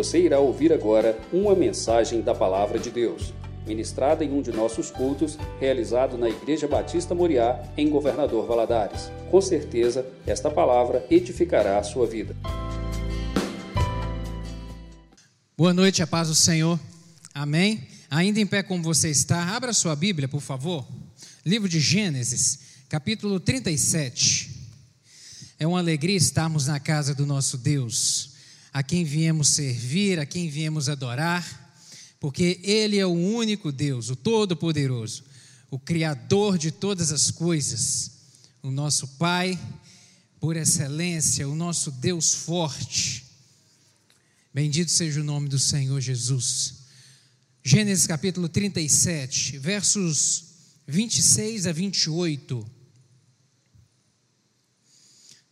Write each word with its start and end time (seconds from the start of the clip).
Você 0.00 0.18
irá 0.18 0.38
ouvir 0.40 0.72
agora 0.72 1.20
uma 1.30 1.54
mensagem 1.54 2.22
da 2.22 2.34
Palavra 2.34 2.78
de 2.78 2.90
Deus, 2.90 3.34
ministrada 3.66 4.24
em 4.24 4.32
um 4.32 4.40
de 4.40 4.50
nossos 4.50 4.90
cultos, 4.90 5.36
realizado 5.60 6.16
na 6.16 6.26
Igreja 6.26 6.66
Batista 6.66 7.14
Moriá, 7.14 7.62
em 7.76 7.90
Governador 7.90 8.46
Valadares. 8.46 9.10
Com 9.30 9.42
certeza, 9.42 10.06
esta 10.26 10.50
palavra 10.50 11.04
edificará 11.10 11.78
a 11.78 11.82
sua 11.82 12.06
vida. 12.06 12.34
Boa 15.54 15.74
noite, 15.74 16.02
a 16.02 16.06
paz 16.06 16.28
do 16.28 16.34
Senhor. 16.34 16.80
Amém. 17.34 17.86
Ainda 18.10 18.40
em 18.40 18.46
pé 18.46 18.62
como 18.62 18.82
você 18.82 19.10
está, 19.10 19.54
abra 19.54 19.74
sua 19.74 19.94
Bíblia, 19.94 20.26
por 20.26 20.40
favor. 20.40 20.88
Livro 21.44 21.68
de 21.68 21.78
Gênesis, 21.78 22.60
capítulo 22.88 23.38
37. 23.38 24.48
É 25.58 25.66
uma 25.66 25.78
alegria 25.78 26.16
estarmos 26.16 26.68
na 26.68 26.80
casa 26.80 27.14
do 27.14 27.26
nosso 27.26 27.58
Deus, 27.58 28.30
a 28.72 28.82
quem 28.82 29.04
viemos 29.04 29.48
servir, 29.48 30.18
a 30.18 30.26
quem 30.26 30.48
viemos 30.48 30.88
adorar, 30.88 31.74
porque 32.20 32.60
Ele 32.62 32.98
é 32.98 33.06
o 33.06 33.12
único 33.12 33.72
Deus, 33.72 34.10
o 34.10 34.16
Todo-Poderoso, 34.16 35.24
o 35.70 35.78
Criador 35.78 36.58
de 36.58 36.70
todas 36.70 37.12
as 37.12 37.30
coisas, 37.30 38.10
o 38.62 38.70
nosso 38.70 39.08
Pai, 39.08 39.58
por 40.38 40.56
excelência, 40.56 41.48
o 41.48 41.54
nosso 41.54 41.90
Deus 41.90 42.34
forte. 42.34 43.24
Bendito 44.52 44.90
seja 44.90 45.20
o 45.20 45.24
nome 45.24 45.48
do 45.48 45.58
Senhor 45.58 46.00
Jesus. 46.00 46.74
Gênesis 47.62 48.06
capítulo 48.06 48.48
37, 48.48 49.58
versos 49.58 50.44
26 50.86 51.66
a 51.66 51.72
28. 51.72 52.66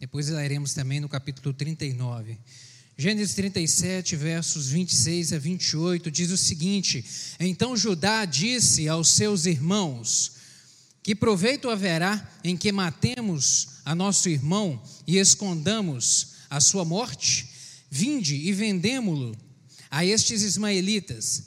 Depois 0.01 0.29
leremos 0.29 0.75
também 0.75 1.01
no 1.01 1.09
capítulo 1.09 1.53
39. 1.53 2.39
Gênesis 3.01 3.33
37, 3.37 4.16
versos 4.16 4.70
26 4.70 5.33
a 5.33 5.39
28, 5.39 6.11
diz 6.11 6.33
o 6.33 6.36
seguinte: 6.36 7.05
Então 7.39 7.77
Judá 7.77 8.25
disse 8.25 8.89
aos 8.89 9.11
seus 9.11 9.47
irmãos: 9.47 10.33
Que 11.00 11.14
proveito 11.14 11.70
haverá 11.70 12.28
em 12.42 12.56
que 12.56 12.73
matemos 12.73 13.69
a 13.84 13.95
nosso 13.95 14.28
irmão 14.28 14.83
e 15.06 15.17
escondamos 15.17 16.31
a 16.50 16.58
sua 16.58 16.84
morte? 16.84 17.48
Vinde 17.89 18.34
e 18.34 18.53
vendemo-lo 18.53 19.33
a 19.89 20.05
estes 20.05 20.42
ismaelitas, 20.42 21.45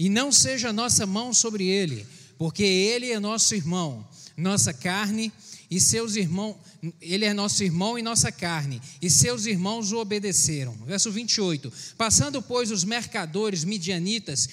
e 0.00 0.08
não 0.08 0.32
seja 0.32 0.72
nossa 0.72 1.06
mão 1.06 1.32
sobre 1.32 1.64
ele, 1.64 2.04
porque 2.36 2.64
ele 2.64 3.12
é 3.12 3.20
nosso 3.20 3.54
irmão, 3.54 4.04
nossa 4.38 4.72
carne 4.72 5.32
e 5.68 5.80
seus 5.80 6.16
irmãos 6.16 6.56
ele 7.00 7.24
é 7.24 7.34
nosso 7.34 7.64
irmão 7.64 7.98
e 7.98 8.02
nossa 8.02 8.30
carne, 8.30 8.80
e 9.02 9.10
seus 9.10 9.46
irmãos 9.46 9.90
o 9.90 9.98
obedeceram. 9.98 10.72
Verso 10.86 11.10
28. 11.10 11.72
Passando, 11.96 12.40
pois, 12.40 12.70
os 12.70 12.84
mercadores 12.84 13.64
midianitas, 13.64 14.48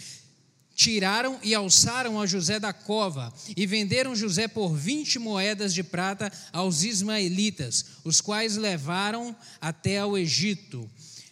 tiraram 0.73 1.39
e 1.42 1.55
alçaram 1.55 2.19
a 2.19 2.25
José 2.25 2.59
da 2.59 2.73
cova, 2.73 3.33
e 3.55 3.66
venderam 3.66 4.16
José 4.16 4.47
por 4.47 4.75
vinte 4.75 5.19
moedas 5.19 5.73
de 5.73 5.83
prata 5.83 6.31
aos 6.52 6.83
ismaelitas, 6.83 7.86
os 8.03 8.20
quais 8.20 8.58
levaram 8.58 9.36
até 9.61 9.99
ao 9.99 10.17
Egito. 10.17 10.89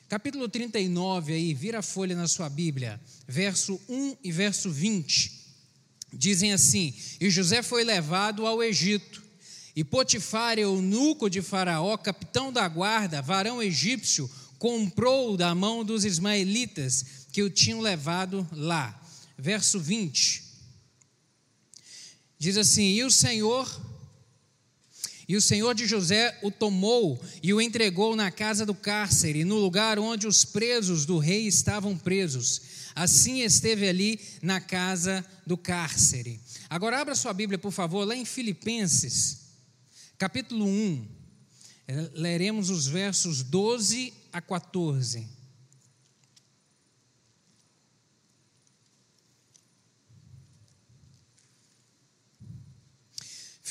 Capítulo 0.08 0.48
39, 0.48 1.34
aí, 1.34 1.54
vira 1.54 1.80
a 1.80 1.84
folha 1.84 2.16
na 2.16 2.28
sua 2.28 2.48
Bíblia, 2.48 3.02
verso 3.28 3.82
1 3.90 4.18
e 4.24 4.32
verso 4.32 4.70
20. 4.70 5.43
Dizem 6.14 6.54
assim: 6.54 6.94
E 7.20 7.30
José 7.30 7.62
foi 7.62 7.84
levado 7.84 8.46
ao 8.46 8.64
Egito 8.64 9.22
e 9.76 9.84
Potifar, 9.84 10.60
eunuco 10.60 11.30
de 11.30 11.42
Faraó, 11.42 11.98
capitão 11.98 12.54
da 12.54 12.68
guarda, 12.68 13.22
varão 13.22 13.62
egípcio, 13.62 14.30
comprou 14.60 15.36
da 15.36 15.54
mão 15.56 15.84
dos 15.84 16.06
ismaelitas 16.06 17.06
que 17.32 17.42
o 17.42 17.50
tinham 17.50 17.82
levado 17.82 18.48
lá. 18.52 19.00
Verso 19.38 19.80
20. 19.80 20.44
Diz 22.38 22.58
assim: 22.58 22.94
E 22.94 23.04
o 23.04 23.10
Senhor 23.10 23.68
e 25.28 25.38
o 25.38 25.42
Senhor 25.42 25.74
de 25.74 25.88
José 25.88 26.38
o 26.44 26.52
tomou 26.52 27.20
e 27.42 27.54
o 27.54 27.62
entregou 27.62 28.16
na 28.16 28.30
casa 28.30 28.66
do 28.66 28.76
cárcere, 28.76 29.46
no 29.46 29.56
lugar 29.56 29.98
onde 29.98 30.28
os 30.28 30.44
presos 30.44 31.06
do 31.06 31.18
rei 31.18 31.48
estavam 31.48 31.98
presos. 31.98 32.62
Assim 32.96 33.42
esteve 33.42 33.88
ali 33.88 34.20
na 34.42 34.62
casa 34.62 35.26
do 35.46 35.58
cárcere. 35.58 36.40
Agora 36.70 37.00
abra 37.00 37.16
sua 37.16 37.34
Bíblia, 37.34 37.58
por 37.58 37.72
favor, 37.72 38.06
lá 38.06 38.16
em 38.16 38.26
Filipenses, 38.26 39.40
capítulo 40.18 40.66
1, 40.66 41.08
eh, 41.88 42.12
leremos 42.14 42.70
os 42.70 42.88
versos 42.88 43.44
12 43.44 44.14
a 44.32 44.42
14. 44.42 45.28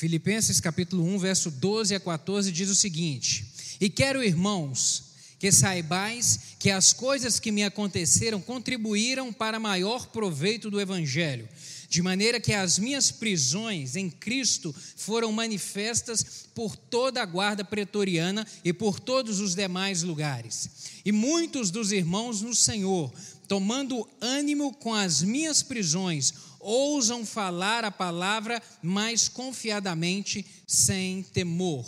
Filipenses 0.03 0.59
capítulo 0.59 1.05
1, 1.05 1.17
verso 1.17 1.49
12 1.49 1.95
a 1.95 1.99
14 1.99 2.51
diz 2.51 2.69
o 2.69 2.75
seguinte: 2.75 3.53
E 3.79 3.89
quero, 3.89 4.21
irmãos, 4.21 5.12
que 5.43 5.51
saibais 5.51 6.55
que 6.57 6.69
as 6.69 6.93
coisas 6.93 7.37
que 7.37 7.51
me 7.51 7.65
aconteceram 7.65 8.39
contribuíram 8.39 9.33
para 9.33 9.59
maior 9.59 10.07
proveito 10.07 10.71
do 10.71 10.79
evangelho 10.79 11.49
de 11.89 12.01
maneira 12.01 12.39
que 12.39 12.53
as 12.53 12.79
minhas 12.79 13.11
prisões 13.11 13.97
em 13.97 14.09
Cristo 14.09 14.73
foram 14.95 15.33
manifestas 15.33 16.45
por 16.55 16.77
toda 16.77 17.21
a 17.21 17.25
guarda 17.25 17.61
pretoriana 17.61 18.47
e 18.63 18.71
por 18.71 19.01
todos 19.01 19.41
os 19.41 19.53
demais 19.53 20.01
lugares. 20.01 20.69
E 21.03 21.11
muitos 21.11 21.69
dos 21.69 21.91
irmãos 21.91 22.41
no 22.41 22.55
Senhor, 22.55 23.13
tomando 23.45 24.07
ânimo 24.21 24.73
com 24.73 24.93
as 24.93 25.21
minhas 25.21 25.61
prisões, 25.61 26.33
ousam 26.57 27.25
falar 27.25 27.83
a 27.83 27.91
palavra 27.91 28.63
mais 28.81 29.27
confiadamente, 29.27 30.45
sem 30.65 31.21
temor. 31.21 31.85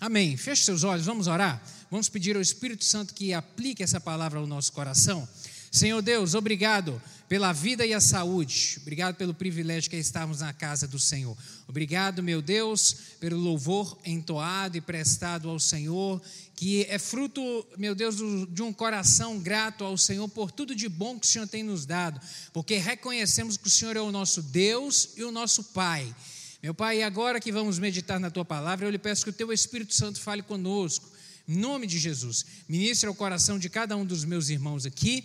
Amém. 0.00 0.36
Feche 0.36 0.64
seus 0.64 0.84
olhos, 0.84 1.04
vamos 1.04 1.26
orar. 1.26 1.60
Vamos 1.92 2.08
pedir 2.08 2.34
ao 2.36 2.40
Espírito 2.40 2.86
Santo 2.86 3.12
que 3.12 3.34
aplique 3.34 3.82
essa 3.82 4.00
palavra 4.00 4.38
ao 4.38 4.46
nosso 4.46 4.72
coração. 4.72 5.28
Senhor 5.70 6.00
Deus, 6.00 6.34
obrigado 6.34 6.98
pela 7.28 7.52
vida 7.52 7.84
e 7.84 7.92
a 7.92 8.00
saúde. 8.00 8.78
Obrigado 8.80 9.14
pelo 9.14 9.34
privilégio 9.34 9.90
que 9.90 9.96
é 9.96 9.98
estarmos 9.98 10.40
na 10.40 10.54
casa 10.54 10.88
do 10.88 10.98
Senhor. 10.98 11.36
Obrigado, 11.68 12.22
meu 12.22 12.40
Deus, 12.40 12.96
pelo 13.20 13.36
louvor 13.36 13.98
entoado 14.06 14.78
e 14.78 14.80
prestado 14.80 15.50
ao 15.50 15.60
Senhor, 15.60 16.18
que 16.56 16.86
é 16.86 16.98
fruto, 16.98 17.42
meu 17.76 17.94
Deus, 17.94 18.16
de 18.48 18.62
um 18.62 18.72
coração 18.72 19.38
grato 19.38 19.84
ao 19.84 19.98
Senhor 19.98 20.26
por 20.30 20.50
tudo 20.50 20.74
de 20.74 20.88
bom 20.88 21.18
que 21.18 21.26
o 21.26 21.28
Senhor 21.28 21.46
tem 21.46 21.62
nos 21.62 21.84
dado, 21.84 22.18
porque 22.54 22.78
reconhecemos 22.78 23.58
que 23.58 23.66
o 23.66 23.70
Senhor 23.70 23.98
é 23.98 24.00
o 24.00 24.10
nosso 24.10 24.40
Deus 24.40 25.10
e 25.14 25.24
o 25.24 25.30
nosso 25.30 25.62
Pai. 25.62 26.16
Meu 26.62 26.72
Pai, 26.72 27.02
agora 27.02 27.38
que 27.38 27.52
vamos 27.52 27.78
meditar 27.78 28.18
na 28.18 28.30
tua 28.30 28.46
palavra, 28.46 28.86
eu 28.86 28.90
lhe 28.90 28.96
peço 28.96 29.24
que 29.24 29.30
o 29.30 29.34
teu 29.34 29.52
Espírito 29.52 29.94
Santo 29.94 30.18
fale 30.18 30.42
conosco. 30.42 31.12
Em 31.48 31.56
nome 31.56 31.86
de 31.86 31.98
Jesus, 31.98 32.44
ministre 32.68 33.08
o 33.08 33.14
coração 33.14 33.58
de 33.58 33.68
cada 33.68 33.96
um 33.96 34.04
dos 34.04 34.24
meus 34.24 34.48
irmãos 34.48 34.86
aqui 34.86 35.24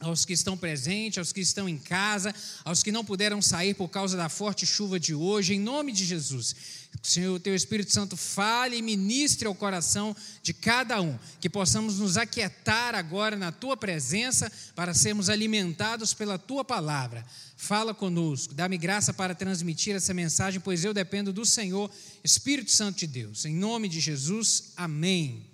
aos 0.00 0.24
que 0.24 0.32
estão 0.32 0.56
presentes, 0.56 1.18
aos 1.18 1.32
que 1.32 1.40
estão 1.40 1.68
em 1.68 1.76
casa, 1.76 2.34
aos 2.64 2.82
que 2.82 2.92
não 2.92 3.04
puderam 3.04 3.42
sair 3.42 3.74
por 3.74 3.88
causa 3.88 4.16
da 4.16 4.28
forte 4.28 4.64
chuva 4.64 4.98
de 4.98 5.14
hoje, 5.14 5.54
em 5.54 5.60
nome 5.60 5.92
de 5.92 6.04
Jesus. 6.04 6.54
Senhor, 7.02 7.38
teu 7.40 7.54
Espírito 7.54 7.92
Santo 7.92 8.16
fale 8.16 8.76
e 8.76 8.82
ministre 8.82 9.46
ao 9.46 9.54
coração 9.54 10.16
de 10.42 10.52
cada 10.52 11.00
um, 11.00 11.18
que 11.40 11.50
possamos 11.50 11.98
nos 11.98 12.16
aquietar 12.16 12.94
agora 12.94 13.36
na 13.36 13.52
tua 13.52 13.76
presença 13.76 14.50
para 14.74 14.94
sermos 14.94 15.28
alimentados 15.28 16.14
pela 16.14 16.38
tua 16.38 16.64
palavra. 16.64 17.24
Fala 17.60 17.92
conosco, 17.92 18.54
dá-me 18.54 18.78
graça 18.78 19.12
para 19.12 19.34
transmitir 19.34 19.96
essa 19.96 20.14
mensagem, 20.14 20.60
pois 20.60 20.84
eu 20.84 20.94
dependo 20.94 21.32
do 21.32 21.44
Senhor, 21.44 21.90
Espírito 22.22 22.70
Santo 22.70 23.00
de 23.00 23.08
Deus. 23.08 23.44
Em 23.44 23.52
nome 23.52 23.88
de 23.88 23.98
Jesus, 23.98 24.72
amém. 24.76 25.44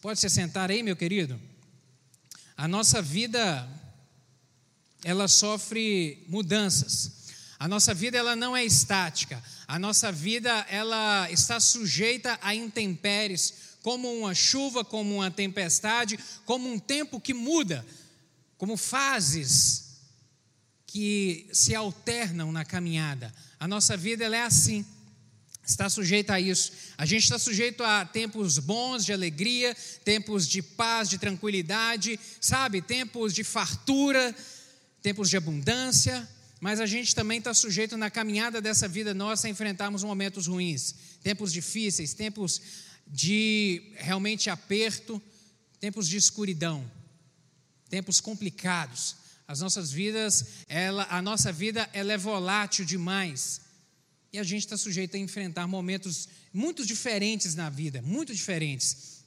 Pode 0.00 0.18
se 0.18 0.30
sentar 0.30 0.70
aí, 0.70 0.82
meu 0.82 0.96
querido? 0.96 1.38
A 2.56 2.66
nossa 2.66 3.02
vida 3.02 3.68
ela 5.04 5.28
sofre 5.28 6.24
mudanças. 6.28 7.12
A 7.58 7.68
nossa 7.68 7.92
vida 7.92 8.16
ela 8.16 8.34
não 8.34 8.56
é 8.56 8.64
estática. 8.64 9.40
A 9.68 9.78
nossa 9.78 10.10
vida 10.10 10.50
ela 10.70 11.30
está 11.30 11.60
sujeita 11.60 12.38
a 12.40 12.54
intempéries, 12.54 13.52
como 13.82 14.10
uma 14.10 14.34
chuva, 14.34 14.82
como 14.82 15.16
uma 15.16 15.30
tempestade, 15.30 16.18
como 16.46 16.72
um 16.72 16.78
tempo 16.78 17.20
que 17.20 17.34
muda, 17.34 17.84
como 18.56 18.78
fases 18.78 19.83
que 20.94 21.48
se 21.52 21.74
alternam 21.74 22.52
na 22.52 22.64
caminhada. 22.64 23.34
A 23.58 23.66
nossa 23.66 23.96
vida 23.96 24.24
ela 24.24 24.36
é 24.36 24.42
assim 24.42 24.86
está 25.66 25.90
sujeita 25.90 26.34
a 26.34 26.40
isso. 26.40 26.70
A 26.96 27.04
gente 27.04 27.24
está 27.24 27.36
sujeito 27.36 27.82
a 27.82 28.04
tempos 28.04 28.58
bons 28.58 29.04
de 29.04 29.12
alegria, 29.12 29.74
tempos 30.04 30.46
de 30.46 30.62
paz, 30.62 31.08
de 31.08 31.18
tranquilidade, 31.18 32.20
sabe? 32.40 32.80
Tempos 32.80 33.34
de 33.34 33.42
fartura, 33.42 34.32
tempos 35.02 35.28
de 35.28 35.36
abundância, 35.36 36.28
mas 36.60 36.78
a 36.78 36.86
gente 36.86 37.12
também 37.12 37.38
está 37.38 37.52
sujeito 37.52 37.96
na 37.96 38.08
caminhada 38.08 38.60
dessa 38.60 38.86
vida 38.86 39.12
nossa 39.12 39.48
a 39.48 39.50
enfrentarmos 39.50 40.04
momentos 40.04 40.46
ruins, 40.46 40.94
tempos 41.24 41.52
difíceis, 41.52 42.14
tempos 42.14 42.62
de 43.04 43.90
realmente 43.96 44.48
aperto, 44.48 45.20
tempos 45.80 46.06
de 46.08 46.18
escuridão, 46.18 46.88
tempos 47.88 48.20
complicados. 48.20 49.23
As 49.46 49.60
nossas 49.60 49.92
vidas, 49.92 50.44
ela, 50.68 51.06
a 51.10 51.20
nossa 51.20 51.52
vida 51.52 51.88
ela 51.92 52.12
é 52.12 52.18
volátil 52.18 52.84
demais. 52.84 53.60
E 54.32 54.38
a 54.38 54.42
gente 54.42 54.64
está 54.64 54.76
sujeito 54.76 55.16
a 55.16 55.18
enfrentar 55.18 55.66
momentos 55.66 56.28
muito 56.52 56.84
diferentes 56.84 57.54
na 57.54 57.68
vida, 57.68 58.02
muito 58.02 58.34
diferentes. 58.34 59.24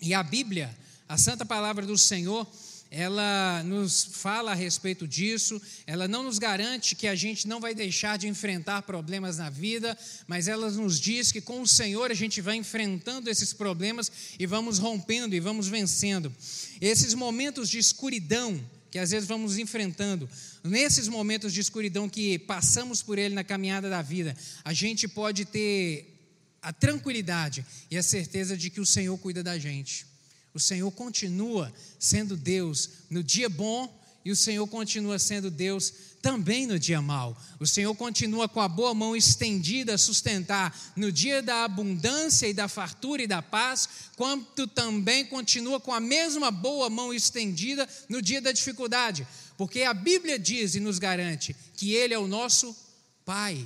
E 0.00 0.14
a 0.14 0.22
Bíblia, 0.22 0.74
a 1.08 1.18
santa 1.18 1.44
palavra 1.44 1.84
do 1.84 1.98
Senhor, 1.98 2.46
ela 2.90 3.62
nos 3.64 4.04
fala 4.04 4.52
a 4.52 4.54
respeito 4.54 5.06
disso, 5.06 5.60
ela 5.86 6.06
não 6.06 6.22
nos 6.22 6.38
garante 6.38 6.94
que 6.94 7.08
a 7.08 7.14
gente 7.14 7.48
não 7.48 7.60
vai 7.60 7.74
deixar 7.74 8.16
de 8.16 8.28
enfrentar 8.28 8.82
problemas 8.82 9.38
na 9.38 9.50
vida, 9.50 9.98
mas 10.26 10.46
ela 10.46 10.70
nos 10.70 11.00
diz 11.00 11.32
que 11.32 11.40
com 11.40 11.60
o 11.60 11.66
Senhor 11.66 12.10
a 12.10 12.14
gente 12.14 12.40
vai 12.40 12.56
enfrentando 12.56 13.28
esses 13.28 13.52
problemas 13.52 14.10
e 14.38 14.46
vamos 14.46 14.78
rompendo 14.78 15.34
e 15.34 15.40
vamos 15.40 15.66
vencendo. 15.66 16.32
Esses 16.80 17.12
momentos 17.12 17.68
de 17.68 17.78
escuridão 17.78 18.58
que 18.90 18.98
às 18.98 19.10
vezes 19.10 19.28
vamos 19.28 19.58
enfrentando, 19.58 20.28
nesses 20.62 21.08
momentos 21.08 21.52
de 21.52 21.60
escuridão 21.60 22.08
que 22.08 22.38
passamos 22.38 23.02
por 23.02 23.18
ele 23.18 23.34
na 23.34 23.44
caminhada 23.44 23.90
da 23.90 24.02
vida, 24.02 24.36
a 24.64 24.72
gente 24.72 25.06
pode 25.08 25.44
ter 25.44 26.14
a 26.62 26.72
tranquilidade 26.72 27.64
e 27.90 27.96
a 27.96 28.02
certeza 28.02 28.56
de 28.56 28.70
que 28.70 28.80
o 28.80 28.86
Senhor 28.86 29.16
cuida 29.18 29.42
da 29.42 29.58
gente. 29.58 30.06
O 30.52 30.58
Senhor 30.58 30.90
continua 30.90 31.72
sendo 31.98 32.36
Deus 32.36 32.90
no 33.10 33.22
dia 33.22 33.48
bom 33.48 34.02
e 34.24 34.30
o 34.30 34.36
Senhor 34.36 34.66
continua 34.66 35.18
sendo 35.18 35.50
Deus 35.50 35.92
também 36.26 36.66
no 36.66 36.76
dia 36.76 37.00
mau. 37.00 37.40
O 37.60 37.66
Senhor 37.68 37.94
continua 37.94 38.48
com 38.48 38.60
a 38.60 38.66
boa 38.66 38.92
mão 38.92 39.14
estendida 39.14 39.94
a 39.94 39.98
sustentar 39.98 40.76
no 40.96 41.12
dia 41.12 41.40
da 41.40 41.62
abundância 41.62 42.48
e 42.48 42.52
da 42.52 42.66
fartura 42.66 43.22
e 43.22 43.28
da 43.28 43.40
paz, 43.40 43.88
quanto 44.16 44.66
também 44.66 45.24
continua 45.24 45.78
com 45.78 45.94
a 45.94 46.00
mesma 46.00 46.50
boa 46.50 46.90
mão 46.90 47.14
estendida 47.14 47.88
no 48.08 48.20
dia 48.20 48.40
da 48.40 48.50
dificuldade. 48.50 49.24
Porque 49.56 49.82
a 49.82 49.94
Bíblia 49.94 50.36
diz 50.36 50.74
e 50.74 50.80
nos 50.80 50.98
garante 50.98 51.54
que 51.76 51.94
Ele 51.94 52.12
é 52.12 52.18
o 52.18 52.26
nosso 52.26 52.76
Pai, 53.24 53.64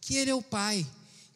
que 0.00 0.16
Ele 0.16 0.32
é 0.32 0.34
o 0.34 0.42
Pai 0.42 0.84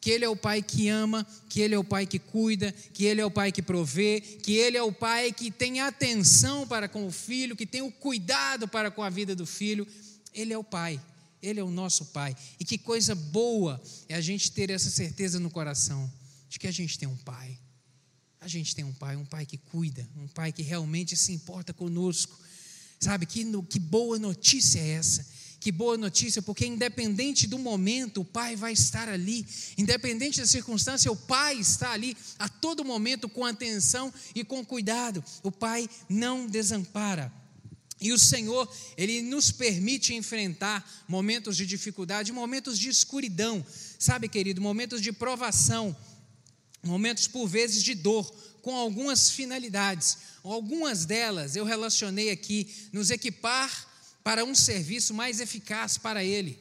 que 0.01 0.09
Ele 0.09 0.25
é 0.25 0.29
o 0.29 0.35
Pai 0.35 0.63
que 0.63 0.89
ama, 0.89 1.25
que 1.47 1.61
Ele 1.61 1.75
é 1.75 1.77
o 1.77 1.83
Pai 1.83 2.07
que 2.07 2.17
cuida, 2.17 2.73
que 2.91 3.05
Ele 3.05 3.21
é 3.21 3.25
o 3.25 3.29
Pai 3.29 3.51
que 3.51 3.61
provê, 3.61 4.19
que 4.19 4.53
Ele 4.53 4.75
é 4.75 4.81
o 4.81 4.91
Pai 4.91 5.31
que 5.31 5.51
tem 5.51 5.79
atenção 5.79 6.67
para 6.67 6.89
com 6.89 7.05
o 7.05 7.11
filho, 7.11 7.55
que 7.55 7.67
tem 7.67 7.83
o 7.83 7.91
cuidado 7.91 8.67
para 8.67 8.89
com 8.89 9.03
a 9.03 9.11
vida 9.11 9.35
do 9.35 9.45
filho. 9.45 9.87
Ele 10.33 10.53
é 10.53 10.57
o 10.57 10.63
Pai, 10.63 11.01
Ele 11.41 11.59
é 11.59 11.63
o 11.63 11.71
nosso 11.71 12.05
Pai. 12.07 12.35
E 12.59 12.65
que 12.65 12.77
coisa 12.77 13.15
boa 13.15 13.81
é 14.07 14.15
a 14.15 14.21
gente 14.21 14.51
ter 14.51 14.69
essa 14.69 14.89
certeza 14.89 15.39
no 15.39 15.49
coração 15.49 16.11
de 16.49 16.59
que 16.59 16.67
a 16.67 16.71
gente 16.71 16.97
tem 16.97 17.07
um 17.07 17.17
Pai. 17.17 17.57
A 18.39 18.47
gente 18.47 18.75
tem 18.75 18.83
um 18.83 18.93
Pai, 18.93 19.15
um 19.15 19.25
Pai 19.25 19.45
que 19.45 19.57
cuida, 19.57 20.07
um 20.17 20.27
Pai 20.27 20.51
que 20.51 20.63
realmente 20.63 21.15
se 21.15 21.31
importa 21.31 21.73
conosco. 21.73 22.39
Sabe, 22.99 23.25
que, 23.25 23.45
que 23.63 23.79
boa 23.79 24.19
notícia 24.19 24.79
é 24.79 24.89
essa? 24.89 25.25
Que 25.59 25.71
boa 25.71 25.95
notícia, 25.95 26.41
porque 26.41 26.65
independente 26.65 27.45
do 27.45 27.59
momento, 27.59 28.21
o 28.21 28.25
Pai 28.25 28.55
vai 28.55 28.73
estar 28.73 29.07
ali, 29.07 29.45
independente 29.77 30.39
da 30.39 30.47
circunstância, 30.47 31.11
o 31.11 31.15
Pai 31.15 31.59
está 31.59 31.91
ali 31.91 32.17
a 32.39 32.49
todo 32.49 32.83
momento 32.83 33.29
com 33.29 33.45
atenção 33.45 34.11
e 34.33 34.43
com 34.43 34.65
cuidado. 34.65 35.23
O 35.43 35.51
Pai 35.51 35.87
não 36.09 36.47
desampara. 36.47 37.31
E 38.01 38.11
o 38.11 38.17
Senhor, 38.17 38.67
Ele 38.97 39.21
nos 39.21 39.51
permite 39.51 40.15
enfrentar 40.15 41.05
momentos 41.07 41.55
de 41.55 41.67
dificuldade, 41.67 42.31
momentos 42.31 42.79
de 42.79 42.89
escuridão, 42.89 43.63
sabe, 43.99 44.27
querido, 44.27 44.59
momentos 44.59 45.01
de 45.01 45.11
provação, 45.11 45.95
momentos 46.81 47.27
por 47.27 47.47
vezes 47.47 47.83
de 47.83 47.93
dor, 47.93 48.25
com 48.63 48.75
algumas 48.75 49.29
finalidades. 49.29 50.17
Algumas 50.43 51.05
delas 51.05 51.55
eu 51.55 51.63
relacionei 51.63 52.31
aqui, 52.31 52.67
nos 52.91 53.11
equipar 53.11 53.87
para 54.23 54.43
um 54.43 54.55
serviço 54.55 55.13
mais 55.13 55.39
eficaz 55.39 55.97
para 55.97 56.23
Ele, 56.23 56.57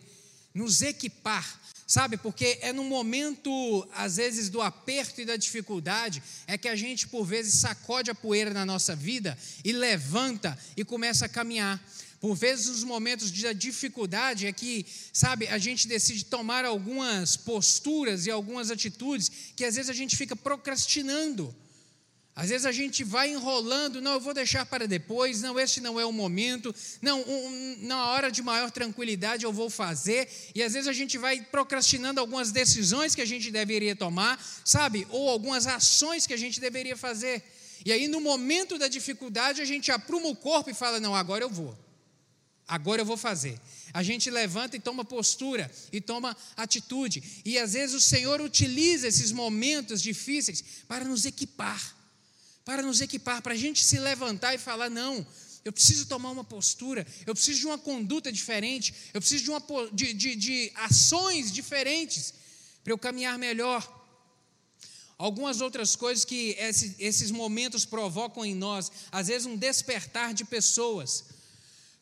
nos 0.55 0.83
equipar. 0.83 1.61
Sabe, 1.87 2.17
porque 2.17 2.59
é 2.61 2.73
no 2.73 2.85
momento, 2.85 3.89
às 3.93 4.17
vezes, 4.17 4.49
do 4.49 4.63
aperto 4.63 5.21
e 5.21 5.25
da 5.25 5.37
dificuldade, 5.37 6.23
é 6.47 6.57
que 6.57 6.69
a 6.69 6.77
gente, 6.77 7.09
por 7.09 7.25
vezes, 7.25 7.55
sacode 7.55 8.13
a 8.13 8.15
poeira 8.15 8.55
na 8.55 8.65
nossa 8.65 8.95
vida 8.95 9.37
e 9.65 9.73
levanta 9.73 10.57
e 10.77 10.85
começa 10.85 11.27
a 11.27 11.29
caminhar. 11.29 11.83
Por 12.21 12.37
vezes, 12.37 12.69
nos 12.69 12.85
momentos 12.85 13.33
de 13.33 13.53
dificuldade, 13.55 14.47
é 14.47 14.53
que, 14.53 14.87
sabe, 15.13 15.49
a 15.49 15.59
gente 15.59 15.89
decide 15.89 16.27
tomar 16.27 16.65
algumas 16.65 17.37
posturas 17.37 18.25
e 18.25 18.31
algumas 18.31 18.71
atitudes 18.71 19.29
que 19.57 19.65
às 19.65 19.75
vezes 19.75 19.91
a 19.91 19.95
gente 19.95 20.17
fica 20.17 20.37
procrastinando. 20.37 21.53
Às 22.41 22.49
vezes 22.49 22.65
a 22.65 22.73
gente 22.73 23.05
vai 23.05 23.31
enrolando, 23.31 24.01
não, 24.01 24.15
eu 24.15 24.21
vou 24.21 24.33
deixar 24.33 24.65
para 24.65 24.89
depois, 24.89 25.43
não, 25.43 25.61
este 25.61 25.79
não 25.79 26.01
é 26.01 26.07
o 26.07 26.11
momento, 26.11 26.75
não, 27.03 27.21
um, 27.21 27.77
na 27.83 28.07
hora 28.07 28.33
de 28.33 28.43
maior 28.43 28.71
tranquilidade 28.71 29.45
eu 29.45 29.53
vou 29.53 29.69
fazer, 29.69 30.27
e 30.55 30.63
às 30.63 30.73
vezes 30.73 30.89
a 30.89 30.93
gente 30.95 31.19
vai 31.19 31.43
procrastinando 31.43 32.19
algumas 32.19 32.51
decisões 32.51 33.15
que 33.15 33.21
a 33.21 33.27
gente 33.27 33.51
deveria 33.51 33.95
tomar, 33.95 34.43
sabe, 34.65 35.07
ou 35.11 35.29
algumas 35.29 35.67
ações 35.67 36.27
que 36.27 36.33
a 36.33 36.37
gente 36.39 36.59
deveria 36.63 36.97
fazer, 36.97 37.43
e 37.85 37.93
aí 37.93 38.09
no 38.09 38.23
momento 38.23 38.79
da 38.79 38.89
dificuldade 38.89 39.61
a 39.61 39.67
gente 39.67 39.93
apruma 39.93 40.29
o 40.29 40.35
corpo 40.35 40.71
e 40.71 40.75
fala: 40.75 40.99
não, 40.99 41.15
agora 41.15 41.45
eu 41.45 41.51
vou, 41.51 41.77
agora 42.67 43.03
eu 43.03 43.07
vou 43.07 43.19
fazer. 43.19 43.61
A 43.93 44.03
gente 44.03 44.31
levanta 44.31 44.79
e 44.79 44.81
toma 44.81 45.05
postura 45.05 45.71
e 45.93 46.01
toma 46.01 46.35
atitude, 46.57 47.23
e 47.45 47.59
às 47.59 47.75
vezes 47.75 47.95
o 47.95 48.01
Senhor 48.01 48.41
utiliza 48.41 49.07
esses 49.07 49.31
momentos 49.31 50.01
difíceis 50.01 50.65
para 50.89 51.05
nos 51.05 51.27
equipar 51.27 52.00
para 52.71 52.83
nos 52.83 53.01
equipar, 53.01 53.43
para 53.43 53.55
a 53.55 53.57
gente 53.57 53.85
se 53.85 53.99
levantar 53.99 54.55
e 54.55 54.59
falar: 54.59 54.89
não, 54.89 55.27
eu 55.65 55.73
preciso 55.73 56.07
tomar 56.07 56.31
uma 56.31 56.45
postura, 56.45 57.05
eu 57.27 57.35
preciso 57.35 57.59
de 57.59 57.67
uma 57.67 57.79
conduta 57.79 58.31
diferente, 58.31 58.95
eu 59.13 59.21
preciso 59.21 59.43
de, 59.43 59.51
uma, 59.51 59.63
de, 59.93 60.13
de, 60.13 60.37
de 60.37 60.73
ações 60.77 61.51
diferentes 61.51 62.33
para 62.85 62.93
eu 62.93 62.99
caminhar 62.99 63.37
melhor. 63.37 63.99
Algumas 65.19 65.61
outras 65.61 65.97
coisas 65.97 66.25
que 66.25 66.55
esses, 66.59 66.95
esses 66.99 67.31
momentos 67.33 67.85
provocam 67.85 68.47
em 68.47 68.55
nós, 68.55 68.91
às 69.11 69.27
vezes 69.27 69.47
um 69.47 69.57
despertar 69.57 70.33
de 70.33 70.45
pessoas. 70.45 71.25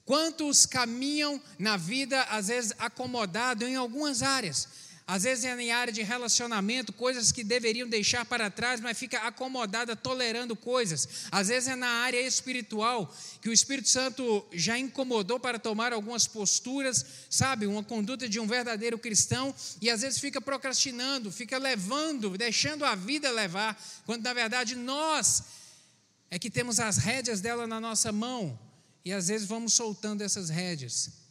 Quantos 0.04 0.66
caminham 0.66 1.42
na 1.58 1.78
vida, 1.78 2.22
às 2.24 2.48
vezes 2.48 2.72
acomodado 2.78 3.66
em 3.66 3.74
algumas 3.74 4.22
áreas, 4.22 4.68
às 5.08 5.22
vezes 5.22 5.46
é 5.46 5.58
em 5.58 5.72
área 5.72 5.90
de 5.90 6.02
relacionamento, 6.02 6.92
coisas 6.92 7.32
que 7.32 7.42
deveriam 7.42 7.88
deixar 7.88 8.26
para 8.26 8.50
trás, 8.50 8.78
mas 8.78 8.98
fica 8.98 9.20
acomodada 9.20 9.96
tolerando 9.96 10.54
coisas. 10.54 11.08
Às 11.32 11.48
vezes 11.48 11.66
é 11.66 11.74
na 11.74 11.88
área 11.88 12.20
espiritual, 12.20 13.10
que 13.40 13.48
o 13.48 13.52
Espírito 13.52 13.88
Santo 13.88 14.46
já 14.52 14.78
incomodou 14.78 15.40
para 15.40 15.58
tomar 15.58 15.94
algumas 15.94 16.26
posturas, 16.26 17.06
sabe, 17.30 17.66
uma 17.66 17.82
conduta 17.82 18.28
de 18.28 18.38
um 18.38 18.46
verdadeiro 18.46 18.98
cristão, 18.98 19.54
e 19.80 19.88
às 19.88 20.02
vezes 20.02 20.18
fica 20.18 20.42
procrastinando, 20.42 21.32
fica 21.32 21.56
levando, 21.56 22.36
deixando 22.36 22.84
a 22.84 22.94
vida 22.94 23.30
levar, 23.30 23.82
quando 24.04 24.22
na 24.24 24.34
verdade 24.34 24.76
nós 24.76 25.42
é 26.30 26.38
que 26.38 26.50
temos 26.50 26.78
as 26.78 26.98
rédeas 26.98 27.40
dela 27.40 27.66
na 27.66 27.80
nossa 27.80 28.12
mão, 28.12 28.60
e 29.06 29.14
às 29.14 29.28
vezes 29.28 29.48
vamos 29.48 29.72
soltando 29.72 30.20
essas 30.20 30.50
rédeas 30.50 31.27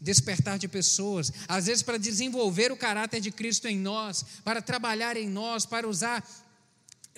despertar 0.00 0.58
de 0.58 0.68
pessoas, 0.68 1.32
às 1.46 1.66
vezes 1.66 1.82
para 1.82 1.98
desenvolver 1.98 2.70
o 2.72 2.76
caráter 2.76 3.20
de 3.20 3.30
Cristo 3.30 3.66
em 3.66 3.78
nós, 3.78 4.24
para 4.44 4.62
trabalhar 4.62 5.16
em 5.16 5.28
nós, 5.28 5.66
para 5.66 5.88
usar 5.88 6.26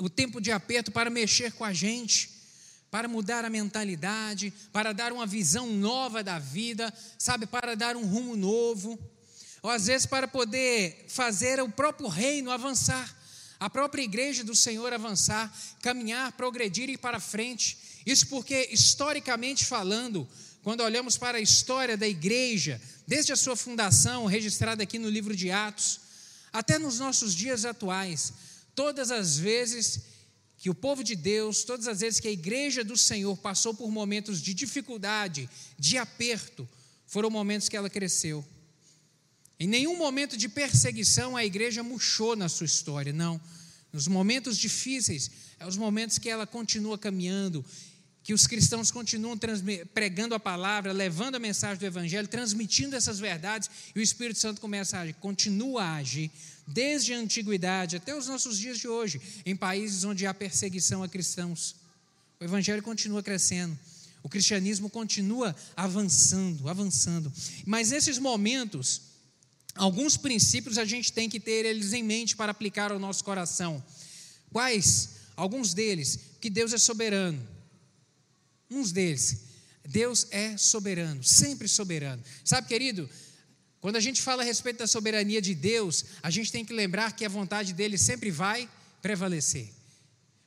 o 0.00 0.08
tempo 0.08 0.40
de 0.40 0.50
aperto 0.50 0.90
para 0.90 1.10
mexer 1.10 1.52
com 1.52 1.64
a 1.64 1.72
gente, 1.72 2.30
para 2.90 3.06
mudar 3.06 3.44
a 3.44 3.50
mentalidade, 3.50 4.52
para 4.72 4.92
dar 4.92 5.12
uma 5.12 5.26
visão 5.26 5.66
nova 5.66 6.24
da 6.24 6.38
vida, 6.38 6.92
sabe, 7.18 7.46
para 7.46 7.76
dar 7.76 7.96
um 7.96 8.04
rumo 8.04 8.36
novo, 8.36 8.98
ou 9.62 9.70
às 9.70 9.86
vezes 9.86 10.06
para 10.06 10.26
poder 10.26 11.04
fazer 11.08 11.60
o 11.60 11.68
próprio 11.68 12.08
reino 12.08 12.50
avançar, 12.50 13.16
a 13.60 13.68
própria 13.68 14.02
igreja 14.02 14.42
do 14.42 14.54
Senhor 14.54 14.92
avançar, 14.92 15.54
caminhar, 15.82 16.32
progredir 16.32 16.88
e 16.88 16.94
ir 16.94 16.98
para 16.98 17.20
frente. 17.20 17.78
Isso 18.06 18.26
porque, 18.28 18.70
historicamente 18.72 19.66
falando, 19.66 20.26
quando 20.62 20.82
olhamos 20.82 21.16
para 21.16 21.38
a 21.38 21.40
história 21.40 21.96
da 21.96 22.06
igreja, 22.06 22.80
desde 23.06 23.32
a 23.32 23.36
sua 23.36 23.56
fundação, 23.56 24.26
registrada 24.26 24.82
aqui 24.82 24.98
no 24.98 25.08
livro 25.08 25.34
de 25.34 25.50
Atos, 25.50 26.00
até 26.52 26.78
nos 26.78 26.98
nossos 26.98 27.34
dias 27.34 27.64
atuais, 27.64 28.32
todas 28.74 29.10
as 29.10 29.38
vezes 29.38 30.00
que 30.58 30.68
o 30.68 30.74
povo 30.74 31.02
de 31.02 31.16
Deus, 31.16 31.64
todas 31.64 31.88
as 31.88 32.00
vezes 32.00 32.20
que 32.20 32.28
a 32.28 32.32
igreja 32.32 32.84
do 32.84 32.96
Senhor 32.96 33.34
passou 33.38 33.72
por 33.72 33.90
momentos 33.90 34.42
de 34.42 34.52
dificuldade, 34.52 35.48
de 35.78 35.96
aperto, 35.96 36.68
foram 37.06 37.30
momentos 37.30 37.68
que 37.68 37.76
ela 37.76 37.88
cresceu. 37.88 38.44
Em 39.58 39.66
nenhum 39.66 39.96
momento 39.96 40.36
de 40.36 40.48
perseguição 40.48 41.36
a 41.36 41.44
igreja 41.44 41.82
murchou 41.82 42.36
na 42.36 42.48
sua 42.48 42.66
história, 42.66 43.12
não. 43.12 43.40
Nos 43.92 44.06
momentos 44.06 44.56
difíceis, 44.56 45.30
é 45.58 45.66
os 45.66 45.76
momentos 45.76 46.18
que 46.18 46.28
ela 46.28 46.46
continua 46.46 46.98
caminhando 46.98 47.64
que 48.30 48.34
os 48.34 48.46
cristãos 48.46 48.92
continuam 48.92 49.36
pregando 49.92 50.36
a 50.36 50.38
palavra, 50.38 50.92
levando 50.92 51.34
a 51.34 51.40
mensagem 51.40 51.78
do 51.80 51.84
Evangelho, 51.84 52.28
transmitindo 52.28 52.94
essas 52.94 53.18
verdades, 53.18 53.68
e 53.92 53.98
o 53.98 54.02
Espírito 54.02 54.38
Santo 54.38 54.60
começa 54.60 54.96
a 54.96 55.00
agir, 55.00 55.14
continua 55.14 55.82
a 55.82 55.94
agir, 55.96 56.30
desde 56.64 57.12
a 57.12 57.18
antiguidade 57.18 57.96
até 57.96 58.16
os 58.16 58.28
nossos 58.28 58.56
dias 58.56 58.78
de 58.78 58.86
hoje, 58.86 59.20
em 59.44 59.56
países 59.56 60.04
onde 60.04 60.26
há 60.26 60.32
perseguição 60.32 61.02
a 61.02 61.08
cristãos. 61.08 61.74
O 62.38 62.44
evangelho 62.44 62.84
continua 62.84 63.20
crescendo. 63.20 63.76
O 64.22 64.28
cristianismo 64.28 64.88
continua 64.88 65.56
avançando, 65.76 66.68
avançando. 66.68 67.32
Mas 67.66 67.90
nesses 67.90 68.16
momentos, 68.16 69.02
alguns 69.74 70.16
princípios 70.16 70.78
a 70.78 70.84
gente 70.84 71.12
tem 71.12 71.28
que 71.28 71.40
ter 71.40 71.64
eles 71.64 71.92
em 71.92 72.04
mente 72.04 72.36
para 72.36 72.52
aplicar 72.52 72.92
ao 72.92 72.98
nosso 73.00 73.24
coração. 73.24 73.82
Quais? 74.52 75.16
Alguns 75.34 75.74
deles, 75.74 76.16
que 76.40 76.48
Deus 76.48 76.72
é 76.72 76.78
soberano. 76.78 77.58
Uns 78.70 78.92
deles, 78.92 79.40
Deus 79.84 80.26
é 80.30 80.56
soberano, 80.56 81.22
sempre 81.24 81.66
soberano. 81.66 82.22
Sabe, 82.44 82.68
querido, 82.68 83.10
quando 83.80 83.96
a 83.96 84.00
gente 84.00 84.22
fala 84.22 84.42
a 84.42 84.44
respeito 84.44 84.78
da 84.78 84.86
soberania 84.86 85.40
de 85.40 85.54
Deus, 85.54 86.04
a 86.22 86.30
gente 86.30 86.52
tem 86.52 86.64
que 86.64 86.72
lembrar 86.72 87.12
que 87.12 87.24
a 87.24 87.28
vontade 87.28 87.72
dele 87.72 87.98
sempre 87.98 88.30
vai 88.30 88.68
prevalecer. 89.02 89.72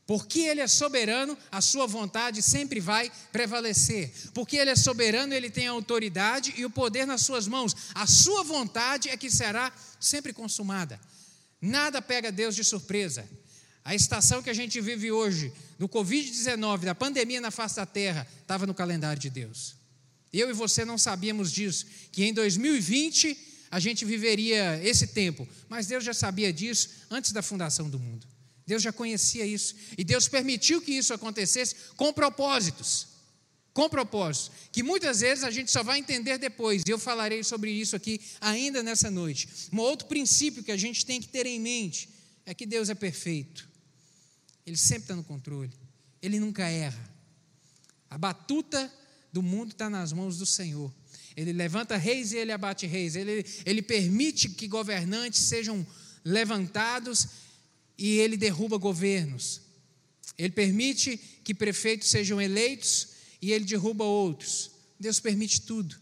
Porque 0.06 0.42
Ele 0.42 0.62
é 0.62 0.68
soberano, 0.68 1.38
a 1.52 1.62
Sua 1.62 1.88
vontade 1.88 2.42
sempre 2.42 2.80
vai 2.80 3.12
prevalecer. 3.32 4.14
Porque 4.34 4.58
Ele 4.58 4.70
é 4.70 4.76
soberano, 4.76 5.34
Ele 5.34 5.50
tem 5.50 5.68
a 5.68 5.72
autoridade 5.72 6.54
e 6.58 6.66
o 6.66 6.70
poder 6.70 7.08
nas 7.08 7.22
Suas 7.22 7.48
mãos. 7.48 7.76
A 7.96 8.06
Sua 8.06 8.44
vontade 8.44 9.10
é 9.10 9.18
que 9.18 9.32
será 9.32 9.74
sempre 10.00 10.34
consumada. 10.34 11.00
Nada 11.62 12.02
pega 12.02 12.32
Deus 12.32 12.56
de 12.56 12.64
surpresa. 12.64 13.28
A 13.86 13.94
estação 13.94 14.42
que 14.42 14.50
a 14.50 14.54
gente 14.54 14.80
vive 14.80 15.12
hoje, 15.12 15.52
do 15.78 15.90
Covid-19, 15.90 16.82
da 16.82 16.96
pandemia 16.96 17.42
na 17.42 17.52
face 17.52 17.76
da 17.76 17.86
terra, 17.86 18.28
estava 18.42 18.66
no 18.66 18.74
calendário 18.74 19.22
de 19.22 19.30
Deus. 19.30 19.76
Eu 20.32 20.50
e 20.50 20.54
você 20.54 20.86
não 20.86 20.98
sabíamos 20.98 21.52
disso, 21.52 21.86
que 22.12 22.24
em 22.24 22.34
2020 22.34 23.38
a 23.70 23.80
gente 23.80 24.06
viveria 24.06 24.80
esse 24.84 25.08
tempo, 25.08 25.48
mas 25.68 25.88
Deus 25.88 26.04
já 26.04 26.14
sabia 26.14 26.54
disso 26.54 26.90
antes 27.10 27.32
da 27.32 27.42
fundação 27.42 27.90
do 27.90 28.00
mundo. 28.00 28.26
Deus 28.66 28.82
já 28.82 28.94
conhecia 28.94 29.46
isso. 29.46 29.76
E 29.98 30.04
Deus 30.04 30.28
permitiu 30.28 30.82
que 30.82 30.94
isso 30.94 31.14
acontecesse 31.14 31.76
com 31.98 32.14
propósitos. 32.14 33.08
Com 33.74 33.90
propósitos. 33.90 34.52
Que 34.72 34.82
muitas 34.82 35.20
vezes 35.20 35.44
a 35.44 35.52
gente 35.52 35.72
só 35.72 35.84
vai 35.84 36.00
entender 36.00 36.38
depois. 36.38 36.84
E 36.88 36.90
eu 36.90 36.98
falarei 36.98 37.44
sobre 37.44 37.72
isso 37.72 37.96
aqui 37.96 38.22
ainda 38.40 38.82
nessa 38.82 39.12
noite. 39.12 39.50
Um 39.72 39.80
outro 39.80 40.08
princípio 40.08 40.64
que 40.64 40.72
a 40.72 40.78
gente 40.78 41.06
tem 41.06 41.20
que 41.20 41.28
ter 41.28 41.46
em 41.46 41.60
mente 41.60 42.10
é 42.46 42.54
que 42.54 42.66
Deus 42.66 42.90
é 42.90 42.96
perfeito. 42.96 43.73
Ele 44.66 44.78
sempre 44.78 45.04
está 45.04 45.16
no 45.16 45.24
controle. 45.24 45.72
Ele 46.22 46.40
nunca 46.40 46.68
erra. 46.68 47.14
A 48.10 48.18
batuta 48.18 48.92
do 49.32 49.42
mundo 49.42 49.72
está 49.72 49.90
nas 49.90 50.14
mãos 50.14 50.38
do 50.38 50.46
Senhor. 50.46 50.94
Ele 51.36 51.52
levanta 51.52 51.98
reis 51.98 52.32
e 52.32 52.38
ele 52.38 52.52
abate 52.52 52.86
reis. 52.86 53.16
Ele, 53.16 53.46
ele 53.66 53.82
permite 53.82 54.50
que 54.50 54.68
governantes 54.68 55.42
sejam 55.42 55.86
levantados 56.24 57.28
e 57.98 58.20
ele 58.20 58.38
derruba 58.38 58.78
governos. 58.78 59.62
Ele 60.38 60.54
permite 60.54 61.18
que 61.44 61.54
prefeitos 61.54 62.10
sejam 62.10 62.42
eleitos 62.42 63.10
e 63.42 63.52
ele 63.52 63.66
derruba 63.66 64.04
outros. 64.04 64.72
Deus 65.00 65.20
permite 65.20 65.62
tudo. 65.62 65.96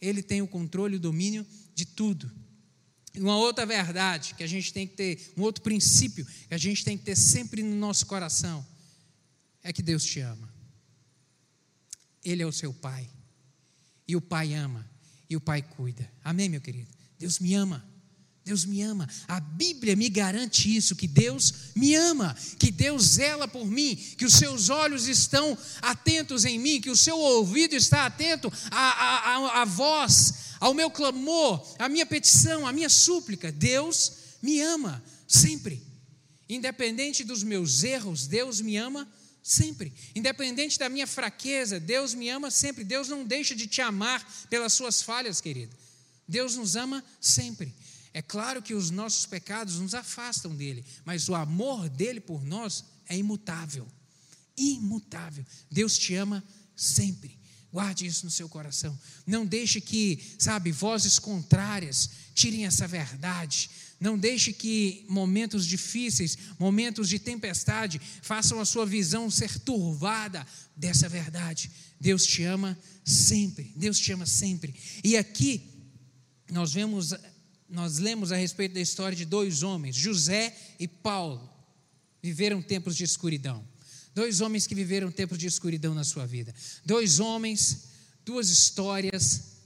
Ele 0.00 0.22
tem 0.22 0.40
o 0.40 0.46
controle 0.46 0.94
e 0.94 0.96
o 0.96 1.00
domínio 1.00 1.46
de 1.74 1.84
tudo. 1.84 2.30
Uma 3.16 3.36
outra 3.36 3.64
verdade 3.64 4.34
que 4.34 4.42
a 4.42 4.46
gente 4.46 4.72
tem 4.72 4.86
que 4.86 4.94
ter, 4.94 5.32
um 5.36 5.42
outro 5.42 5.62
princípio 5.62 6.24
que 6.24 6.54
a 6.54 6.58
gente 6.58 6.84
tem 6.84 6.96
que 6.98 7.04
ter 7.04 7.16
sempre 7.16 7.62
no 7.62 7.74
nosso 7.76 8.06
coração 8.06 8.66
é 9.62 9.72
que 9.72 9.82
Deus 9.82 10.04
te 10.04 10.20
ama. 10.20 10.52
Ele 12.24 12.42
é 12.42 12.46
o 12.46 12.52
seu 12.52 12.72
pai. 12.72 13.08
E 14.06 14.14
o 14.14 14.20
pai 14.20 14.54
ama. 14.54 14.88
E 15.28 15.36
o 15.36 15.40
pai 15.40 15.62
cuida. 15.62 16.10
Amém, 16.22 16.48
meu 16.48 16.60
querido? 16.60 16.88
Deus 17.18 17.38
me 17.38 17.54
ama. 17.54 17.84
Deus 18.46 18.64
me 18.64 18.80
ama. 18.80 19.08
A 19.26 19.40
Bíblia 19.40 19.96
me 19.96 20.08
garante 20.08 20.74
isso: 20.74 20.94
que 20.94 21.08
Deus 21.08 21.52
me 21.74 21.96
ama, 21.96 22.36
que 22.60 22.70
Deus 22.70 23.02
zela 23.02 23.48
por 23.48 23.66
mim, 23.66 23.96
que 24.16 24.24
os 24.24 24.34
seus 24.34 24.70
olhos 24.70 25.08
estão 25.08 25.58
atentos 25.82 26.44
em 26.44 26.56
mim, 26.56 26.80
que 26.80 26.88
o 26.88 26.96
seu 26.96 27.18
ouvido 27.18 27.74
está 27.74 28.06
atento 28.06 28.50
à, 28.70 29.34
à, 29.34 29.62
à 29.62 29.64
voz, 29.64 30.32
ao 30.60 30.72
meu 30.72 30.88
clamor, 30.88 31.74
à 31.76 31.88
minha 31.88 32.06
petição, 32.06 32.64
à 32.64 32.72
minha 32.72 32.88
súplica. 32.88 33.50
Deus 33.50 34.12
me 34.40 34.60
ama 34.60 35.02
sempre. 35.26 35.82
Independente 36.48 37.24
dos 37.24 37.42
meus 37.42 37.82
erros, 37.82 38.28
Deus 38.28 38.60
me 38.60 38.76
ama 38.76 39.08
sempre. 39.42 39.92
Independente 40.14 40.78
da 40.78 40.88
minha 40.88 41.08
fraqueza, 41.08 41.80
Deus 41.80 42.14
me 42.14 42.28
ama 42.28 42.48
sempre. 42.52 42.84
Deus 42.84 43.08
não 43.08 43.24
deixa 43.24 43.56
de 43.56 43.66
te 43.66 43.82
amar 43.82 44.24
pelas 44.48 44.72
suas 44.72 45.02
falhas, 45.02 45.40
querido. 45.40 45.74
Deus 46.28 46.54
nos 46.54 46.76
ama 46.76 47.04
sempre. 47.20 47.74
É 48.16 48.22
claro 48.22 48.62
que 48.62 48.72
os 48.72 48.88
nossos 48.88 49.26
pecados 49.26 49.78
nos 49.78 49.92
afastam 49.92 50.56
dele, 50.56 50.82
mas 51.04 51.28
o 51.28 51.34
amor 51.34 51.86
dele 51.90 52.18
por 52.18 52.42
nós 52.42 52.82
é 53.06 53.14
imutável. 53.14 53.86
Imutável. 54.56 55.44
Deus 55.70 55.98
te 55.98 56.14
ama 56.14 56.42
sempre. 56.74 57.38
Guarde 57.70 58.06
isso 58.06 58.24
no 58.24 58.30
seu 58.30 58.48
coração. 58.48 58.98
Não 59.26 59.44
deixe 59.44 59.82
que, 59.82 60.18
sabe, 60.38 60.72
vozes 60.72 61.18
contrárias 61.18 62.08
tirem 62.34 62.64
essa 62.64 62.88
verdade. 62.88 63.68
Não 64.00 64.16
deixe 64.18 64.50
que 64.50 65.04
momentos 65.10 65.66
difíceis, 65.66 66.38
momentos 66.58 67.10
de 67.10 67.18
tempestade, 67.18 68.00
façam 68.22 68.58
a 68.58 68.64
sua 68.64 68.86
visão 68.86 69.30
ser 69.30 69.58
turvada 69.58 70.46
dessa 70.74 71.06
verdade. 71.06 71.70
Deus 72.00 72.24
te 72.24 72.44
ama 72.44 72.78
sempre. 73.04 73.74
Deus 73.76 73.98
te 73.98 74.10
ama 74.10 74.24
sempre. 74.24 74.74
E 75.04 75.18
aqui 75.18 75.68
nós 76.50 76.72
vemos 76.72 77.12
nós 77.68 77.98
lemos 77.98 78.32
a 78.32 78.36
respeito 78.36 78.74
da 78.74 78.80
história 78.80 79.16
de 79.16 79.24
dois 79.24 79.62
homens, 79.62 79.96
José 79.96 80.56
e 80.78 80.86
Paulo, 80.86 81.48
viveram 82.22 82.62
tempos 82.62 82.96
de 82.96 83.04
escuridão. 83.04 83.66
Dois 84.14 84.40
homens 84.40 84.66
que 84.66 84.74
viveram 84.74 85.10
tempos 85.10 85.36
de 85.36 85.46
escuridão 85.46 85.94
na 85.94 86.04
sua 86.04 86.26
vida. 86.26 86.54
Dois 86.84 87.20
homens, 87.20 87.82
duas 88.24 88.48
histórias, 88.48 89.56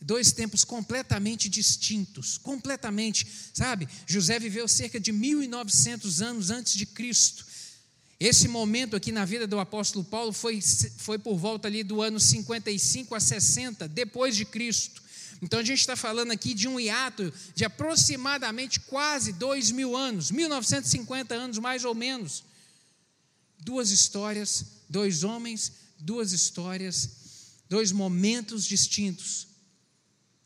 dois 0.00 0.30
tempos 0.32 0.64
completamente 0.64 1.48
distintos, 1.48 2.38
completamente, 2.38 3.26
sabe? 3.54 3.88
José 4.06 4.38
viveu 4.38 4.68
cerca 4.68 5.00
de 5.00 5.10
1900 5.10 6.22
anos 6.22 6.50
antes 6.50 6.74
de 6.74 6.86
Cristo. 6.86 7.46
Esse 8.20 8.48
momento 8.48 8.96
aqui 8.96 9.12
na 9.12 9.24
vida 9.24 9.46
do 9.46 9.60
apóstolo 9.60 10.04
Paulo 10.04 10.32
foi, 10.32 10.60
foi 10.98 11.18
por 11.18 11.36
volta 11.36 11.68
ali 11.68 11.84
do 11.84 12.02
ano 12.02 12.18
55 12.18 13.14
a 13.14 13.20
60 13.20 13.88
depois 13.88 14.36
de 14.36 14.44
Cristo. 14.44 15.02
Então 15.40 15.60
a 15.60 15.64
gente 15.64 15.80
está 15.80 15.96
falando 15.96 16.32
aqui 16.32 16.52
de 16.54 16.66
um 16.66 16.78
hiato 16.78 17.32
de 17.54 17.64
aproximadamente 17.64 18.80
quase 18.80 19.32
dois 19.32 19.70
mil 19.70 19.96
anos, 19.96 20.30
1950 20.30 21.34
anos 21.34 21.58
mais 21.58 21.84
ou 21.84 21.94
menos. 21.94 22.44
Duas 23.60 23.90
histórias, 23.90 24.64
dois 24.88 25.24
homens, 25.24 25.72
duas 25.98 26.32
histórias, 26.32 27.10
dois 27.68 27.92
momentos 27.92 28.64
distintos. 28.64 29.46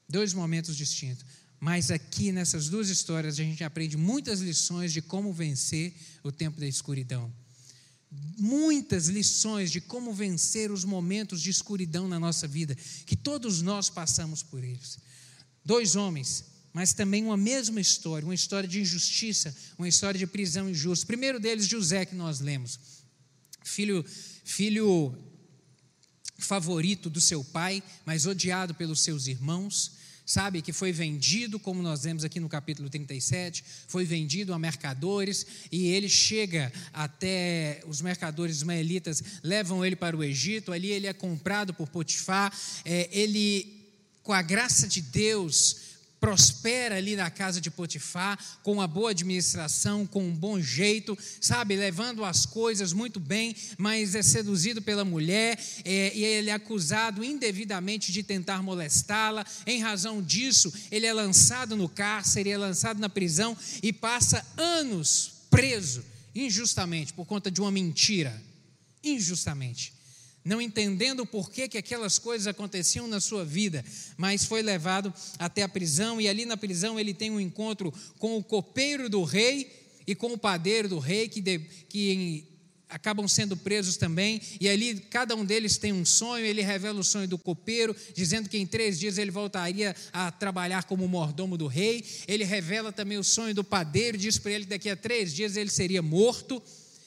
Dois 0.09 0.35
momentos 0.35 0.77
distintos. 0.77 1.25
Mas 1.59 1.91
aqui 1.91 2.33
nessas 2.33 2.69
duas 2.69 2.89
histórias 2.89 3.39
a 3.39 3.43
gente 3.43 3.65
aprende 3.65 3.97
muitas 3.97 4.41
lições 4.41 4.93
de 4.93 5.01
como 5.01 5.33
vencer 5.33 5.95
o 6.23 6.31
tempo 6.31 6.61
da 6.61 6.67
escuridão 6.67 7.33
muitas 8.39 9.09
lições 9.09 9.71
de 9.71 9.81
como 9.81 10.13
vencer 10.13 10.71
os 10.71 10.85
momentos 10.85 11.41
de 11.41 11.51
escuridão 11.51 12.09
na 12.09 12.19
nossa 12.19 12.47
vida, 12.47 12.77
que 13.07 13.17
todos 13.17 13.63
nós 13.63 13.89
passamos 13.89 14.43
por 14.43 14.63
eles. 14.63 14.99
Dois 15.65 15.97
homens, 15.97 16.45
mas 16.73 16.93
também 16.93 17.25
uma 17.25 17.37
mesma 17.37 17.81
história, 17.81 18.27
uma 18.27 18.35
história 18.35 18.69
de 18.69 18.81
injustiça, 18.81 19.55
uma 19.79 19.89
história 19.89 20.19
de 20.19 20.27
prisão 20.27 20.69
injusta. 20.69 21.07
Primeiro 21.07 21.39
deles, 21.39 21.67
José, 21.67 22.05
que 22.05 22.15
nós 22.15 22.41
lemos. 22.41 22.79
Filho, 23.63 24.05
filho 24.45 25.17
favorito 26.39 27.09
do 27.09 27.21
seu 27.21 27.45
pai, 27.45 27.83
mas 28.05 28.27
odiado 28.27 28.75
pelos 28.75 29.01
seus 29.01 29.27
irmãos 29.27 30.02
sabe, 30.25 30.63
que 30.63 30.73
foi 30.73 30.93
vendido, 30.93 31.59
como 31.59 31.83
nós 31.83 32.05
vemos 32.05 32.25
aqui 32.25 32.39
no 32.39 32.49
capítulo 32.49 32.89
37, 32.89 33.65
foi 33.89 34.05
vendido 34.05 34.55
a 34.55 34.59
mercadores, 34.59 35.47
e 35.71 35.89
ele 35.89 36.09
chega 36.09 36.73
até 36.93 37.83
os 37.87 38.01
mercadores 38.01 38.57
ismaelitas, 38.57 39.23
levam 39.43 39.85
ele 39.85 39.97
para 39.97 40.17
o 40.17 40.23
Egito, 40.23 40.73
ali 40.73 40.91
ele 40.91 41.07
é 41.07 41.13
comprado 41.13 41.75
por 41.75 41.89
Potifar, 41.89 42.53
é, 42.85 43.09
ele, 43.13 43.89
com 44.23 44.33
a 44.33 44.43
graça 44.43 44.87
de 44.87 45.01
Deus, 45.01 45.92
prospera 46.23 46.95
ali 46.95 47.17
na 47.17 47.29
casa 47.29 47.61
de 47.61 47.69
Potifar, 47.69 48.39
com 48.63 48.75
uma 48.75 48.87
boa 48.87 49.11
administração, 49.11 50.07
com 50.07 50.23
um 50.23 50.33
bom 50.33 50.61
jeito, 50.61 51.19
sabe, 51.41 51.75
levando 51.75 52.25
as 52.25 52.47
coisas 52.47 52.93
muito 52.93 53.19
bem, 53.19 53.57
mas 53.77 54.15
é 54.15 54.23
seduzido 54.23 54.81
pela 54.81 55.05
mulher 55.05 55.59
é, 55.85 56.13
e 56.15 56.25
ele 56.25 56.49
é 56.49 56.53
acusado 56.53 57.25
indevidamente 57.25 58.13
de 58.13 58.23
tentar 58.23 58.63
molestá-la. 58.63 59.45
Em 59.67 59.81
razão 59.81 60.23
disso, 60.23 60.73
ele 60.93 61.07
é 61.07 61.13
lançado 61.13 61.75
no 61.75 61.89
cárcere, 61.89 62.51
é 62.51 62.57
lançado 62.57 63.01
na 63.01 63.09
prisão 63.09 63.59
e 63.83 63.93
passa 63.93 64.47
anos 64.57 65.33
preso 65.51 66.05
injustamente 66.33 67.13
por 67.13 67.27
conta 67.27 67.51
de 67.51 67.61
uma 67.61 67.73
mentira. 67.73 68.41
Injustamente 69.03 69.93
não 70.45 70.61
entendendo 70.61 71.21
o 71.21 71.27
porquê 71.27 71.69
que 71.69 71.79
aquelas 71.79 72.19
coisas 72.19 72.47
aconteciam 72.47 73.07
na 73.07 73.21
sua 73.21 73.45
vida, 73.45 73.85
mas 74.17 74.45
foi 74.45 74.63
levado 74.63 75.13
até 75.39 75.63
a 75.63 75.69
prisão 75.69 76.21
e 76.21 76.29
ali 76.29 76.45
na 76.45 76.57
prisão 76.57 76.99
ele 76.99 77.15
tem 77.15 77.31
um 77.31 77.41
encontro 77.41 77.93
com 78.19 78.37
o 78.37 78.43
copeiro 78.43 79.09
do 79.09 79.23
rei 79.23 79.71
e 80.07 80.15
com 80.15 80.33
o 80.33 80.39
padeiro 80.39 80.89
do 80.89 80.99
rei 80.99 81.29
que, 81.29 81.41
de, 81.41 81.61
que 81.89 82.49
acabam 82.89 83.27
sendo 83.29 83.57
presos 83.57 83.97
também, 83.97 84.41
e 84.61 84.69
ali 84.69 85.01
cada 85.11 85.35
um 85.35 85.45
deles 85.45 85.79
tem 85.79 85.93
um 85.93 86.05
sonho, 86.05 86.45
ele 86.45 86.61
revela 86.61 87.01
o 87.01 87.05
sonho 87.05 87.29
do 87.29 87.39
copeiro, 87.39 87.95
dizendo 88.15 88.49
que 88.49 88.59
em 88.59 88.67
três 88.67 88.99
dias 88.99 89.19
ele 89.19 89.31
voltaria 89.31 89.95
a 90.13 90.31
trabalhar 90.31 90.85
como 90.85 91.09
mordomo 91.09 91.57
do 91.57 91.69
rei, 91.69 92.05
ele 92.27 92.45
revela 92.45 92.93
também 92.93 93.17
o 93.17 93.25
sonho 93.25 93.55
do 93.55 93.65
padeiro, 93.65 94.19
diz 94.19 94.39
para 94.39 94.53
ele 94.53 94.65
que 94.65 94.71
daqui 94.71 94.91
a 94.91 94.97
três 94.97 95.33
dias 95.33 95.57
ele 95.57 95.71
seria 95.71 96.03
morto, 96.03 96.63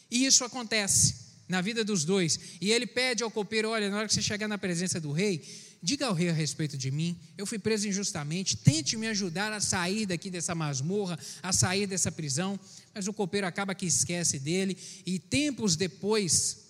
e 0.10 0.26
isso 0.26 0.44
acontece 0.44 1.25
na 1.48 1.62
vida 1.62 1.84
dos 1.84 2.04
dois, 2.04 2.40
e 2.60 2.72
ele 2.72 2.88
pede 2.88 3.24
ao 3.24 3.32
copeiro: 3.32 3.70
olha, 3.70 3.90
na 3.90 3.98
hora 3.98 4.08
que 4.08 4.14
você 4.14 4.22
chegar 4.22 4.48
na 4.48 4.58
presença 4.58 5.00
do 5.00 5.12
rei, 5.12 5.44
diga 5.82 6.08
ao 6.08 6.14
rei 6.14 6.30
a 6.30 6.34
respeito 6.34 6.76
de 6.78 6.90
mim, 6.90 7.16
eu 7.38 7.46
fui 7.46 7.60
preso 7.60 7.88
injustamente, 7.88 8.58
tente 8.58 8.98
me 8.98 9.08
ajudar 9.08 9.54
a 9.54 9.60
sair 9.60 10.08
daqui 10.08 10.32
dessa 10.32 10.56
masmorra, 10.56 11.18
a 11.44 11.54
sair 11.54 11.86
dessa 11.86 12.12
prisão. 12.12 12.60
Mas 12.94 13.08
o 13.08 13.14
copeiro 13.14 13.46
acaba 13.46 13.76
que 13.76 13.86
esquece 13.86 14.40
dele, 14.40 14.76
e 15.06 15.20
tempos 15.20 15.76
depois, 15.76 16.66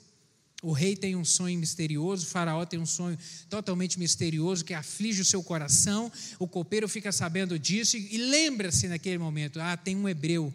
o 0.61 0.71
rei 0.71 0.95
tem 0.95 1.15
um 1.15 1.23
sonho 1.23 1.57
misterioso, 1.57 2.25
o 2.25 2.29
faraó 2.29 2.65
tem 2.65 2.79
um 2.79 2.85
sonho 2.85 3.17
totalmente 3.49 3.97
misterioso 3.97 4.65
que 4.65 4.73
aflige 4.73 5.21
o 5.21 5.25
seu 5.25 5.41
coração. 5.43 6.11
O 6.39 6.47
copeiro 6.47 6.89
fica 6.89 7.11
sabendo 7.11 7.57
disso 7.57 7.95
e, 7.95 8.17
lembra-se 8.17 8.87
naquele 8.87 9.17
momento: 9.17 9.61
ah, 9.61 9.77
tem 9.77 9.95
um 9.95 10.09
hebreu, 10.09 10.53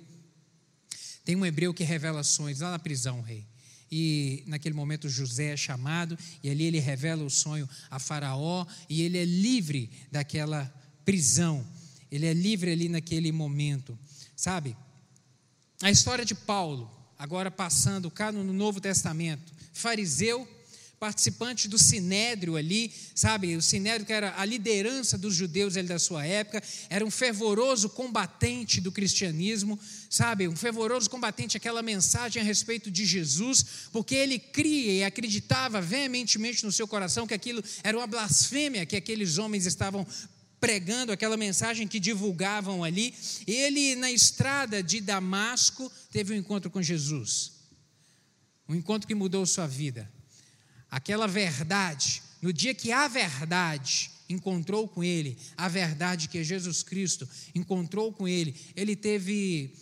tem 1.24 1.36
um 1.36 1.46
hebreu 1.46 1.72
que 1.72 1.84
revela 1.84 2.22
sonhos 2.22 2.60
lá 2.60 2.72
na 2.72 2.78
prisão, 2.78 3.22
rei. 3.22 3.46
E 3.90 4.44
naquele 4.46 4.74
momento 4.74 5.08
José 5.08 5.52
é 5.52 5.56
chamado, 5.56 6.16
e 6.42 6.50
ali 6.50 6.64
ele 6.64 6.78
revela 6.78 7.24
o 7.24 7.30
sonho 7.30 7.68
a 7.90 7.98
Faraó, 7.98 8.64
e 8.88 9.02
ele 9.02 9.18
é 9.18 9.24
livre 9.24 9.90
daquela 10.12 10.72
prisão, 11.04 11.66
ele 12.10 12.26
é 12.26 12.32
livre 12.32 12.70
ali 12.70 12.88
naquele 12.88 13.32
momento, 13.32 13.98
sabe? 14.36 14.76
A 15.82 15.90
história 15.90 16.24
de 16.24 16.34
Paulo, 16.34 16.90
agora 17.18 17.50
passando 17.50 18.10
cá 18.10 18.30
no 18.30 18.44
Novo 18.52 18.80
Testamento, 18.80 19.52
fariseu, 19.72 20.46
participante 21.00 21.66
do 21.66 21.78
sinédrio 21.78 22.56
ali, 22.56 22.92
sabe? 23.14 23.56
O 23.56 23.62
sinédrio 23.62 24.04
que 24.04 24.12
era 24.12 24.34
a 24.36 24.44
liderança 24.44 25.16
dos 25.16 25.34
judeus 25.34 25.74
ali 25.74 25.88
da 25.88 25.98
sua 25.98 26.26
época, 26.26 26.62
era 26.90 27.02
um 27.02 27.10
fervoroso 27.10 27.88
combatente 27.88 28.82
do 28.82 28.92
cristianismo, 28.92 29.80
sabe? 30.10 30.46
Um 30.46 30.54
fervoroso 30.54 31.08
combatente 31.08 31.56
aquela 31.56 31.80
mensagem 31.80 32.42
a 32.42 32.44
respeito 32.44 32.90
de 32.90 33.06
Jesus, 33.06 33.88
porque 33.90 34.14
ele 34.14 34.38
cria 34.38 34.92
e 34.92 35.02
acreditava 35.02 35.80
veementemente 35.80 36.66
no 36.66 36.70
seu 36.70 36.86
coração 36.86 37.26
que 37.26 37.32
aquilo 37.32 37.64
era 37.82 37.96
uma 37.96 38.06
blasfêmia 38.06 38.84
que 38.84 38.94
aqueles 38.94 39.38
homens 39.38 39.64
estavam 39.64 40.06
pregando 40.60 41.12
aquela 41.12 41.38
mensagem 41.38 41.88
que 41.88 41.98
divulgavam 41.98 42.84
ali. 42.84 43.14
Ele, 43.46 43.96
na 43.96 44.12
estrada 44.12 44.82
de 44.82 45.00
Damasco, 45.00 45.90
teve 46.12 46.34
um 46.34 46.36
encontro 46.36 46.70
com 46.70 46.82
Jesus. 46.82 47.52
Um 48.68 48.74
encontro 48.74 49.08
que 49.08 49.14
mudou 49.14 49.46
sua 49.46 49.66
vida. 49.66 50.19
Aquela 50.90 51.26
verdade, 51.28 52.22
no 52.42 52.52
dia 52.52 52.74
que 52.74 52.90
a 52.90 53.06
verdade 53.06 54.10
encontrou 54.28 54.88
com 54.88 55.02
ele, 55.04 55.36
a 55.56 55.68
verdade 55.68 56.28
que 56.28 56.42
Jesus 56.42 56.82
Cristo 56.82 57.28
encontrou 57.54 58.12
com 58.12 58.26
ele, 58.26 58.54
ele 58.74 58.96
teve 58.96 59.74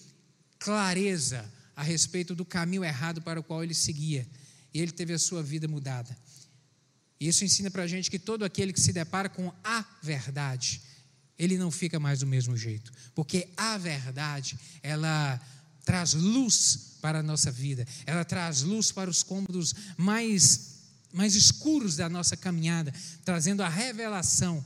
clareza 0.59 1.51
a 1.77 1.83
respeito 1.83 2.35
do 2.35 2.45
caminho 2.45 2.85
errado 2.85 3.23
para 3.23 3.39
o 3.41 3.43
qual 3.43 3.63
ele 3.63 3.75
seguia. 3.75 4.27
E 4.75 4.81
ele 4.81 4.91
teve 4.91 5.13
a 5.13 5.19
sua 5.19 5.43
vida 5.43 5.69
mudada. 5.69 6.17
Isso 7.21 7.45
ensina 7.45 7.71
para 7.71 7.83
a 7.83 7.87
gente 7.87 8.11
que 8.11 8.19
todo 8.19 8.45
aquele 8.45 8.73
que 8.73 8.81
se 8.81 8.93
depara 8.93 9.29
com 9.29 9.53
a 9.65 9.85
verdade, 10.03 10.81
ele 11.39 11.59
não 11.59 11.71
fica 11.71 11.99
mais 11.99 12.21
do 12.21 12.27
mesmo 12.27 12.57
jeito, 12.57 12.93
porque 13.15 13.49
a 13.57 13.77
verdade, 13.79 14.59
ela 14.83 15.41
traz 15.85 16.15
luz 16.15 16.97
para 17.01 17.21
a 17.21 17.23
nossa 17.23 17.51
vida, 17.51 17.87
ela 18.07 18.25
traz 18.25 18.63
luz 18.63 18.93
para 18.93 19.09
os 19.09 19.23
cômodos 19.23 19.75
mais, 19.97 20.78
mais 21.13 21.35
escuros 21.35 21.97
da 21.97 22.09
nossa 22.09 22.37
caminhada, 22.37 22.93
trazendo 23.25 23.63
a 23.63 23.69
revelação 23.69 24.65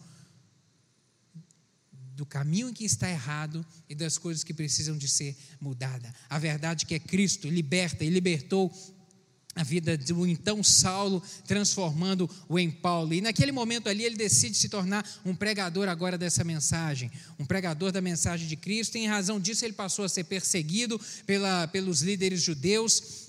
do 2.15 2.27
caminho 2.27 2.69
em 2.69 2.73
que 2.73 2.85
está 2.85 3.09
errado 3.09 3.65
e 3.89 3.95
das 3.95 4.19
coisas 4.19 4.45
que 4.45 4.53
precisam 4.53 4.97
de 4.97 5.09
ser 5.09 5.37
mudadas. 5.61 6.13
A 6.29 6.39
verdade 6.39 6.87
que 6.87 6.95
é 6.95 6.99
Cristo 6.99 7.49
liberta 7.49 8.05
e 8.05 8.11
libertou 8.11 8.73
a 9.55 9.63
vida 9.63 9.99
do 9.99 10.27
então 10.27 10.63
Saulo, 10.63 11.23
transformando-o 11.47 12.59
em 12.59 12.71
Paulo. 12.71 13.13
E 13.13 13.21
naquele 13.21 13.53
momento 13.53 13.89
ali 13.89 14.05
ele 14.05 14.17
decide 14.17 14.57
se 14.57 14.69
tornar 14.69 15.07
um 15.25 15.35
pregador 15.35 15.89
agora 15.89 16.17
dessa 16.17 16.43
mensagem, 16.43 17.11
um 17.39 17.45
pregador 17.45 17.93
da 17.93 18.01
mensagem 18.01 18.47
de 18.47 18.57
Cristo. 18.57 18.97
E 18.97 19.03
em 19.03 19.09
razão 19.09 19.39
disso 19.39 19.65
ele 19.65 19.75
passou 19.75 20.05
a 20.05 20.09
ser 20.09 20.25
perseguido 20.25 20.99
pela, 21.27 21.67
pelos 21.69 22.01
líderes 22.01 22.41
judeus 22.41 23.22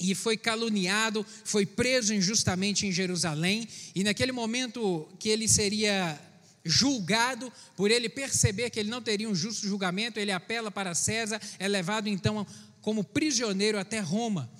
e 0.00 0.14
foi 0.14 0.36
caluniado, 0.36 1.24
foi 1.44 1.66
preso 1.66 2.14
injustamente 2.14 2.86
em 2.86 2.92
Jerusalém. 2.92 3.68
E 3.94 4.02
naquele 4.02 4.32
momento 4.32 5.06
que 5.18 5.28
ele 5.28 5.46
seria 5.46 6.18
julgado, 6.64 7.52
por 7.76 7.90
ele 7.90 8.08
perceber 8.08 8.70
que 8.70 8.80
ele 8.80 8.90
não 8.90 9.02
teria 9.02 9.28
um 9.28 9.34
justo 9.34 9.66
julgamento, 9.66 10.18
ele 10.18 10.32
apela 10.32 10.70
para 10.70 10.94
César, 10.94 11.40
é 11.58 11.68
levado 11.68 12.08
então 12.08 12.46
como 12.80 13.04
prisioneiro 13.04 13.78
até 13.78 14.00
Roma. 14.00 14.50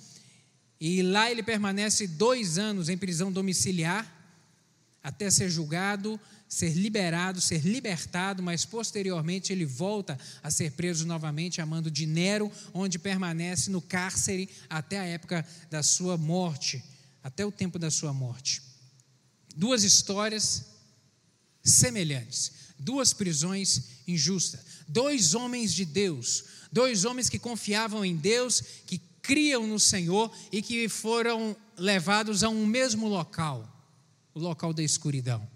E 0.79 1.01
lá 1.01 1.29
ele 1.29 1.43
permanece 1.43 2.07
dois 2.07 2.57
anos 2.57 2.87
em 2.89 2.97
prisão 2.97 3.31
domiciliar, 3.31 4.19
até 5.03 5.29
ser 5.31 5.49
julgado, 5.49 6.19
ser 6.51 6.73
liberado, 6.73 7.39
ser 7.39 7.65
libertado, 7.65 8.43
mas 8.43 8.65
posteriormente 8.65 9.53
ele 9.53 9.65
volta 9.65 10.19
a 10.43 10.51
ser 10.51 10.73
preso 10.73 11.07
novamente, 11.07 11.61
amando 11.61 11.89
de 11.89 12.05
Nero, 12.05 12.51
onde 12.73 12.99
permanece 12.99 13.71
no 13.71 13.81
cárcere 13.81 14.49
até 14.69 14.99
a 14.99 15.05
época 15.05 15.47
da 15.69 15.81
sua 15.81 16.17
morte, 16.17 16.83
até 17.23 17.45
o 17.45 17.53
tempo 17.53 17.79
da 17.79 17.89
sua 17.89 18.11
morte. 18.11 18.61
Duas 19.55 19.85
histórias 19.85 20.65
semelhantes, 21.63 22.51
duas 22.77 23.13
prisões 23.13 23.83
injustas, 24.05 24.59
dois 24.89 25.33
homens 25.33 25.73
de 25.73 25.85
Deus, 25.85 26.43
dois 26.69 27.05
homens 27.05 27.29
que 27.29 27.39
confiavam 27.39 28.03
em 28.03 28.17
Deus, 28.17 28.61
que 28.85 28.97
criam 29.21 29.65
no 29.65 29.79
Senhor 29.79 30.29
e 30.51 30.61
que 30.61 30.89
foram 30.89 31.55
levados 31.77 32.43
a 32.43 32.49
um 32.49 32.65
mesmo 32.65 33.07
local, 33.07 33.65
o 34.33 34.39
local 34.39 34.73
da 34.73 34.83
escuridão. 34.83 35.49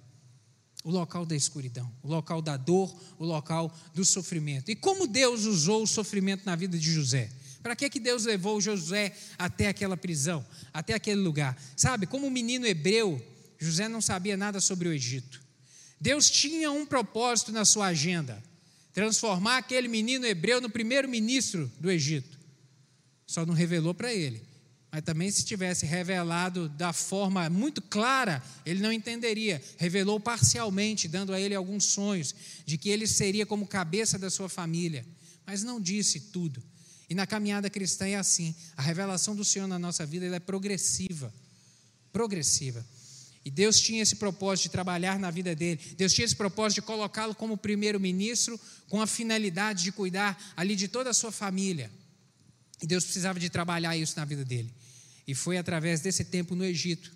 O 0.86 0.92
local 0.92 1.26
da 1.26 1.36
escuridão, 1.36 1.92
o 2.04 2.08
local 2.08 2.42
da 2.44 2.56
dor, 2.56 2.96
o 3.18 3.26
local 3.26 3.76
do 3.94 4.06
sofrimento. 4.06 4.70
E 4.70 4.76
como 4.76 5.08
Deus 5.08 5.46
usou 5.46 5.82
o 5.82 5.88
sofrimento 5.88 6.46
na 6.46 6.56
vida 6.56 6.78
de 6.78 6.92
José? 6.92 7.32
Para 7.64 7.76
que, 7.76 7.90
que 7.90 8.00
Deus 8.00 8.26
levou 8.26 8.62
José 8.62 9.12
até 9.36 9.68
aquela 9.68 9.98
prisão, 9.98 10.46
até 10.72 10.94
aquele 10.94 11.20
lugar? 11.20 11.60
Sabe, 11.76 12.06
como 12.06 12.28
um 12.28 12.30
menino 12.30 12.68
hebreu, 12.68 13.20
José 13.58 13.88
não 13.88 14.00
sabia 14.00 14.38
nada 14.38 14.62
sobre 14.62 14.88
o 14.88 14.94
Egito. 14.94 15.42
Deus 16.00 16.30
tinha 16.30 16.72
um 16.72 16.86
propósito 16.86 17.52
na 17.52 17.66
sua 17.66 17.88
agenda: 17.88 18.44
transformar 18.94 19.58
aquele 19.58 19.88
menino 19.88 20.24
hebreu 20.28 20.62
no 20.62 20.70
primeiro 20.70 21.10
ministro 21.10 21.72
do 21.80 21.90
Egito. 21.90 22.38
Só 23.26 23.44
não 23.44 23.56
revelou 23.56 23.96
para 23.96 24.14
ele. 24.14 24.44
Mas 24.96 25.04
também, 25.04 25.30
se 25.30 25.44
tivesse 25.44 25.86
revelado 25.86 26.70
da 26.70 26.94
forma 26.94 27.50
muito 27.50 27.82
clara, 27.82 28.42
ele 28.66 28.80
não 28.80 28.94
entenderia. 28.94 29.62
Revelou 29.78 30.22
parcialmente, 30.22 31.06
dando 31.06 31.34
a 31.34 31.40
ele 31.42 31.54
alguns 31.54 31.84
sonhos 31.84 32.34
de 32.66 32.78
que 32.78 32.88
ele 32.88 33.06
seria 33.06 33.46
como 33.46 33.68
cabeça 33.68 34.18
da 34.18 34.30
sua 34.30 34.48
família. 34.48 35.06
Mas 35.46 35.64
não 35.64 35.82
disse 35.82 36.22
tudo. 36.32 36.64
E 37.10 37.14
na 37.14 37.28
caminhada 37.28 37.70
cristã 37.70 38.08
é 38.08 38.16
assim: 38.16 38.56
a 38.78 38.82
revelação 38.82 39.36
do 39.36 39.44
Senhor 39.44 39.68
na 39.68 39.78
nossa 39.78 40.06
vida 40.06 40.34
é 40.34 40.40
progressiva. 40.40 41.34
Progressiva. 42.14 42.86
E 43.44 43.52
Deus 43.52 43.78
tinha 43.82 44.02
esse 44.02 44.16
propósito 44.16 44.64
de 44.64 44.70
trabalhar 44.70 45.20
na 45.20 45.30
vida 45.30 45.54
dele. 45.54 45.78
Deus 45.98 46.14
tinha 46.14 46.24
esse 46.24 46.38
propósito 46.38 46.76
de 46.76 46.84
colocá-lo 46.84 47.36
como 47.36 47.58
primeiro-ministro, 47.58 48.58
com 48.88 49.02
a 49.02 49.06
finalidade 49.06 49.84
de 49.84 49.92
cuidar 49.92 50.42
ali 50.56 50.74
de 50.74 50.88
toda 50.88 51.10
a 51.10 51.14
sua 51.14 51.34
família. 51.34 51.92
E 52.82 52.88
Deus 52.88 53.04
precisava 53.04 53.38
de 53.38 53.50
trabalhar 53.50 53.98
isso 53.98 54.14
na 54.16 54.24
vida 54.24 54.46
dele. 54.46 54.74
E 55.28 55.34
foi 55.34 55.58
através 55.58 56.02
desse 56.02 56.24
tempo 56.24 56.56
no 56.56 56.64
Egito 56.64 57.16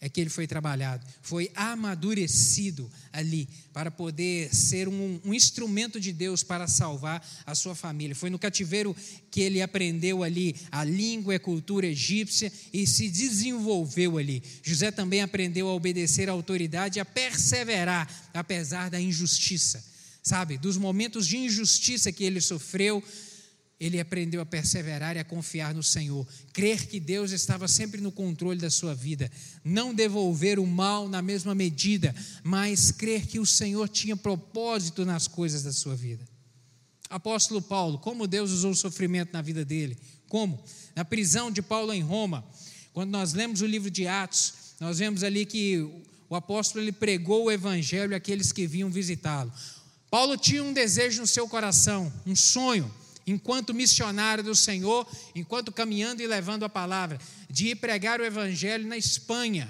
é 0.00 0.08
que 0.08 0.20
ele 0.20 0.30
foi 0.30 0.46
trabalhado, 0.46 1.06
foi 1.20 1.50
amadurecido 1.54 2.90
ali 3.12 3.46
para 3.70 3.90
poder 3.90 4.52
ser 4.54 4.88
um, 4.88 5.20
um, 5.22 5.34
instrumento 5.34 6.00
de 6.00 6.10
Deus 6.10 6.42
para 6.42 6.66
salvar 6.66 7.22
a 7.44 7.54
sua 7.54 7.74
família. 7.74 8.16
Foi 8.16 8.30
no 8.30 8.38
cativeiro 8.38 8.96
que 9.30 9.42
ele 9.42 9.60
aprendeu 9.60 10.22
ali 10.22 10.56
a 10.72 10.84
língua 10.84 11.34
e 11.34 11.36
a 11.36 11.40
cultura 11.40 11.86
egípcia 11.86 12.50
e 12.72 12.86
se 12.86 13.10
desenvolveu 13.10 14.16
ali. 14.16 14.42
José 14.62 14.90
também 14.90 15.20
aprendeu 15.20 15.68
a 15.68 15.74
obedecer 15.74 16.30
à 16.30 16.32
autoridade 16.32 16.98
e 16.98 17.00
a 17.00 17.04
perseverar 17.04 18.30
apesar 18.32 18.88
da 18.88 18.98
injustiça, 18.98 19.84
sabe? 20.22 20.56
Dos 20.56 20.78
momentos 20.78 21.26
de 21.26 21.36
injustiça 21.36 22.10
que 22.10 22.24
ele 22.24 22.40
sofreu, 22.40 23.04
ele 23.80 23.98
aprendeu 23.98 24.42
a 24.42 24.46
perseverar 24.46 25.16
e 25.16 25.18
a 25.18 25.24
confiar 25.24 25.74
no 25.74 25.82
Senhor, 25.82 26.26
crer 26.52 26.86
que 26.86 27.00
Deus 27.00 27.30
estava 27.30 27.66
sempre 27.66 27.98
no 27.98 28.12
controle 28.12 28.60
da 28.60 28.68
sua 28.68 28.94
vida, 28.94 29.32
não 29.64 29.94
devolver 29.94 30.58
o 30.58 30.66
mal 30.66 31.08
na 31.08 31.22
mesma 31.22 31.54
medida, 31.54 32.14
mas 32.44 32.92
crer 32.92 33.26
que 33.26 33.38
o 33.38 33.46
Senhor 33.46 33.88
tinha 33.88 34.14
propósito 34.14 35.06
nas 35.06 35.26
coisas 35.26 35.62
da 35.62 35.72
sua 35.72 35.96
vida. 35.96 36.28
Apóstolo 37.08 37.62
Paulo, 37.62 37.98
como 37.98 38.26
Deus 38.26 38.50
usou 38.50 38.72
o 38.72 38.76
sofrimento 38.76 39.32
na 39.32 39.40
vida 39.40 39.64
dele? 39.64 39.96
Como? 40.28 40.62
Na 40.94 41.04
prisão 41.04 41.50
de 41.50 41.62
Paulo 41.62 41.92
em 41.92 42.02
Roma. 42.02 42.44
Quando 42.92 43.10
nós 43.10 43.32
lemos 43.32 43.62
o 43.62 43.66
livro 43.66 43.90
de 43.90 44.06
Atos, 44.06 44.52
nós 44.78 44.98
vemos 44.98 45.24
ali 45.24 45.46
que 45.46 45.78
o 46.28 46.36
apóstolo 46.36 46.84
ele 46.84 46.92
pregou 46.92 47.44
o 47.44 47.50
evangelho 47.50 48.14
àqueles 48.14 48.52
que 48.52 48.66
vinham 48.66 48.90
visitá-lo. 48.90 49.50
Paulo 50.10 50.36
tinha 50.36 50.62
um 50.62 50.72
desejo 50.72 51.22
no 51.22 51.26
seu 51.26 51.48
coração, 51.48 52.12
um 52.26 52.36
sonho, 52.36 52.92
enquanto 53.26 53.74
missionário 53.74 54.42
do 54.42 54.54
Senhor, 54.54 55.06
enquanto 55.34 55.72
caminhando 55.72 56.22
e 56.22 56.26
levando 56.26 56.64
a 56.64 56.68
palavra, 56.68 57.18
de 57.48 57.68
ir 57.68 57.76
pregar 57.76 58.20
o 58.20 58.24
evangelho 58.24 58.86
na 58.86 58.96
Espanha. 58.96 59.68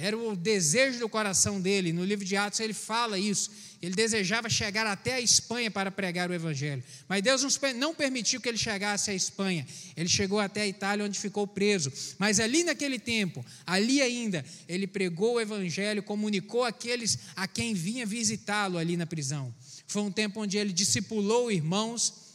Era 0.00 0.16
o 0.16 0.36
desejo 0.36 1.00
do 1.00 1.08
coração 1.08 1.60
dele. 1.60 1.92
No 1.92 2.04
livro 2.04 2.24
de 2.24 2.36
Atos 2.36 2.60
ele 2.60 2.72
fala 2.72 3.18
isso. 3.18 3.50
Ele 3.82 3.96
desejava 3.96 4.48
chegar 4.48 4.86
até 4.86 5.14
a 5.14 5.20
Espanha 5.20 5.72
para 5.72 5.90
pregar 5.90 6.30
o 6.30 6.34
Evangelho. 6.34 6.84
Mas 7.08 7.20
Deus 7.20 7.58
não 7.76 7.92
permitiu 7.92 8.40
que 8.40 8.48
ele 8.48 8.56
chegasse 8.56 9.10
à 9.10 9.14
Espanha. 9.14 9.66
Ele 9.96 10.08
chegou 10.08 10.38
até 10.38 10.62
a 10.62 10.66
Itália, 10.68 11.04
onde 11.04 11.18
ficou 11.18 11.48
preso. 11.48 11.92
Mas 12.16 12.38
ali 12.38 12.62
naquele 12.62 13.00
tempo, 13.00 13.44
ali 13.66 14.00
ainda, 14.00 14.44
ele 14.68 14.86
pregou 14.86 15.34
o 15.34 15.40
Evangelho, 15.40 16.00
comunicou 16.00 16.62
aqueles 16.62 17.18
a 17.34 17.48
quem 17.48 17.74
vinha 17.74 18.06
visitá-lo 18.06 18.78
ali 18.78 18.96
na 18.96 19.06
prisão. 19.06 19.52
Foi 19.88 20.02
um 20.02 20.12
tempo 20.12 20.40
onde 20.40 20.58
ele 20.58 20.72
discipulou 20.72 21.50
irmãos, 21.50 22.27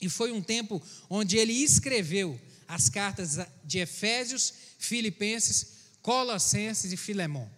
e 0.00 0.08
foi 0.08 0.32
um 0.32 0.40
tempo 0.40 0.82
onde 1.08 1.36
ele 1.36 1.52
escreveu 1.52 2.40
as 2.66 2.88
cartas 2.88 3.38
de 3.64 3.78
Efésios, 3.78 4.52
Filipenses, 4.78 5.66
Colossenses 6.00 6.92
e 6.92 6.96
Filemão. 6.96 7.50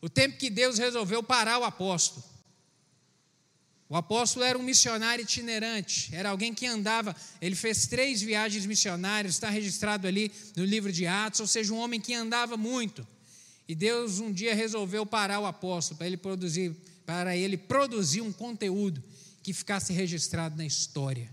O 0.00 0.08
tempo 0.08 0.38
que 0.38 0.48
Deus 0.48 0.78
resolveu 0.78 1.22
parar 1.22 1.58
o 1.58 1.64
apóstolo. 1.64 2.24
O 3.88 3.96
apóstolo 3.96 4.44
era 4.44 4.58
um 4.58 4.62
missionário 4.62 5.22
itinerante, 5.22 6.14
era 6.14 6.30
alguém 6.30 6.54
que 6.54 6.66
andava, 6.66 7.14
ele 7.40 7.54
fez 7.54 7.86
três 7.86 8.22
viagens 8.22 8.64
missionárias, 8.64 9.34
está 9.34 9.50
registrado 9.50 10.06
ali 10.06 10.32
no 10.56 10.64
livro 10.64 10.90
de 10.90 11.06
Atos, 11.06 11.40
ou 11.40 11.46
seja, 11.46 11.72
um 11.72 11.78
homem 11.78 12.00
que 12.00 12.14
andava 12.14 12.56
muito. 12.56 13.06
E 13.68 13.74
Deus 13.74 14.20
um 14.20 14.32
dia 14.32 14.54
resolveu 14.54 15.04
parar 15.04 15.40
o 15.40 15.46
apóstolo 15.46 15.98
para 15.98 16.06
ele 16.06 16.16
produzir, 16.16 16.74
para 17.04 17.36
ele 17.36 17.56
produzir 17.56 18.22
um 18.22 18.32
conteúdo 18.32 19.02
que 19.42 19.52
ficasse 19.52 19.92
registrado 19.92 20.56
na 20.56 20.64
história. 20.64 21.30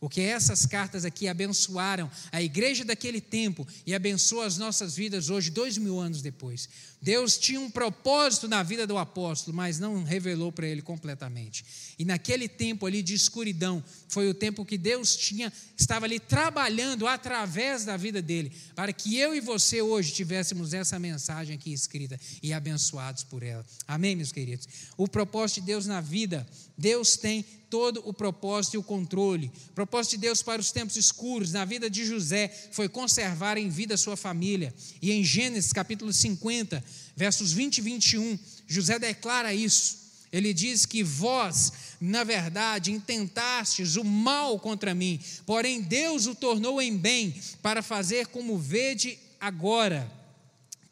Porque 0.00 0.20
essas 0.20 0.64
cartas 0.64 1.04
aqui 1.04 1.26
abençoaram 1.26 2.10
a 2.30 2.40
igreja 2.40 2.84
daquele 2.84 3.20
tempo 3.20 3.66
e 3.84 3.94
abençoam 3.94 4.42
as 4.42 4.56
nossas 4.56 4.94
vidas 4.94 5.28
hoje, 5.28 5.50
dois 5.50 5.76
mil 5.76 5.98
anos 5.98 6.22
depois. 6.22 6.68
Deus 7.00 7.38
tinha 7.38 7.60
um 7.60 7.70
propósito 7.70 8.48
na 8.48 8.62
vida 8.62 8.86
do 8.86 8.98
apóstolo, 8.98 9.56
mas 9.56 9.78
não 9.78 10.02
revelou 10.02 10.50
para 10.50 10.66
ele 10.66 10.82
completamente. 10.82 11.64
E 11.98 12.04
naquele 12.04 12.48
tempo 12.48 12.86
ali 12.86 13.02
de 13.02 13.14
escuridão, 13.14 13.82
foi 14.08 14.28
o 14.28 14.34
tempo 14.34 14.64
que 14.64 14.76
Deus 14.76 15.16
tinha, 15.16 15.52
estava 15.76 16.06
ali 16.06 16.18
trabalhando 16.18 17.06
através 17.06 17.84
da 17.84 17.96
vida 17.96 18.20
dele, 18.20 18.52
para 18.74 18.92
que 18.92 19.16
eu 19.16 19.34
e 19.34 19.40
você 19.40 19.80
hoje 19.80 20.12
tivéssemos 20.12 20.74
essa 20.74 20.98
mensagem 20.98 21.54
aqui 21.54 21.72
escrita 21.72 22.18
e 22.42 22.52
abençoados 22.52 23.22
por 23.22 23.42
ela. 23.42 23.64
Amém, 23.86 24.16
meus 24.16 24.32
queridos? 24.32 24.66
O 24.96 25.06
propósito 25.06 25.60
de 25.60 25.66
Deus 25.66 25.86
na 25.86 26.00
vida, 26.00 26.46
Deus 26.76 27.16
tem 27.16 27.44
todo 27.70 28.02
o 28.04 28.12
propósito 28.12 28.74
e 28.74 28.78
o 28.78 28.82
controle. 28.82 29.50
O 29.70 29.72
propósito 29.72 30.12
de 30.12 30.18
Deus 30.18 30.42
para 30.42 30.60
os 30.60 30.72
tempos 30.72 30.96
escuros, 30.96 31.52
na 31.52 31.64
vida 31.64 31.88
de 31.90 32.04
José, 32.04 32.48
foi 32.72 32.88
conservar 32.88 33.58
em 33.58 33.68
vida 33.68 33.96
sua 33.96 34.16
família. 34.16 34.74
E 35.00 35.12
em 35.12 35.22
Gênesis 35.22 35.72
capítulo 35.72 36.12
50, 36.12 36.82
versos 37.16 37.52
20 37.52 37.78
e 37.78 37.80
21, 37.80 38.38
José 38.66 38.98
declara 38.98 39.52
isso. 39.54 39.98
Ele 40.30 40.52
diz 40.52 40.84
que 40.84 41.02
vós, 41.02 41.72
na 42.00 42.22
verdade, 42.22 42.92
intentastes 42.92 43.96
o 43.96 44.04
mal 44.04 44.58
contra 44.58 44.94
mim, 44.94 45.18
porém 45.46 45.80
Deus 45.80 46.26
o 46.26 46.34
tornou 46.34 46.82
em 46.82 46.96
bem 46.96 47.34
para 47.62 47.82
fazer 47.82 48.26
como 48.26 48.58
vede 48.58 49.18
agora, 49.40 50.10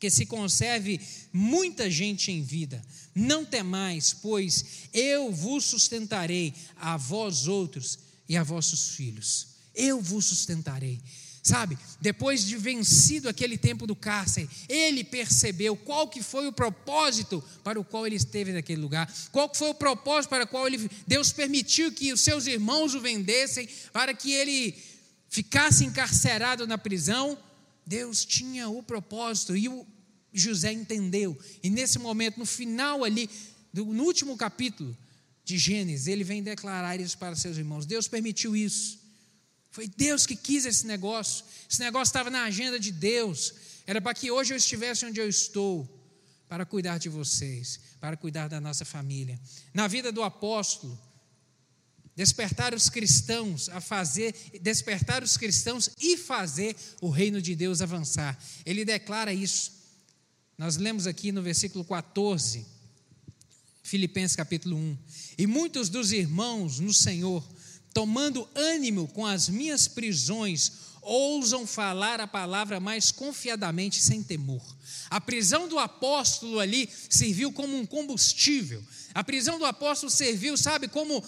que 0.00 0.10
se 0.10 0.26
conserve 0.26 1.00
muita 1.32 1.90
gente 1.90 2.30
em 2.30 2.42
vida. 2.42 2.82
Não 3.14 3.44
temais, 3.44 4.14
pois 4.14 4.64
eu 4.92 5.32
vos 5.32 5.64
sustentarei 5.64 6.54
a 6.76 6.96
vós 6.96 7.46
outros 7.46 7.98
e 8.28 8.36
a 8.36 8.42
vossos 8.42 8.90
filhos. 8.90 9.48
Eu 9.74 10.00
vos 10.00 10.26
sustentarei. 10.26 11.00
Sabe, 11.46 11.78
depois 12.00 12.44
de 12.44 12.56
vencido 12.56 13.28
aquele 13.28 13.56
tempo 13.56 13.86
do 13.86 13.94
cárcere, 13.94 14.50
ele 14.68 15.04
percebeu 15.04 15.76
qual 15.76 16.08
que 16.08 16.20
foi 16.20 16.48
o 16.48 16.52
propósito 16.52 17.40
para 17.62 17.78
o 17.78 17.84
qual 17.84 18.04
ele 18.04 18.16
esteve 18.16 18.52
naquele 18.52 18.82
lugar, 18.82 19.08
qual 19.30 19.48
que 19.48 19.56
foi 19.56 19.68
o 19.68 19.74
propósito 19.74 20.30
para 20.30 20.42
o 20.42 20.48
qual 20.48 20.66
ele, 20.66 20.90
Deus 21.06 21.30
permitiu 21.30 21.92
que 21.92 22.12
os 22.12 22.20
seus 22.20 22.48
irmãos 22.48 22.96
o 22.96 23.00
vendessem, 23.00 23.68
para 23.92 24.12
que 24.12 24.32
ele 24.32 24.74
ficasse 25.28 25.84
encarcerado 25.84 26.66
na 26.66 26.76
prisão. 26.76 27.38
Deus 27.86 28.24
tinha 28.24 28.68
o 28.68 28.82
propósito 28.82 29.56
e 29.56 29.68
o 29.68 29.86
José 30.34 30.72
entendeu. 30.72 31.38
E 31.62 31.70
nesse 31.70 32.00
momento, 32.00 32.38
no 32.38 32.44
final 32.44 33.04
ali, 33.04 33.30
no 33.72 34.02
último 34.02 34.36
capítulo 34.36 34.98
de 35.44 35.56
Gênesis, 35.58 36.08
ele 36.08 36.24
vem 36.24 36.42
declarar 36.42 36.98
isso 37.00 37.16
para 37.16 37.36
seus 37.36 37.56
irmãos. 37.56 37.86
Deus 37.86 38.08
permitiu 38.08 38.56
isso. 38.56 39.05
Foi 39.76 39.86
Deus 39.86 40.24
que 40.24 40.34
quis 40.34 40.64
esse 40.64 40.86
negócio. 40.86 41.44
Esse 41.70 41.80
negócio 41.80 42.08
estava 42.08 42.30
na 42.30 42.44
agenda 42.44 42.80
de 42.80 42.90
Deus. 42.90 43.52
Era 43.86 44.00
para 44.00 44.14
que 44.14 44.30
hoje 44.30 44.54
eu 44.54 44.56
estivesse 44.56 45.04
onde 45.04 45.20
eu 45.20 45.28
estou, 45.28 45.86
para 46.48 46.64
cuidar 46.64 46.96
de 46.96 47.10
vocês, 47.10 47.78
para 48.00 48.16
cuidar 48.16 48.48
da 48.48 48.58
nossa 48.58 48.86
família. 48.86 49.38
Na 49.74 49.86
vida 49.86 50.10
do 50.10 50.22
apóstolo, 50.22 50.98
despertar 52.16 52.72
os 52.72 52.88
cristãos 52.88 53.68
a 53.68 53.78
fazer, 53.78 54.34
despertar 54.62 55.22
os 55.22 55.36
cristãos 55.36 55.90
e 56.00 56.16
fazer 56.16 56.74
o 57.02 57.10
reino 57.10 57.42
de 57.42 57.54
Deus 57.54 57.82
avançar. 57.82 58.42
Ele 58.64 58.82
declara 58.82 59.30
isso. 59.30 59.72
Nós 60.56 60.78
lemos 60.78 61.06
aqui 61.06 61.30
no 61.30 61.42
versículo 61.42 61.84
14, 61.84 62.64
Filipenses 63.82 64.36
capítulo 64.36 64.74
1. 64.74 64.98
E 65.36 65.46
muitos 65.46 65.90
dos 65.90 66.12
irmãos 66.12 66.80
no 66.80 66.94
Senhor, 66.94 67.46
tomando 67.96 68.46
ânimo 68.54 69.08
com 69.08 69.24
as 69.24 69.48
minhas 69.48 69.88
prisões, 69.88 70.70
ousam 71.00 71.66
falar 71.66 72.20
a 72.20 72.26
palavra 72.26 72.78
mais 72.78 73.10
confiadamente, 73.10 74.02
sem 74.02 74.22
temor. 74.22 74.62
A 75.08 75.18
prisão 75.18 75.66
do 75.66 75.78
apóstolo 75.78 76.60
ali 76.60 76.90
serviu 77.08 77.50
como 77.50 77.74
um 77.74 77.86
combustível. 77.86 78.84
A 79.14 79.24
prisão 79.24 79.58
do 79.58 79.64
apóstolo 79.64 80.12
serviu, 80.12 80.58
sabe, 80.58 80.88
como 80.88 81.24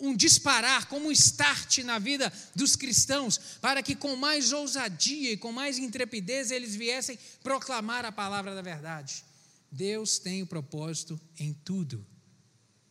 um 0.00 0.12
disparar, 0.12 0.88
como 0.88 1.06
um 1.06 1.12
start 1.12 1.78
na 1.84 2.00
vida 2.00 2.32
dos 2.52 2.74
cristãos, 2.74 3.38
para 3.60 3.80
que 3.80 3.94
com 3.94 4.16
mais 4.16 4.52
ousadia 4.52 5.30
e 5.30 5.36
com 5.36 5.52
mais 5.52 5.78
intrepidez 5.78 6.50
eles 6.50 6.74
viessem 6.74 7.16
proclamar 7.44 8.04
a 8.04 8.10
palavra 8.10 8.56
da 8.56 8.60
verdade. 8.60 9.24
Deus 9.70 10.18
tem 10.18 10.42
o 10.42 10.48
propósito 10.48 11.20
em 11.38 11.52
tudo. 11.52 12.04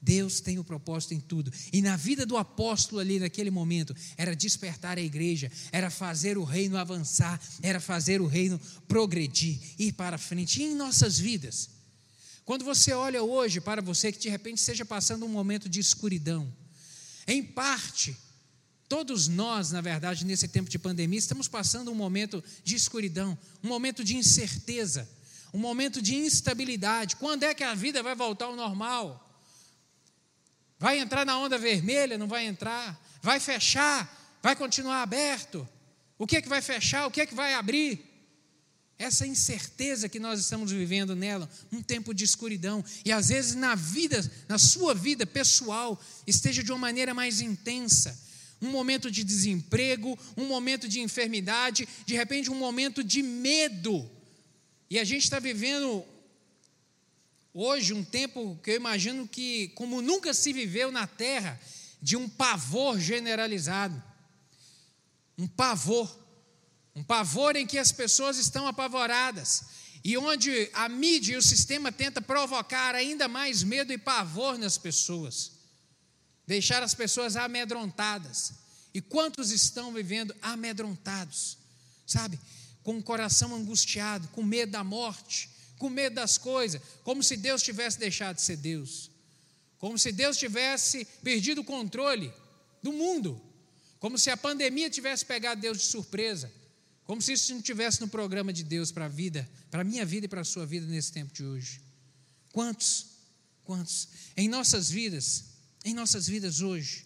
Deus 0.06 0.40
tem 0.40 0.60
o 0.60 0.64
propósito 0.64 1.16
em 1.16 1.20
tudo. 1.20 1.52
E 1.74 1.82
na 1.82 1.98
vida 1.98 2.28
do 2.28 2.38
apóstolo 2.38 3.02
ali 3.02 3.20
naquele 3.20 3.50
momento, 3.50 3.96
era 4.16 4.36
despertar 4.36 5.00
a 5.00 5.02
igreja, 5.02 5.52
era 5.72 5.90
fazer 5.90 6.38
o 6.38 6.44
reino 6.44 6.78
avançar, 6.78 7.42
era 7.64 7.80
fazer 7.80 8.22
o 8.22 8.28
reino 8.28 8.62
progredir, 8.88 9.60
ir 9.80 9.94
para 9.94 10.20
frente. 10.20 10.62
E 10.62 10.66
em 10.66 10.76
nossas 10.76 11.18
vidas, 11.18 11.72
quando 12.46 12.64
você 12.64 12.94
olha 12.94 13.24
hoje 13.24 13.60
para 13.60 13.82
você 13.82 14.12
que 14.12 14.20
de 14.20 14.30
repente 14.30 14.60
esteja 14.60 14.86
passando 14.86 15.26
um 15.26 15.30
momento 15.30 15.68
de 15.68 15.80
escuridão, 15.80 16.54
em 17.26 17.42
parte, 17.42 18.16
todos 18.88 19.28
nós, 19.28 19.72
na 19.72 19.82
verdade, 19.82 20.24
nesse 20.24 20.48
tempo 20.48 20.70
de 20.70 20.78
pandemia, 20.78 21.18
estamos 21.18 21.48
passando 21.48 21.90
um 21.90 21.96
momento 21.96 22.44
de 22.64 22.76
escuridão, 22.76 23.36
um 23.64 23.68
momento 23.68 24.04
de 24.04 24.16
incerteza, 24.16 25.10
um 25.52 25.58
momento 25.58 26.00
de 26.00 26.14
instabilidade. 26.14 27.16
Quando 27.16 27.42
é 27.42 27.56
que 27.56 27.64
a 27.64 27.74
vida 27.74 28.04
vai 28.04 28.14
voltar 28.14 28.46
ao 28.46 28.56
normal? 28.56 29.25
Vai 30.78 31.00
entrar 31.00 31.26
na 31.26 31.38
onda 31.38 31.58
vermelha? 31.58 32.18
Não 32.18 32.28
vai 32.28 32.46
entrar? 32.46 33.00
Vai 33.22 33.40
fechar? 33.40 34.38
Vai 34.42 34.56
continuar 34.56 35.02
aberto? 35.02 35.68
O 36.18 36.28
que 36.28 36.38
é 36.38 36.42
que 36.42 36.50
vai 36.50 36.62
fechar? 36.62 37.08
O 37.08 37.12
que 37.12 37.22
é 37.22 37.26
que 37.26 37.36
vai 37.36 37.54
abrir? 37.54 38.04
Essa 38.98 39.28
incerteza 39.28 40.08
que 40.08 40.20
nós 40.20 40.40
estamos 40.40 40.72
vivendo 40.72 41.16
nela, 41.16 41.50
um 41.72 41.82
tempo 41.82 42.14
de 42.14 42.24
escuridão, 42.24 42.84
e 43.04 43.12
às 43.12 43.28
vezes 43.28 43.56
na 43.56 43.76
vida, 43.76 44.24
na 44.48 44.58
sua 44.58 44.94
vida 44.94 45.26
pessoal, 45.26 46.02
esteja 46.26 46.64
de 46.64 46.72
uma 46.72 46.78
maneira 46.78 47.14
mais 47.14 47.42
intensa. 47.42 48.18
Um 48.62 48.70
momento 48.70 49.12
de 49.12 49.24
desemprego, 49.24 50.18
um 50.38 50.46
momento 50.46 50.88
de 50.88 51.02
enfermidade, 51.02 51.88
de 52.06 52.16
repente 52.16 52.50
um 52.50 52.56
momento 52.56 53.04
de 53.04 53.22
medo. 53.22 54.10
E 54.90 54.98
a 54.98 55.04
gente 55.04 55.24
está 55.24 55.40
vivendo 55.40 56.06
hoje 57.56 57.92
um 57.92 58.04
tempo 58.04 58.60
que 58.62 58.70
eu 58.70 58.76
imagino 58.76 59.28
que, 59.28 59.70
como 59.70 60.00
nunca 60.00 60.32
se 60.32 60.54
viveu 60.54 60.92
na 60.92 61.08
terra, 61.08 61.60
de 62.00 62.16
um 62.16 62.30
pavor 62.30 63.00
generalizado. 63.00 64.04
Um 65.36 65.48
pavor 65.48 66.26
um 66.96 67.04
pavor 67.04 67.58
em 67.58 67.68
que 67.68 67.78
as 67.78 67.92
pessoas 67.92 68.38
estão 68.38 68.68
apavoradas 68.68 69.66
e 70.04 70.18
onde 70.18 70.70
a 70.74 70.88
mídia 70.88 71.34
e 71.34 71.38
o 71.38 71.42
sistema 71.42 71.92
tenta 71.92 72.22
provocar 72.22 72.96
ainda 72.96 73.28
mais 73.28 73.64
medo 73.64 73.92
e 73.92 73.98
pavor 73.98 74.58
nas 74.58 74.78
pessoas. 74.78 75.52
deixar 76.48 76.84
as 76.84 76.94
pessoas 76.94 77.36
amedrontadas. 77.36 78.54
E 78.94 79.02
quantos 79.02 79.52
estão 79.52 79.92
vivendo 79.92 80.34
amedrontados, 80.44 81.58
sabe? 82.06 82.40
Com 82.84 83.00
o 83.00 83.04
coração 83.04 83.54
angustiado, 83.56 84.28
com 84.28 84.44
medo 84.44 84.72
da 84.72 84.84
morte, 84.84 85.50
com 85.78 85.90
medo 85.90 86.16
das 86.16 86.38
coisas, 86.38 86.82
como 87.04 87.22
se 87.22 87.36
Deus 87.38 87.62
tivesse 87.62 88.00
deixado 88.00 88.36
de 88.36 88.42
ser 88.42 88.58
Deus, 88.58 89.12
como 89.78 89.98
se 89.98 90.12
Deus 90.12 90.38
tivesse 90.38 91.06
perdido 91.24 91.62
o 91.62 91.66
controle 91.66 92.34
do 92.82 92.94
mundo, 92.94 93.42
como 94.00 94.18
se 94.18 94.30
a 94.30 94.38
pandemia 94.38 94.90
tivesse 94.90 95.26
pegado 95.26 95.62
Deus 95.62 95.80
de 95.80 95.86
surpresa, 95.86 96.52
como 97.04 97.22
se 97.22 97.34
isso 97.34 97.54
não 97.54 97.62
tivesse 97.62 98.02
no 98.02 98.08
programa 98.08 98.52
de 98.52 98.64
Deus 98.64 98.92
para 98.92 99.06
a 99.06 99.10
vida, 99.10 99.50
para 99.70 99.82
a 99.82 99.84
minha 99.84 100.06
vida 100.06 100.26
e 100.26 100.30
para 100.30 100.42
a 100.42 100.46
sua 100.46 100.66
vida 100.66 100.86
nesse 100.88 101.12
tempo 101.12 101.34
de 101.34 101.44
hoje. 101.44 101.82
Quantos? 102.52 103.08
Quantos? 103.64 104.08
Em 104.36 104.48
nossas 104.48 104.90
vidas, 104.90 105.46
em 105.84 105.94
nossas 105.94 106.28
vidas 106.28 106.62
hoje, 106.62 107.06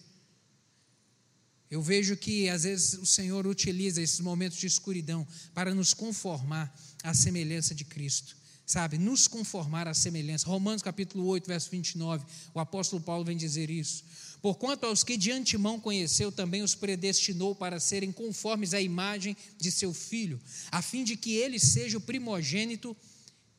eu 1.69 1.82
vejo 1.82 2.17
que 2.17 2.49
às 2.49 2.63
vezes 2.63 2.93
o 2.95 3.05
Senhor 3.05 3.45
utiliza 3.45 4.01
esses 4.01 4.19
momentos 4.19 4.58
de 4.58 4.65
escuridão 4.65 5.27
para 5.53 5.73
nos 5.75 5.93
conformar 5.93 6.73
à 7.03 7.13
semelhança 7.13 7.75
de 7.75 7.86
Cristo, 7.86 8.36
sabe? 8.69 8.99
Nos 8.99 9.27
conformar 9.27 9.88
à 9.88 9.95
semelhança. 9.95 10.45
Romanos 10.45 10.84
capítulo 10.84 11.25
8, 11.25 11.47
verso 11.47 11.71
29, 11.71 12.23
o 12.53 12.60
apóstolo 12.60 13.01
Paulo 13.01 13.25
vem 13.25 13.36
dizer 13.36 13.67
isso. 13.67 14.03
Porquanto 14.43 14.86
aos 14.86 15.03
que 15.03 15.17
de 15.17 15.32
antemão 15.32 15.79
conheceu, 15.79 16.32
também 16.32 16.62
os 16.62 16.75
predestinou 16.75 17.55
para 17.55 17.79
serem 17.79 18.12
conformes 18.12 18.75
à 18.75 18.79
imagem 18.79 19.36
de 19.58 19.71
seu 19.71 19.91
filho, 19.91 20.39
a 20.71 20.84
fim 20.84 21.03
de 21.03 21.17
que 21.17 21.32
ele 21.32 21.58
seja 21.58 21.97
o 21.97 22.01
primogênito 22.01 22.95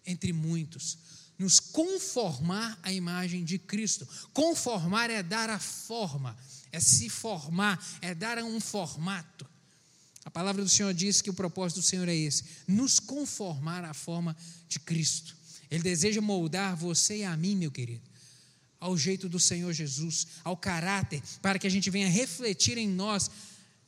entre 0.07 0.33
muitos. 0.33 0.97
Nos 1.37 1.59
conformar 1.59 2.79
à 2.81 2.93
imagem 2.93 3.43
de 3.43 3.59
Cristo. 3.59 4.07
Conformar 4.33 5.11
é 5.11 5.25
dar 5.25 5.51
a 5.51 5.59
forma 5.59 6.37
é 6.73 6.81
se 6.81 7.09
formar, 7.09 7.85
é 8.01 8.15
dar 8.15 8.39
um 8.39 8.61
formato. 8.61 9.47
A 10.25 10.31
palavra 10.31 10.63
do 10.63 10.69
Senhor 10.69 10.93
diz 10.93 11.23
que 11.23 11.31
o 11.31 11.35
propósito 11.35 11.81
do 11.81 11.87
Senhor 11.87 12.09
é 12.09 12.15
esse: 12.15 12.45
nos 12.67 13.01
conformar 13.01 13.85
à 13.85 13.95
forma 13.95 14.37
de 14.69 14.79
Cristo. 14.79 15.37
Ele 15.71 15.83
deseja 15.83 16.21
moldar 16.21 16.77
você 16.77 17.19
e 17.19 17.25
a 17.25 17.37
mim, 17.37 17.57
meu 17.57 17.71
querido, 17.71 18.03
ao 18.79 18.97
jeito 18.97 19.29
do 19.29 19.39
Senhor 19.39 19.73
Jesus, 19.73 20.27
ao 20.43 20.57
caráter, 20.57 21.23
para 21.41 21.59
que 21.59 21.67
a 21.67 21.71
gente 21.71 21.91
venha 21.91 22.09
refletir 22.09 22.77
em 22.77 22.89
nós, 22.89 23.31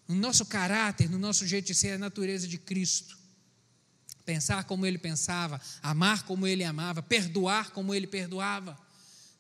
no 0.07 0.15
nosso 0.15 0.47
caráter, 0.47 1.11
no 1.11 1.19
nosso 1.19 1.47
jeito 1.47 1.67
de 1.67 1.75
ser, 1.75 1.93
a 1.93 1.99
natureza 1.99 2.47
de 2.47 2.57
Cristo. 2.57 3.19
Pensar 4.25 4.65
como 4.65 4.87
ele 4.87 4.99
pensava, 4.99 5.61
amar 5.83 6.23
como 6.23 6.47
ele 6.47 6.63
amava, 6.63 7.03
perdoar 7.03 7.71
como 7.71 7.93
ele 7.93 8.07
perdoava, 8.07 8.79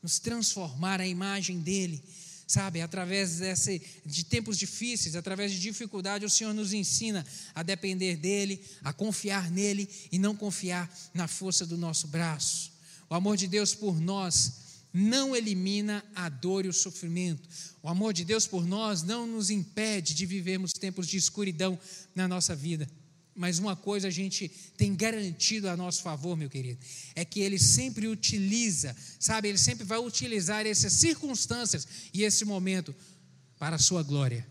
nos 0.02 0.18
transformar 0.18 1.00
à 1.00 1.06
imagem 1.06 1.60
dele 1.60 2.02
Sabe, 2.46 2.80
através 2.80 3.38
desse, 3.38 3.80
de 4.04 4.24
tempos 4.24 4.58
difíceis, 4.58 5.16
através 5.16 5.52
de 5.52 5.60
dificuldade, 5.60 6.24
o 6.24 6.30
Senhor 6.30 6.52
nos 6.52 6.72
ensina 6.72 7.24
a 7.54 7.62
depender 7.62 8.16
dEle, 8.16 8.62
a 8.82 8.92
confiar 8.92 9.50
nele 9.50 9.88
e 10.10 10.18
não 10.18 10.36
confiar 10.36 10.92
na 11.14 11.26
força 11.26 11.64
do 11.64 11.78
nosso 11.78 12.08
braço. 12.08 12.72
O 13.08 13.14
amor 13.14 13.36
de 13.36 13.46
Deus 13.46 13.74
por 13.74 14.00
nós 14.00 14.62
não 14.92 15.34
elimina 15.34 16.04
a 16.14 16.28
dor 16.28 16.66
e 16.66 16.68
o 16.68 16.72
sofrimento. 16.72 17.48
O 17.82 17.88
amor 17.88 18.12
de 18.12 18.24
Deus 18.24 18.46
por 18.46 18.66
nós 18.66 19.02
não 19.02 19.26
nos 19.26 19.48
impede 19.48 20.14
de 20.14 20.26
vivermos 20.26 20.72
tempos 20.72 21.06
de 21.06 21.16
escuridão 21.16 21.78
na 22.14 22.28
nossa 22.28 22.54
vida. 22.54 22.88
Mas 23.34 23.58
uma 23.58 23.74
coisa 23.74 24.08
a 24.08 24.10
gente 24.10 24.48
tem 24.76 24.94
garantido 24.94 25.68
a 25.68 25.76
nosso 25.76 26.02
favor, 26.02 26.36
meu 26.36 26.50
querido, 26.50 26.78
é 27.14 27.24
que 27.24 27.40
ele 27.40 27.58
sempre 27.58 28.06
utiliza, 28.06 28.94
sabe, 29.18 29.48
ele 29.48 29.58
sempre 29.58 29.84
vai 29.84 29.98
utilizar 29.98 30.66
essas 30.66 30.92
circunstâncias 30.92 31.86
e 32.12 32.22
esse 32.22 32.44
momento 32.44 32.94
para 33.58 33.76
a 33.76 33.78
sua 33.78 34.02
glória 34.02 34.46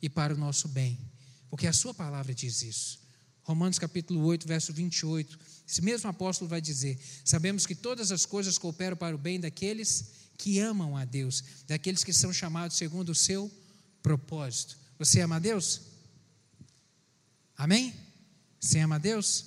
e 0.00 0.08
para 0.08 0.34
o 0.34 0.38
nosso 0.38 0.68
bem, 0.68 0.98
porque 1.50 1.66
a 1.66 1.72
sua 1.72 1.92
palavra 1.92 2.34
diz 2.34 2.62
isso. 2.62 3.02
Romanos 3.42 3.78
capítulo 3.78 4.24
8, 4.24 4.46
verso 4.46 4.72
28, 4.72 5.38
esse 5.68 5.82
mesmo 5.82 6.08
apóstolo 6.08 6.48
vai 6.48 6.60
dizer: 6.60 6.98
Sabemos 7.24 7.66
que 7.66 7.74
todas 7.74 8.12
as 8.12 8.24
coisas 8.24 8.56
cooperam 8.56 8.96
para 8.96 9.14
o 9.14 9.18
bem 9.18 9.40
daqueles 9.40 10.12
que 10.38 10.58
amam 10.58 10.96
a 10.96 11.04
Deus, 11.04 11.42
daqueles 11.66 12.04
que 12.04 12.12
são 12.12 12.32
chamados 12.32 12.76
segundo 12.76 13.10
o 13.10 13.14
seu 13.14 13.50
propósito. 14.02 14.78
Você 14.98 15.20
ama 15.20 15.36
a 15.36 15.38
Deus? 15.40 15.80
Amém? 17.56 17.92
Você 18.62 18.78
ama 18.78 18.94
a 18.94 18.98
Deus? 18.98 19.46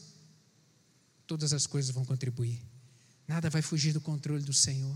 Todas 1.26 1.54
as 1.54 1.66
coisas 1.66 1.90
vão 1.90 2.04
contribuir. 2.04 2.62
Nada 3.26 3.50
vai 3.50 3.62
fugir 3.62 3.94
do 3.94 4.02
controle 4.02 4.44
do 4.44 4.54
Senhor. 4.54 4.96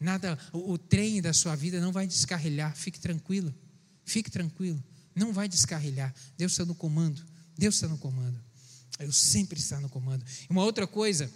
Nada, 0.00 0.36
o, 0.52 0.72
o 0.72 0.78
trem 0.78 1.22
da 1.22 1.32
sua 1.32 1.54
vida 1.54 1.80
não 1.80 1.92
vai 1.92 2.08
descarrilhar. 2.08 2.74
Fique 2.74 2.98
tranquilo. 2.98 3.54
Fique 4.04 4.30
tranquilo. 4.30 4.82
Não 5.14 5.32
vai 5.32 5.48
descarrilhar. 5.48 6.12
Deus 6.36 6.52
está 6.52 6.64
no 6.64 6.74
comando. 6.74 7.24
Deus 7.56 7.76
está 7.76 7.86
no 7.86 7.96
comando. 7.96 8.38
Eu 8.98 9.12
sempre 9.12 9.60
está 9.60 9.80
no 9.80 9.88
comando. 9.88 10.24
Uma 10.48 10.64
outra 10.64 10.86
coisa 10.86 11.30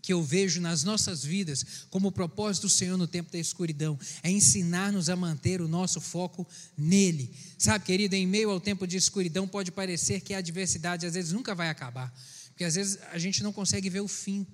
que 0.00 0.12
eu 0.12 0.22
vejo 0.22 0.60
nas 0.60 0.84
nossas 0.84 1.24
vidas 1.24 1.64
como 1.90 2.10
propósito 2.12 2.62
do 2.62 2.70
Senhor 2.70 2.96
no 2.96 3.06
tempo 3.06 3.30
da 3.30 3.38
escuridão 3.38 3.98
é 4.22 4.30
ensinar-nos 4.30 5.08
a 5.08 5.16
manter 5.16 5.60
o 5.60 5.68
nosso 5.68 6.00
foco 6.00 6.46
nele. 6.76 7.34
Sabe, 7.58 7.84
querido, 7.84 8.14
em 8.14 8.26
meio 8.26 8.50
ao 8.50 8.60
tempo 8.60 8.86
de 8.86 8.96
escuridão 8.96 9.46
pode 9.46 9.70
parecer 9.70 10.20
que 10.20 10.34
a 10.34 10.38
adversidade 10.38 11.06
às 11.06 11.14
vezes 11.14 11.32
nunca 11.32 11.54
vai 11.54 11.68
acabar, 11.68 12.12
porque 12.48 12.64
às 12.64 12.74
vezes 12.74 12.98
a 13.12 13.18
gente 13.18 13.42
não 13.42 13.52
consegue 13.52 13.90
ver 13.90 14.00
o 14.00 14.08
fim. 14.08 14.46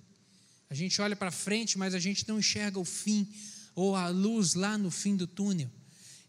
A 0.69 0.75
gente 0.75 1.01
olha 1.01 1.15
para 1.15 1.31
frente, 1.31 1.79
mas 1.79 1.95
a 1.95 1.99
gente 1.99 2.27
não 2.29 2.39
enxerga 2.39 2.79
o 2.79 2.85
fim 2.85 3.29
ou 3.75 3.95
a 3.95 4.09
luz 4.09 4.55
lá 4.55 4.77
no 4.77 4.91
fim 4.91 5.15
do 5.17 5.27
túnel. 5.27 5.71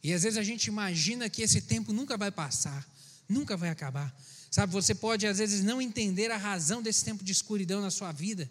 E 0.04 0.14
às 0.14 0.24
vezes 0.24 0.38
a 0.38 0.44
gente 0.44 0.66
imagina 0.68 1.30
que 1.30 1.42
esse 1.42 1.62
tempo 1.62 1.92
nunca 1.92 2.16
vai 2.18 2.32
passar, 2.32 2.88
nunca 3.28 3.58
vai 3.58 3.70
acabar. 3.70 4.16
Sabe, 4.50 4.72
você 4.72 4.96
pode 4.96 5.28
às 5.28 5.40
vezes 5.40 5.64
não 5.64 5.82
entender 5.82 6.32
a 6.32 6.38
razão 6.38 6.82
desse 6.82 7.04
tempo 7.04 7.24
de 7.24 7.32
escuridão 7.32 7.82
na 7.82 7.92
sua 7.92 8.12
vida. 8.12 8.50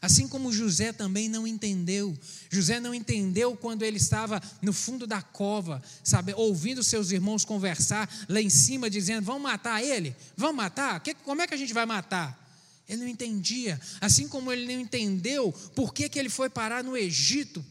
Assim 0.00 0.28
como 0.28 0.52
José 0.52 0.92
também 0.92 1.28
não 1.28 1.46
entendeu. 1.46 2.16
José 2.50 2.78
não 2.78 2.94
entendeu 2.94 3.56
quando 3.56 3.82
ele 3.82 3.96
estava 3.96 4.40
no 4.62 4.72
fundo 4.72 5.06
da 5.06 5.20
cova, 5.20 5.82
sabe, 6.04 6.32
ouvindo 6.34 6.84
seus 6.84 7.10
irmãos 7.10 7.44
conversar 7.44 8.08
lá 8.28 8.40
em 8.40 8.50
cima, 8.50 8.88
dizendo: 8.88 9.24
Vamos 9.24 9.42
matar 9.42 9.82
ele? 9.82 10.14
Vamos 10.36 10.56
matar? 10.56 11.02
como 11.24 11.42
é 11.42 11.46
que 11.46 11.54
a 11.54 11.58
gente 11.58 11.74
vai 11.74 11.84
matar? 11.84 12.46
Ele 12.88 13.02
não 13.02 13.08
entendia. 13.08 13.80
Assim 14.00 14.28
como 14.28 14.52
ele 14.52 14.72
não 14.72 14.80
entendeu 14.80 15.52
por 15.74 15.92
que, 15.92 16.08
que 16.08 16.18
ele 16.18 16.30
foi 16.30 16.48
parar 16.48 16.82
no 16.84 16.96
Egito, 16.96 17.64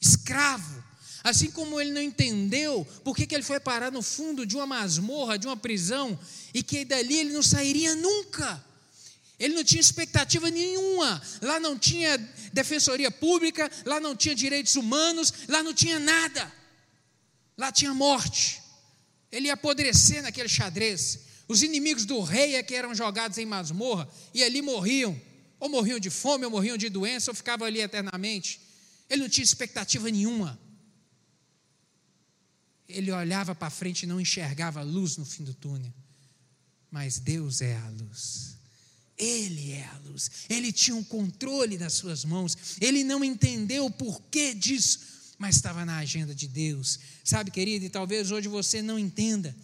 escravo. 0.00 0.84
Assim 1.24 1.50
como 1.50 1.80
ele 1.80 1.90
não 1.90 2.00
entendeu 2.00 2.86
por 3.02 3.16
que, 3.16 3.26
que 3.26 3.34
ele 3.34 3.42
foi 3.42 3.58
parar 3.58 3.90
no 3.90 4.00
fundo 4.00 4.46
de 4.46 4.54
uma 4.54 4.66
masmorra, 4.66 5.38
de 5.38 5.46
uma 5.46 5.56
prisão, 5.56 6.18
e 6.54 6.62
que 6.62 6.84
dali 6.84 7.16
ele 7.16 7.32
não 7.32 7.42
sairia 7.42 7.94
nunca. 7.96 8.64
Ele 9.38 9.54
não 9.54 9.62
tinha 9.62 9.80
expectativa 9.80 10.50
nenhuma. 10.50 11.22
Lá 11.40 11.60
não 11.60 11.78
tinha 11.78 12.18
defensoria 12.52 13.10
pública, 13.10 13.70
lá 13.84 14.00
não 14.00 14.16
tinha 14.16 14.34
direitos 14.34 14.74
humanos, 14.74 15.32
lá 15.48 15.62
não 15.62 15.72
tinha 15.72 16.00
nada. 16.00 16.52
Lá 17.56 17.70
tinha 17.70 17.94
morte. 17.94 18.60
Ele 19.30 19.46
ia 19.46 19.54
apodrecer 19.54 20.22
naquele 20.22 20.48
xadrez. 20.48 21.20
Os 21.46 21.62
inimigos 21.62 22.04
do 22.04 22.20
rei 22.20 22.56
é 22.56 22.62
que 22.62 22.74
eram 22.74 22.94
jogados 22.94 23.38
em 23.38 23.46
masmorra 23.46 24.08
e 24.34 24.42
ali 24.42 24.60
morriam. 24.60 25.18
Ou 25.60 25.68
morriam 25.68 25.98
de 25.98 26.10
fome, 26.10 26.44
ou 26.44 26.50
morriam 26.50 26.76
de 26.76 26.88
doença, 26.88 27.30
ou 27.30 27.34
ficavam 27.34 27.66
ali 27.66 27.80
eternamente. 27.80 28.60
Ele 29.08 29.22
não 29.22 29.28
tinha 29.28 29.44
expectativa 29.44 30.10
nenhuma. 30.10 30.58
Ele 32.88 33.12
olhava 33.12 33.54
para 33.54 33.70
frente 33.70 34.02
e 34.02 34.06
não 34.06 34.20
enxergava 34.20 34.82
luz 34.82 35.16
no 35.16 35.24
fim 35.24 35.44
do 35.44 35.54
túnel. 35.54 35.92
Mas 36.90 37.18
Deus 37.18 37.60
é 37.60 37.76
a 37.76 37.88
luz. 37.88 38.57
Ele 39.18 39.72
é 39.72 39.84
a 39.84 39.98
luz. 40.06 40.30
Ele 40.48 40.72
tinha 40.72 40.96
um 40.96 41.02
controle 41.02 41.76
nas 41.76 41.94
suas 41.94 42.24
mãos. 42.24 42.56
Ele 42.80 43.02
não 43.02 43.24
entendeu 43.24 43.86
o 43.86 43.90
porquê 43.90 44.54
disso, 44.54 45.00
mas 45.38 45.56
estava 45.56 45.84
na 45.84 45.98
agenda 45.98 46.34
de 46.34 46.46
Deus. 46.46 47.00
Sabe, 47.24 47.50
querido, 47.50 47.84
e 47.84 47.90
talvez 47.90 48.30
hoje 48.30 48.46
você 48.46 48.80
não 48.80 48.98
entenda. 48.98 49.54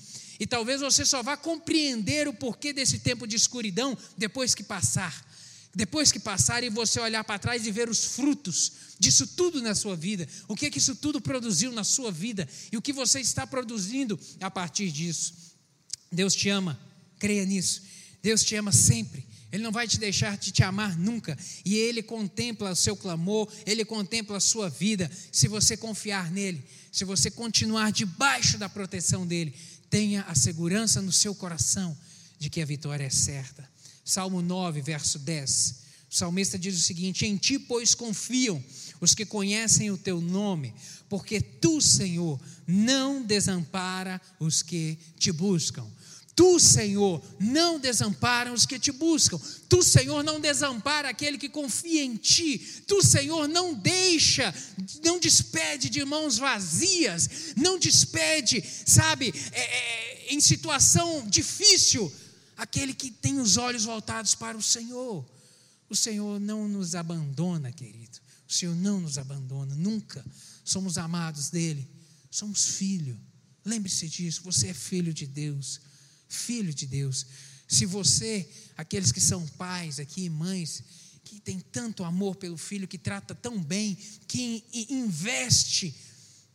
E 0.40 0.46
talvez 0.46 0.80
você 0.80 1.04
só 1.04 1.22
vá 1.22 1.36
compreender 1.36 2.26
o 2.26 2.34
porquê 2.34 2.72
desse 2.72 2.98
tempo 2.98 3.26
de 3.26 3.36
escuridão 3.36 3.96
depois 4.18 4.54
que 4.54 4.64
passar. 4.64 5.24
Depois 5.72 6.12
que 6.12 6.20
passar 6.20 6.62
e 6.62 6.70
você 6.70 7.00
olhar 7.00 7.24
para 7.24 7.38
trás 7.38 7.66
e 7.66 7.70
ver 7.70 7.88
os 7.88 8.04
frutos 8.04 8.72
disso 8.98 9.26
tudo 9.26 9.60
na 9.60 9.74
sua 9.74 9.96
vida, 9.96 10.28
o 10.46 10.54
que 10.54 10.70
que 10.70 10.78
isso 10.78 10.94
tudo 10.94 11.20
produziu 11.20 11.72
na 11.72 11.82
sua 11.82 12.12
vida 12.12 12.48
e 12.70 12.76
o 12.76 12.82
que 12.82 12.92
você 12.92 13.20
está 13.20 13.46
produzindo 13.46 14.18
a 14.40 14.50
partir 14.50 14.90
disso. 14.90 15.34
Deus 16.10 16.34
te 16.34 16.48
ama, 16.48 16.78
creia 17.18 17.44
nisso. 17.44 17.82
Deus 18.22 18.42
te 18.42 18.54
ama 18.54 18.72
sempre. 18.72 19.26
Ele 19.54 19.62
não 19.62 19.70
vai 19.70 19.86
te 19.86 20.00
deixar 20.00 20.36
de 20.36 20.50
te 20.50 20.64
amar 20.64 20.98
nunca. 20.98 21.38
E 21.64 21.76
Ele 21.76 22.02
contempla 22.02 22.72
o 22.72 22.76
seu 22.76 22.96
clamor, 22.96 23.48
Ele 23.64 23.84
contempla 23.84 24.38
a 24.38 24.40
sua 24.40 24.68
vida. 24.68 25.08
Se 25.30 25.46
você 25.46 25.76
confiar 25.76 26.28
nele, 26.32 26.60
se 26.90 27.04
você 27.04 27.30
continuar 27.30 27.92
debaixo 27.92 28.58
da 28.58 28.68
proteção 28.68 29.24
dele, 29.24 29.54
tenha 29.88 30.22
a 30.22 30.34
segurança 30.34 31.00
no 31.00 31.12
seu 31.12 31.36
coração 31.36 31.96
de 32.36 32.50
que 32.50 32.60
a 32.60 32.66
vitória 32.66 33.04
é 33.04 33.10
certa. 33.10 33.70
Salmo 34.04 34.42
9, 34.42 34.80
verso 34.80 35.20
10. 35.20 35.84
O 36.10 36.14
salmista 36.16 36.58
diz 36.58 36.76
o 36.76 36.82
seguinte: 36.82 37.24
Em 37.24 37.36
ti, 37.36 37.56
pois, 37.56 37.94
confiam 37.94 38.60
os 39.00 39.14
que 39.14 39.24
conhecem 39.24 39.88
o 39.88 39.96
teu 39.96 40.20
nome, 40.20 40.74
porque 41.08 41.40
tu, 41.40 41.80
Senhor, 41.80 42.40
não 42.66 43.22
desampara 43.22 44.20
os 44.40 44.62
que 44.62 44.98
te 45.16 45.30
buscam. 45.30 45.86
Tu, 46.36 46.58
Senhor, 46.58 47.22
não 47.38 47.78
desampara 47.78 48.52
os 48.52 48.66
que 48.66 48.78
te 48.78 48.90
buscam. 48.90 49.40
Tu, 49.68 49.82
Senhor, 49.84 50.24
não 50.24 50.40
desampara 50.40 51.08
aquele 51.08 51.38
que 51.38 51.48
confia 51.48 52.02
em 52.02 52.16
ti. 52.16 52.58
Tu, 52.88 53.06
Senhor, 53.06 53.46
não 53.46 53.72
deixa, 53.72 54.52
não 55.04 55.20
despede 55.20 55.88
de 55.88 56.04
mãos 56.04 56.36
vazias, 56.36 57.54
não 57.56 57.78
despede, 57.78 58.64
sabe, 58.84 59.32
é, 59.52 59.60
é, 59.60 60.34
em 60.34 60.40
situação 60.40 61.24
difícil, 61.28 62.12
aquele 62.56 62.94
que 62.94 63.12
tem 63.12 63.38
os 63.38 63.56
olhos 63.56 63.84
voltados 63.84 64.34
para 64.34 64.56
o 64.56 64.62
Senhor. 64.62 65.24
O 65.88 65.94
Senhor 65.94 66.40
não 66.40 66.66
nos 66.66 66.96
abandona, 66.96 67.70
querido. 67.70 68.18
O 68.48 68.52
Senhor 68.52 68.74
não 68.74 69.00
nos 69.00 69.18
abandona, 69.18 69.74
nunca. 69.76 70.24
Somos 70.64 70.98
amados 70.98 71.48
dele, 71.50 71.88
somos 72.28 72.64
filho. 72.76 73.16
Lembre-se 73.64 74.08
disso, 74.08 74.42
você 74.42 74.68
é 74.68 74.74
filho 74.74 75.14
de 75.14 75.26
Deus 75.26 75.80
filho 76.28 76.72
de 76.72 76.86
Deus. 76.86 77.26
Se 77.68 77.86
você, 77.86 78.48
aqueles 78.76 79.12
que 79.12 79.20
são 79.20 79.46
pais 79.48 79.98
aqui, 79.98 80.28
mães, 80.28 80.82
que 81.24 81.40
tem 81.40 81.58
tanto 81.58 82.04
amor 82.04 82.36
pelo 82.36 82.56
filho, 82.56 82.86
que 82.86 82.98
trata 82.98 83.34
tão 83.34 83.58
bem, 83.58 83.96
que 84.28 84.62
investe, 84.90 85.94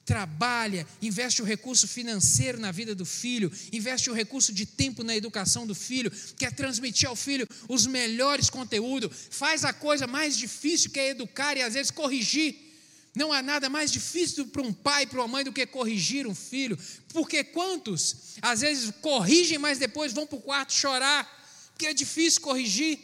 trabalha, 0.05 0.87
investe 1.01 1.41
o 1.41 1.45
recurso 1.45 1.87
financeiro 1.87 2.59
na 2.59 2.71
vida 2.71 2.95
do 2.95 3.05
filho, 3.05 3.51
investe 3.73 4.09
o 4.09 4.13
recurso 4.13 4.53
de 4.53 4.65
tempo 4.65 5.03
na 5.03 5.15
educação 5.15 5.67
do 5.67 5.75
filho, 5.75 6.11
quer 6.37 6.53
transmitir 6.53 7.09
ao 7.09 7.15
filho 7.15 7.47
os 7.67 7.85
melhores 7.85 8.49
conteúdos, 8.49 9.27
faz 9.29 9.65
a 9.65 9.73
coisa 9.73 10.07
mais 10.07 10.37
difícil 10.37 10.91
que 10.91 10.99
é 10.99 11.09
educar 11.09 11.57
e 11.57 11.61
às 11.61 11.73
vezes 11.73 11.91
corrigir 11.91 12.68
não 13.15 13.33
há 13.33 13.41
nada 13.41 13.69
mais 13.69 13.91
difícil 13.91 14.47
para 14.47 14.61
um 14.61 14.71
pai 14.71 15.05
para 15.05 15.19
uma 15.19 15.27
mãe 15.27 15.43
do 15.43 15.51
que 15.51 15.65
corrigir 15.65 16.27
um 16.27 16.35
filho, 16.35 16.77
porque 17.09 17.43
quantos 17.43 18.35
às 18.41 18.61
vezes 18.61 18.91
corrigem, 19.01 19.57
mas 19.57 19.79
depois 19.79 20.13
vão 20.13 20.27
para 20.27 20.37
o 20.37 20.41
quarto 20.41 20.73
chorar, 20.73 21.27
porque 21.71 21.87
é 21.87 21.93
difícil 21.93 22.41
corrigir. 22.41 22.99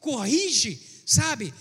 Corrige, 0.00 0.80
sabe, 1.04 1.52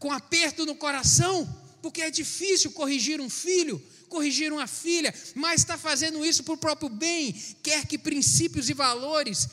com 0.00 0.10
aperto 0.10 0.66
no 0.66 0.74
coração, 0.74 1.48
porque 1.80 2.02
é 2.02 2.10
difícil 2.10 2.72
corrigir 2.72 3.20
um 3.20 3.30
filho, 3.30 3.80
corrigir 4.08 4.52
uma 4.52 4.66
filha, 4.66 5.14
mas 5.34 5.60
está 5.60 5.78
fazendo 5.78 6.24
isso 6.24 6.42
para 6.42 6.54
o 6.54 6.58
próprio 6.58 6.88
bem, 6.88 7.32
quer 7.62 7.86
que 7.86 7.96
princípios 7.96 8.68
e 8.68 8.74
valores 8.74 9.48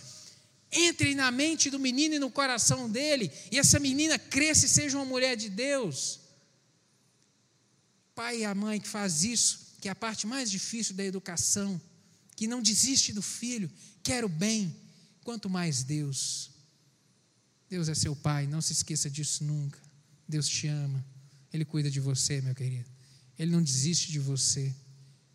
entrem 0.73 1.13
na 1.13 1.29
mente 1.29 1.69
do 1.69 1.77
menino 1.77 2.15
e 2.15 2.19
no 2.19 2.31
coração 2.31 2.89
dele, 2.89 3.31
e 3.51 3.59
essa 3.59 3.79
menina 3.79 4.17
cresça 4.17 4.65
e 4.65 4.69
seja 4.69 4.97
uma 4.97 5.05
mulher 5.05 5.35
de 5.35 5.49
Deus 5.49 6.20
pai 8.21 8.41
e 8.41 8.45
a 8.45 8.53
mãe 8.53 8.79
que 8.79 8.87
faz 8.87 9.23
isso, 9.23 9.77
que 9.81 9.87
é 9.87 9.91
a 9.91 9.95
parte 9.95 10.27
mais 10.27 10.51
difícil 10.51 10.93
da 10.93 11.03
educação, 11.03 11.81
que 12.35 12.45
não 12.45 12.61
desiste 12.61 13.11
do 13.11 13.21
filho, 13.21 13.67
quer 14.03 14.23
o 14.23 14.29
bem, 14.29 14.75
quanto 15.23 15.49
mais 15.49 15.81
Deus. 15.81 16.51
Deus 17.67 17.89
é 17.89 17.95
seu 17.95 18.15
pai, 18.15 18.45
não 18.45 18.61
se 18.61 18.73
esqueça 18.73 19.09
disso 19.09 19.43
nunca. 19.43 19.79
Deus 20.27 20.47
te 20.47 20.67
ama, 20.67 21.03
Ele 21.51 21.65
cuida 21.65 21.89
de 21.89 21.99
você, 21.99 22.39
meu 22.41 22.53
querido. 22.53 22.87
Ele 23.39 23.51
não 23.51 23.63
desiste 23.63 24.11
de 24.11 24.19
você, 24.19 24.71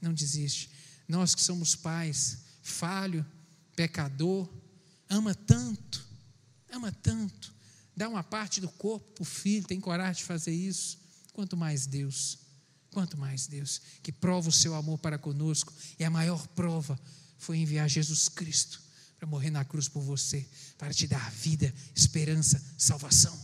não 0.01 0.15
desiste. 0.15 0.71
Nós 1.09 1.35
que 1.35 1.43
somos 1.43 1.75
pais, 1.75 2.39
falho, 2.63 3.27
pecador, 3.75 4.49
ama 5.09 5.35
tanto, 5.35 6.07
ama 6.71 6.93
tanto, 6.93 7.53
dá 7.97 8.09
uma 8.09 8.23
parte 8.23 8.61
do 8.61 8.69
corpo 8.69 9.13
para 9.13 9.23
o 9.23 9.27
filho, 9.27 9.67
tem 9.67 9.81
coragem 9.81 10.23
de 10.23 10.25
fazer 10.25 10.55
isso, 10.55 11.01
quanto 11.33 11.57
mais 11.57 11.85
Deus. 11.85 12.46
Quanto 12.97 13.19
mais 13.19 13.47
Deus, 13.47 13.83
que 14.03 14.11
prova 14.11 14.49
o 14.49 14.53
seu 14.53 14.75
amor 14.75 14.97
para 14.97 15.19
conosco, 15.19 15.71
e 15.99 16.03
a 16.03 16.09
maior 16.09 16.47
prova 16.47 16.99
foi 17.37 17.59
enviar 17.59 17.91
Jesus 17.91 18.27
Cristo 18.27 18.81
para 19.19 19.29
morrer 19.29 19.51
na 19.51 19.67
cruz 19.67 19.87
por 19.87 20.01
você, 20.01 20.49
para 20.79 20.95
te 20.95 21.07
dar 21.07 21.31
vida, 21.31 21.75
esperança, 21.95 22.59
salvação. 22.79 23.39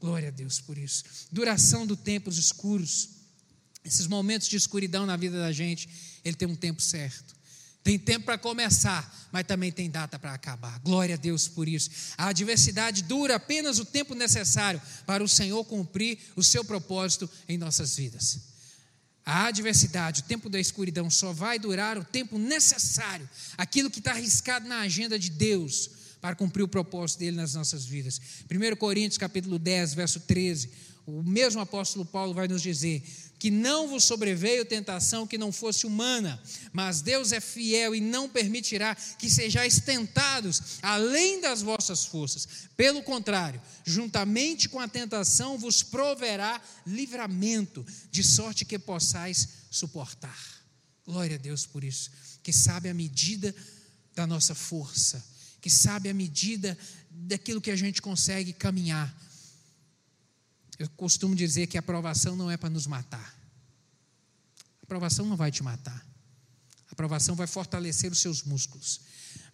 Glória 0.00 0.28
a 0.28 0.30
Deus 0.30 0.60
por 0.60 0.78
isso. 0.78 1.02
Duração 1.32 1.84
do 1.84 1.96
tempo, 1.96 2.30
os 2.30 2.38
escuros, 2.38 3.08
esses 3.84 4.06
momentos 4.06 4.46
de 4.46 4.58
escuridão 4.58 5.06
na 5.06 5.16
vida 5.16 5.40
da 5.40 5.50
gente, 5.50 5.88
ele 6.24 6.36
tem 6.36 6.46
um 6.46 6.54
tempo 6.54 6.80
certo. 6.80 7.34
Tem 7.82 7.98
tempo 7.98 8.26
para 8.26 8.38
começar, 8.38 9.28
mas 9.32 9.44
também 9.44 9.72
tem 9.72 9.90
data 9.90 10.20
para 10.20 10.34
acabar. 10.34 10.78
Glória 10.78 11.16
a 11.16 11.18
Deus 11.18 11.48
por 11.48 11.66
isso. 11.66 11.90
A 12.16 12.28
adversidade 12.28 13.02
dura 13.02 13.34
apenas 13.34 13.80
o 13.80 13.84
tempo 13.84 14.14
necessário 14.14 14.80
para 15.04 15.24
o 15.24 15.28
Senhor 15.28 15.64
cumprir 15.64 16.16
o 16.36 16.44
seu 16.44 16.64
propósito 16.64 17.28
em 17.48 17.58
nossas 17.58 17.96
vidas. 17.96 18.51
A 19.24 19.46
adversidade, 19.46 20.20
o 20.20 20.24
tempo 20.24 20.48
da 20.48 20.58
escuridão, 20.58 21.08
só 21.08 21.32
vai 21.32 21.58
durar 21.58 21.96
o 21.96 22.04
tempo 22.04 22.38
necessário, 22.38 23.28
aquilo 23.56 23.90
que 23.90 24.00
está 24.00 24.12
arriscado 24.12 24.66
na 24.66 24.80
agenda 24.80 25.18
de 25.18 25.30
Deus 25.30 25.90
para 26.20 26.36
cumprir 26.36 26.62
o 26.62 26.68
propósito 26.68 27.20
dele 27.20 27.36
nas 27.36 27.54
nossas 27.54 27.84
vidas. 27.84 28.20
1 28.50 28.76
Coríntios 28.76 29.18
capítulo 29.18 29.58
10, 29.58 29.94
verso 29.94 30.20
13, 30.20 30.70
o 31.06 31.22
mesmo 31.22 31.60
apóstolo 31.60 32.04
Paulo 32.04 32.34
vai 32.34 32.46
nos 32.48 32.62
dizer: 32.62 33.02
que 33.42 33.50
não 33.50 33.88
vos 33.88 34.04
sobreveio 34.04 34.64
tentação 34.64 35.26
que 35.26 35.36
não 35.36 35.50
fosse 35.50 35.84
humana, 35.84 36.40
mas 36.72 37.02
Deus 37.02 37.32
é 37.32 37.40
fiel 37.40 37.92
e 37.92 38.00
não 38.00 38.28
permitirá 38.28 38.94
que 38.94 39.28
sejais 39.28 39.80
tentados 39.80 40.78
além 40.80 41.40
das 41.40 41.60
vossas 41.60 42.04
forças. 42.04 42.46
Pelo 42.76 43.02
contrário, 43.02 43.60
juntamente 43.84 44.68
com 44.68 44.78
a 44.78 44.86
tentação 44.86 45.58
vos 45.58 45.82
proverá 45.82 46.62
livramento, 46.86 47.84
de 48.12 48.22
sorte 48.22 48.64
que 48.64 48.78
possais 48.78 49.48
suportar. 49.72 50.62
Glória 51.04 51.34
a 51.34 51.40
Deus 51.40 51.66
por 51.66 51.82
isso, 51.82 52.12
que 52.44 52.52
sabe 52.52 52.88
a 52.90 52.94
medida 52.94 53.52
da 54.14 54.24
nossa 54.24 54.54
força, 54.54 55.20
que 55.60 55.68
sabe 55.68 56.08
a 56.08 56.14
medida 56.14 56.78
daquilo 57.10 57.60
que 57.60 57.72
a 57.72 57.76
gente 57.76 58.00
consegue 58.00 58.52
caminhar 58.52 59.12
eu 60.82 60.88
costumo 60.96 61.34
dizer 61.34 61.68
que 61.68 61.76
a 61.76 61.80
aprovação 61.80 62.34
não 62.34 62.50
é 62.50 62.56
para 62.56 62.68
nos 62.68 62.86
matar. 62.86 63.34
A 64.80 64.84
aprovação 64.84 65.24
não 65.24 65.36
vai 65.36 65.50
te 65.50 65.62
matar. 65.62 66.04
A 66.88 66.92
aprovação 66.92 67.34
vai 67.34 67.46
fortalecer 67.46 68.10
os 68.10 68.20
seus 68.20 68.42
músculos, 68.42 69.00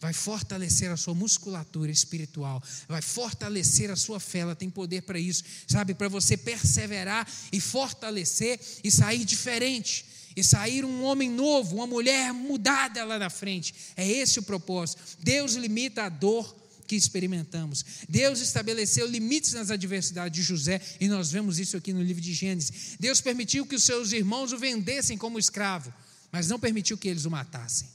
vai 0.00 0.12
fortalecer 0.12 0.90
a 0.90 0.96
sua 0.96 1.14
musculatura 1.14 1.90
espiritual, 1.90 2.62
vai 2.88 3.02
fortalecer 3.02 3.90
a 3.90 3.96
sua 3.96 4.18
fé. 4.18 4.40
Ela 4.40 4.56
tem 4.56 4.70
poder 4.70 5.02
para 5.02 5.18
isso, 5.18 5.44
sabe? 5.68 5.94
Para 5.94 6.08
você 6.08 6.36
perseverar 6.36 7.28
e 7.52 7.60
fortalecer 7.60 8.58
e 8.82 8.90
sair 8.90 9.24
diferente 9.24 10.06
e 10.34 10.42
sair 10.42 10.84
um 10.84 11.04
homem 11.04 11.30
novo, 11.30 11.76
uma 11.76 11.86
mulher 11.86 12.32
mudada 12.32 13.04
lá 13.04 13.18
na 13.18 13.28
frente. 13.28 13.74
É 13.96 14.06
esse 14.06 14.38
o 14.38 14.42
propósito. 14.42 15.02
Deus 15.20 15.54
limita 15.54 16.04
a 16.04 16.08
dor 16.08 16.56
que 16.88 16.96
experimentamos. 16.96 17.85
Deus 18.09 18.40
estabeleceu 18.40 19.07
limites 19.07 19.53
nas 19.53 19.70
adversidades 19.70 20.35
de 20.35 20.42
José, 20.42 20.81
e 20.98 21.07
nós 21.07 21.31
vemos 21.31 21.59
isso 21.59 21.77
aqui 21.77 21.92
no 21.92 22.03
livro 22.03 22.22
de 22.22 22.33
Gênesis. 22.33 22.96
Deus 22.98 23.20
permitiu 23.20 23.66
que 23.66 23.77
os 23.77 23.85
seus 23.85 24.11
irmãos 24.11 24.53
o 24.53 24.59
vendessem 24.59 25.18
como 25.18 25.38
escravo, 25.38 25.92
mas 26.33 26.48
não 26.48 26.59
permitiu 26.59 26.96
que 26.96 27.07
eles 27.07 27.27
o 27.27 27.31
matassem. 27.31 27.87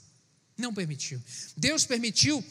Não 0.55 0.71
permitiu. 0.71 1.19
Deus 1.57 1.85
permitiu 1.85 2.45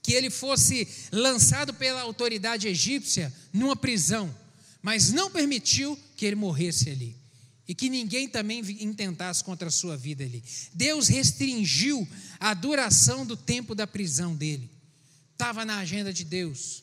que 0.00 0.12
ele 0.12 0.30
fosse 0.30 0.86
lançado 1.10 1.74
pela 1.74 2.00
autoridade 2.02 2.68
egípcia 2.68 3.34
numa 3.52 3.74
prisão, 3.74 4.32
mas 4.80 5.10
não 5.10 5.28
permitiu 5.28 5.98
que 6.16 6.24
ele 6.24 6.36
morresse 6.36 6.88
ali 6.88 7.16
e 7.66 7.74
que 7.74 7.90
ninguém 7.90 8.28
também 8.28 8.60
intentasse 8.80 9.42
contra 9.42 9.66
a 9.66 9.72
sua 9.72 9.96
vida 9.96 10.22
ali. 10.22 10.44
Deus 10.72 11.08
restringiu 11.08 12.06
a 12.38 12.54
duração 12.54 13.26
do 13.26 13.36
tempo 13.36 13.74
da 13.74 13.84
prisão 13.84 14.36
dele 14.36 14.75
estava 15.36 15.66
na 15.66 15.78
agenda 15.78 16.12
de 16.12 16.24
Deus. 16.24 16.82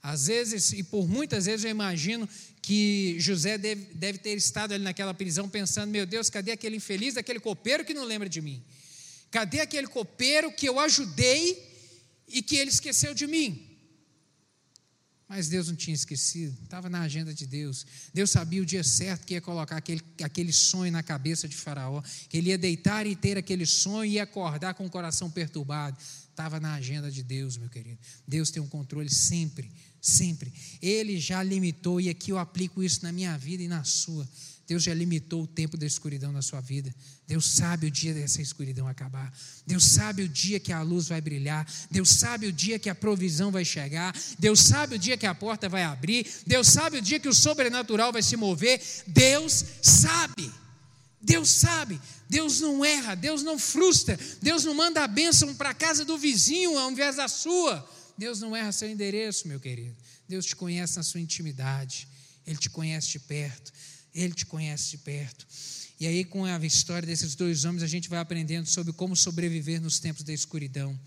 Às 0.00 0.28
vezes, 0.28 0.72
e 0.72 0.84
por 0.84 1.08
muitas 1.08 1.46
vezes 1.46 1.64
eu 1.64 1.70
imagino 1.70 2.28
que 2.62 3.16
José 3.18 3.58
deve, 3.58 3.86
deve 3.94 4.18
ter 4.18 4.36
estado 4.36 4.72
ali 4.72 4.84
naquela 4.84 5.12
prisão 5.12 5.48
pensando: 5.48 5.90
meu 5.90 6.06
Deus, 6.06 6.30
cadê 6.30 6.52
aquele 6.52 6.76
infeliz, 6.76 7.16
aquele 7.16 7.40
copeiro 7.40 7.84
que 7.84 7.92
não 7.92 8.04
lembra 8.04 8.28
de 8.28 8.40
mim? 8.40 8.62
Cadê 9.32 9.60
aquele 9.60 9.88
copeiro 9.88 10.52
que 10.52 10.68
eu 10.68 10.78
ajudei 10.78 11.60
e 12.28 12.40
que 12.40 12.56
ele 12.56 12.70
esqueceu 12.70 13.14
de 13.14 13.26
mim? 13.26 13.65
Mas 15.28 15.48
Deus 15.48 15.66
não 15.66 15.74
tinha 15.74 15.94
esquecido, 15.94 16.56
estava 16.62 16.88
na 16.88 17.00
agenda 17.00 17.34
de 17.34 17.46
Deus. 17.46 17.84
Deus 18.14 18.30
sabia 18.30 18.62
o 18.62 18.66
dia 18.66 18.84
certo 18.84 19.26
que 19.26 19.34
ia 19.34 19.40
colocar 19.40 19.76
aquele, 19.76 20.00
aquele 20.22 20.52
sonho 20.52 20.92
na 20.92 21.02
cabeça 21.02 21.48
de 21.48 21.56
Faraó, 21.56 22.00
que 22.28 22.36
ele 22.36 22.50
ia 22.50 22.58
deitar 22.58 23.06
e 23.06 23.16
ter 23.16 23.36
aquele 23.36 23.66
sonho 23.66 24.12
e 24.12 24.20
acordar 24.20 24.74
com 24.74 24.86
o 24.86 24.90
coração 24.90 25.28
perturbado. 25.28 25.98
estava 26.30 26.60
na 26.60 26.74
agenda 26.74 27.10
de 27.10 27.24
Deus, 27.24 27.56
meu 27.56 27.68
querido. 27.68 27.98
Deus 28.26 28.50
tem 28.52 28.62
um 28.62 28.68
controle 28.68 29.10
sempre, 29.10 29.72
sempre. 30.00 30.52
Ele 30.80 31.18
já 31.18 31.42
limitou, 31.42 32.00
e 32.00 32.08
aqui 32.08 32.30
eu 32.30 32.38
aplico 32.38 32.80
isso 32.80 33.02
na 33.02 33.10
minha 33.10 33.36
vida 33.36 33.64
e 33.64 33.68
na 33.68 33.82
sua. 33.82 34.28
Deus 34.66 34.82
já 34.82 34.92
limitou 34.92 35.44
o 35.44 35.46
tempo 35.46 35.76
da 35.76 35.86
escuridão 35.86 36.32
na 36.32 36.42
sua 36.42 36.60
vida. 36.60 36.92
Deus 37.26 37.46
sabe 37.46 37.86
o 37.86 37.90
dia 37.90 38.12
dessa 38.12 38.42
escuridão 38.42 38.88
acabar. 38.88 39.32
Deus 39.64 39.84
sabe 39.84 40.22
o 40.22 40.28
dia 40.28 40.58
que 40.58 40.72
a 40.72 40.82
luz 40.82 41.06
vai 41.06 41.20
brilhar. 41.20 41.64
Deus 41.88 42.08
sabe 42.08 42.48
o 42.48 42.52
dia 42.52 42.76
que 42.76 42.90
a 42.90 42.94
provisão 42.94 43.52
vai 43.52 43.64
chegar. 43.64 44.12
Deus 44.38 44.60
sabe 44.60 44.96
o 44.96 44.98
dia 44.98 45.16
que 45.16 45.26
a 45.26 45.34
porta 45.34 45.68
vai 45.68 45.84
abrir. 45.84 46.26
Deus 46.44 46.66
sabe 46.66 46.98
o 46.98 47.02
dia 47.02 47.20
que 47.20 47.28
o 47.28 47.34
sobrenatural 47.34 48.12
vai 48.12 48.22
se 48.22 48.36
mover. 48.36 48.82
Deus 49.06 49.64
sabe. 49.80 50.52
Deus 51.22 51.48
sabe. 51.48 52.00
Deus 52.28 52.58
não 52.60 52.84
erra. 52.84 53.14
Deus 53.14 53.44
não 53.44 53.60
frustra. 53.60 54.18
Deus 54.42 54.64
não 54.64 54.74
manda 54.74 55.04
a 55.04 55.06
bênção 55.06 55.54
para 55.54 55.70
a 55.70 55.74
casa 55.74 56.04
do 56.04 56.18
vizinho 56.18 56.76
ao 56.76 56.90
invés 56.90 57.14
da 57.14 57.28
sua. 57.28 57.88
Deus 58.18 58.40
não 58.40 58.56
erra 58.56 58.72
seu 58.72 58.90
endereço, 58.90 59.46
meu 59.46 59.60
querido. 59.60 59.96
Deus 60.28 60.44
te 60.44 60.56
conhece 60.56 60.96
na 60.96 61.04
sua 61.04 61.20
intimidade. 61.20 62.08
Ele 62.44 62.56
te 62.56 62.70
conhece 62.70 63.08
de 63.08 63.20
perto. 63.20 63.72
Ele 64.16 64.34
te 64.34 64.46
conhece 64.46 64.90
de 64.90 64.98
perto. 64.98 65.46
E 66.00 66.06
aí, 66.06 66.24
com 66.24 66.44
a 66.44 66.58
história 66.64 67.06
desses 67.06 67.34
dois 67.34 67.64
homens, 67.64 67.82
a 67.82 67.86
gente 67.86 68.08
vai 68.08 68.18
aprendendo 68.18 68.66
sobre 68.66 68.92
como 68.92 69.14
sobreviver 69.14 69.80
nos 69.80 69.98
tempos 69.98 70.22
da 70.22 70.32
escuridão. 70.32 70.98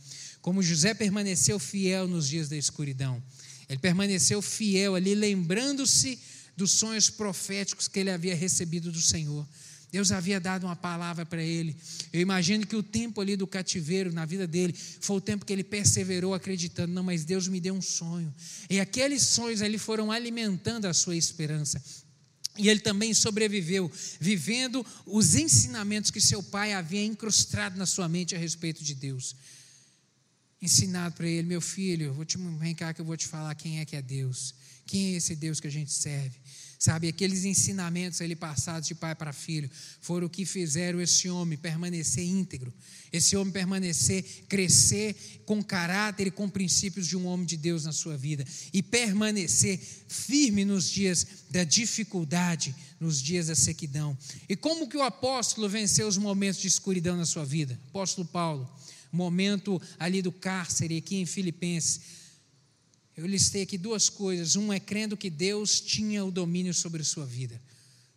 Como 0.41 0.63
José 0.63 0.93
permaneceu 0.93 1.59
fiel 1.59 2.07
nos 2.07 2.27
dias 2.27 2.47
da 2.47 2.55
escuridão. 2.55 3.21
Ele 3.67 3.79
permaneceu 3.79 4.41
fiel 4.41 4.95
ali, 4.95 5.13
lembrando-se 5.13 6.17
dos 6.55 6.71
sonhos 6.71 7.09
proféticos 7.09 7.87
que 7.87 7.99
ele 7.99 8.09
havia 8.09 8.35
recebido 8.35 8.91
do 8.91 9.01
Senhor. 9.01 9.47
Deus 9.91 10.11
havia 10.11 10.39
dado 10.39 10.65
uma 10.65 10.75
palavra 10.75 11.25
para 11.25 11.41
ele. 11.41 11.75
Eu 12.13 12.21
imagino 12.21 12.65
que 12.65 12.75
o 12.75 12.83
tempo 12.83 13.21
ali 13.21 13.35
do 13.35 13.47
cativeiro 13.47 14.11
na 14.13 14.25
vida 14.25 14.45
dele 14.45 14.73
foi 14.73 15.17
o 15.17 15.21
tempo 15.21 15.45
que 15.45 15.51
ele 15.51 15.63
perseverou 15.63 16.33
acreditando, 16.33 16.93
não, 16.93 17.03
mas 17.03 17.25
Deus 17.25 17.47
me 17.47 17.59
deu 17.59 17.73
um 17.73 17.81
sonho. 17.81 18.33
E 18.69 18.79
aqueles 18.79 19.23
sonhos 19.23 19.61
ali 19.61 19.77
foram 19.77 20.11
alimentando 20.11 20.85
a 20.85 20.93
sua 20.93 21.15
esperança. 21.15 21.81
E 22.59 22.67
ele 22.67 22.81
também 22.81 23.13
sobreviveu, 23.13 23.89
vivendo 24.19 24.85
os 25.05 25.33
ensinamentos 25.33 26.11
que 26.11 26.19
seu 26.19 26.43
pai 26.43 26.73
havia 26.73 27.05
incrustado 27.05 27.77
na 27.77 27.85
sua 27.85 28.09
mente 28.09 28.35
a 28.35 28.37
respeito 28.37 28.83
de 28.83 28.93
Deus. 28.93 29.33
Ensinado 30.61 31.15
para 31.15 31.25
ele, 31.25 31.47
meu 31.47 31.61
filho, 31.61 32.13
vou 32.13 32.25
te, 32.25 32.37
vem 32.37 32.75
cá 32.75 32.93
que 32.93 32.99
eu 32.99 33.05
vou 33.05 33.15
te 33.15 33.25
falar 33.25 33.55
quem 33.55 33.79
é 33.79 33.85
que 33.85 33.95
é 33.95 34.01
Deus. 34.01 34.53
Quem 34.85 35.13
é 35.13 35.17
esse 35.17 35.37
Deus 35.37 35.61
que 35.61 35.67
a 35.67 35.71
gente 35.71 35.93
serve? 35.93 36.37
Sabe, 36.81 37.09
aqueles 37.09 37.43
ensinamentos 37.43 38.21
ali 38.21 38.37
passados 38.37 38.87
de 38.87 38.95
pai 38.95 39.13
para 39.13 39.33
filho 39.33 39.69
foram 39.99 40.27
o 40.27 40.29
que 40.29 40.45
fizeram 40.45 41.01
esse 41.01 41.27
homem 41.27 41.57
permanecer 41.57 42.23
íntegro, 42.23 42.73
esse 43.11 43.35
homem 43.35 43.51
permanecer, 43.51 44.23
crescer 44.47 45.13
com 45.45 45.61
caráter 45.61 46.27
e 46.27 46.31
com 46.31 46.47
princípios 46.47 47.05
de 47.05 47.17
um 47.17 47.27
homem 47.27 47.45
de 47.45 47.57
Deus 47.57 47.83
na 47.83 47.91
sua 47.91 48.15
vida 48.15 48.45
e 48.71 48.81
permanecer 48.81 49.77
firme 50.07 50.63
nos 50.63 50.89
dias 50.89 51.27
da 51.49 51.65
dificuldade, 51.65 52.73
nos 52.97 53.21
dias 53.21 53.47
da 53.47 53.55
sequidão. 53.55 54.17
E 54.47 54.55
como 54.55 54.87
que 54.87 54.95
o 54.95 55.03
apóstolo 55.03 55.67
venceu 55.67 56.07
os 56.07 56.17
momentos 56.17 56.61
de 56.61 56.69
escuridão 56.69 57.17
na 57.17 57.25
sua 57.25 57.43
vida? 57.43 57.77
Apóstolo 57.89 58.25
Paulo, 58.25 58.73
momento 59.11 59.81
ali 59.99 60.21
do 60.21 60.31
cárcere 60.31 60.95
aqui 60.95 61.17
em 61.17 61.25
Filipenses 61.25 62.18
eu 63.19 63.27
listei 63.27 63.63
aqui 63.63 63.77
duas 63.77 64.07
coisas. 64.07 64.55
Um 64.55 64.71
é 64.71 64.79
crendo 64.79 65.17
que 65.17 65.29
Deus 65.29 65.81
tinha 65.81 66.23
o 66.23 66.31
domínio 66.31 66.73
sobre 66.73 67.01
a 67.01 67.05
sua 67.05 67.25
vida. 67.25 67.61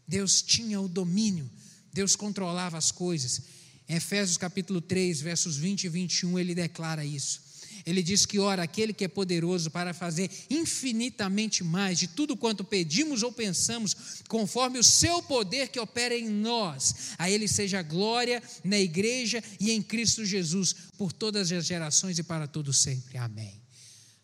Deus 0.07 0.41
tinha 0.41 0.81
o 0.81 0.87
domínio. 0.87 1.51
Deus 1.93 2.15
controlava 2.15 2.79
as 2.79 2.93
coisas. 2.93 3.43
Em 3.89 3.97
Efésios 3.97 4.37
capítulo 4.37 4.81
3, 4.81 5.21
versos 5.21 5.57
20 5.57 5.85
e 5.85 5.89
21, 5.89 6.39
ele 6.39 6.55
declara 6.55 7.05
isso. 7.05 7.43
Ele 7.85 8.01
diz 8.01 8.25
que, 8.25 8.39
ora, 8.39 8.63
aquele 8.63 8.93
que 8.93 9.05
é 9.05 9.09
poderoso 9.09 9.73
para 9.73 9.93
fazer 9.93 10.31
infinitamente 10.49 11.65
mais 11.65 11.99
de 11.99 12.07
tudo 12.07 12.37
quanto 12.37 12.63
pedimos 12.63 13.25
ou 13.25 13.33
pensamos, 13.33 14.23
conforme 14.29 14.79
o 14.79 14.85
seu 14.85 15.21
poder 15.21 15.67
que 15.67 15.81
opera 15.81 16.17
em 16.17 16.29
nós, 16.29 16.95
a 17.19 17.29
ele 17.29 17.49
seja 17.49 17.83
glória 17.83 18.41
na 18.63 18.79
igreja 18.79 19.43
e 19.59 19.73
em 19.73 19.83
Cristo 19.83 20.25
Jesus, 20.25 20.77
por 20.97 21.13
todas 21.13 21.51
as 21.51 21.67
gerações 21.67 22.21
e 22.21 22.23
para 22.23 22.47
todo 22.47 22.73
sempre. 22.73 23.19
Amém. 23.19 23.62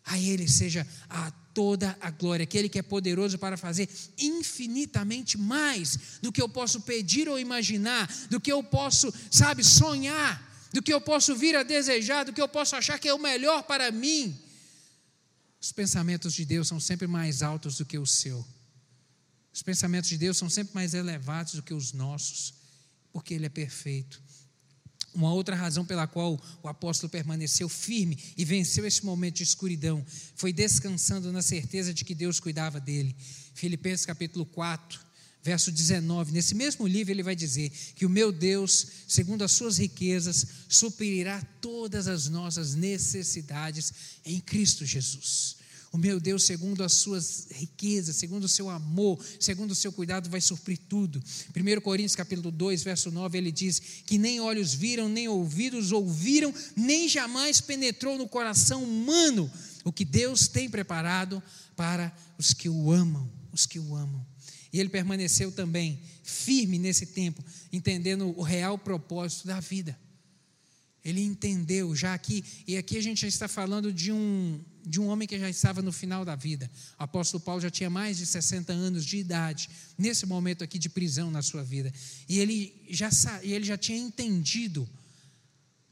A 0.09 0.17
Ele 0.17 0.47
seja 0.47 0.85
a 1.07 1.29
toda 1.53 1.95
a 2.01 2.09
glória, 2.09 2.43
aquele 2.43 2.67
que 2.67 2.79
é 2.79 2.81
poderoso 2.81 3.37
para 3.37 3.55
fazer 3.55 3.87
infinitamente 4.17 5.37
mais 5.37 6.19
do 6.19 6.31
que 6.31 6.41
eu 6.41 6.49
posso 6.49 6.81
pedir 6.81 7.29
ou 7.29 7.37
imaginar, 7.37 8.11
do 8.27 8.39
que 8.39 8.51
eu 8.51 8.63
posso, 8.63 9.13
sabe, 9.29 9.63
sonhar, 9.63 10.67
do 10.73 10.81
que 10.81 10.91
eu 10.91 10.99
posso 10.99 11.35
vir 11.35 11.55
a 11.55 11.61
desejar, 11.61 12.23
do 12.23 12.33
que 12.33 12.41
eu 12.41 12.47
posso 12.47 12.75
achar 12.75 12.97
que 12.97 13.07
é 13.07 13.13
o 13.13 13.19
melhor 13.19 13.61
para 13.63 13.91
mim. 13.91 14.35
Os 15.61 15.71
pensamentos 15.71 16.33
de 16.33 16.43
Deus 16.43 16.67
são 16.67 16.79
sempre 16.79 17.05
mais 17.05 17.43
altos 17.43 17.77
do 17.77 17.85
que 17.85 17.99
o 17.99 18.05
seu. 18.05 18.43
Os 19.53 19.61
pensamentos 19.61 20.09
de 20.09 20.17
Deus 20.17 20.37
são 20.37 20.49
sempre 20.49 20.73
mais 20.73 20.95
elevados 20.95 21.53
do 21.53 21.61
que 21.61 21.73
os 21.73 21.93
nossos, 21.93 22.55
porque 23.13 23.35
Ele 23.35 23.45
é 23.45 23.49
perfeito. 23.49 24.19
Uma 25.13 25.33
outra 25.33 25.55
razão 25.55 25.85
pela 25.85 26.07
qual 26.07 26.39
o 26.61 26.67
apóstolo 26.67 27.09
permaneceu 27.09 27.67
firme 27.67 28.17
e 28.37 28.45
venceu 28.45 28.85
esse 28.85 29.03
momento 29.03 29.37
de 29.37 29.43
escuridão 29.43 30.05
foi 30.35 30.53
descansando 30.53 31.31
na 31.31 31.41
certeza 31.41 31.93
de 31.93 32.05
que 32.05 32.15
Deus 32.15 32.39
cuidava 32.39 32.79
dele. 32.79 33.15
Filipenses 33.53 34.05
capítulo 34.05 34.45
4, 34.45 34.99
verso 35.43 35.71
19. 35.71 36.31
Nesse 36.31 36.53
mesmo 36.55 36.87
livro 36.87 37.11
ele 37.11 37.23
vai 37.23 37.35
dizer 37.35 37.71
que 37.95 38.05
o 38.05 38.09
meu 38.09 38.31
Deus, 38.31 38.85
segundo 39.07 39.43
as 39.43 39.51
suas 39.51 39.77
riquezas, 39.77 40.45
suprirá 40.67 41.41
todas 41.61 42.07
as 42.07 42.27
nossas 42.27 42.75
necessidades 42.75 43.93
em 44.25 44.39
Cristo 44.39 44.85
Jesus. 44.85 45.58
O 45.91 45.97
meu 45.97 46.19
Deus, 46.19 46.43
segundo 46.43 46.83
as 46.83 46.93
suas 46.93 47.47
riquezas, 47.49 48.15
segundo 48.15 48.43
o 48.43 48.49
seu 48.49 48.69
amor, 48.69 49.19
segundo 49.39 49.71
o 49.71 49.75
seu 49.75 49.91
cuidado, 49.91 50.29
vai 50.29 50.39
suprir 50.39 50.77
tudo. 50.87 51.21
1 51.55 51.81
Coríntios 51.81 52.15
capítulo 52.15 52.51
2, 52.51 52.83
verso 52.83 53.09
9, 53.09 53.37
ele 53.37 53.51
diz 53.51 53.79
que 54.05 54.17
nem 54.17 54.39
olhos 54.39 54.73
viram, 54.73 55.09
nem 55.09 55.27
ouvidos 55.27 55.91
ouviram, 55.91 56.53
nem 56.75 57.09
jamais 57.09 57.59
penetrou 57.59 58.17
no 58.17 58.27
coração 58.27 58.83
humano 58.83 59.51
o 59.83 59.91
que 59.91 60.05
Deus 60.05 60.47
tem 60.47 60.69
preparado 60.69 61.41
para 61.75 62.15
os 62.37 62.53
que 62.53 62.69
o 62.69 62.91
amam, 62.91 63.27
os 63.51 63.65
que 63.65 63.79
o 63.79 63.95
amam. 63.95 64.23
E 64.71 64.79
ele 64.79 64.89
permaneceu 64.89 65.51
também 65.51 65.99
firme 66.23 66.77
nesse 66.77 67.07
tempo, 67.07 67.43
entendendo 67.73 68.31
o 68.37 68.43
real 68.43 68.77
propósito 68.77 69.47
da 69.47 69.59
vida. 69.59 69.97
Ele 71.03 71.21
entendeu 71.21 71.95
já 71.95 72.13
aqui, 72.13 72.43
e 72.67 72.77
aqui 72.77 72.97
a 72.97 73.01
gente 73.01 73.25
está 73.25 73.47
falando 73.47 73.91
de 73.91 74.11
um, 74.11 74.59
de 74.89 74.99
um 74.99 75.07
homem 75.07 75.27
que 75.27 75.37
já 75.37 75.47
estava 75.47 75.83
no 75.83 75.91
final 75.91 76.25
da 76.25 76.35
vida. 76.35 76.69
O 76.99 77.03
apóstolo 77.03 77.39
Paulo 77.39 77.61
já 77.61 77.69
tinha 77.69 77.91
mais 77.91 78.17
de 78.17 78.25
60 78.25 78.73
anos 78.73 79.05
de 79.05 79.17
idade, 79.17 79.69
nesse 79.95 80.25
momento 80.25 80.63
aqui 80.63 80.79
de 80.79 80.89
prisão 80.89 81.29
na 81.29 81.43
sua 81.43 81.63
vida. 81.63 81.93
E 82.27 82.39
ele 82.39 82.73
já, 82.89 83.09
ele 83.43 83.63
já 83.63 83.77
tinha 83.77 83.99
entendido 83.99 84.89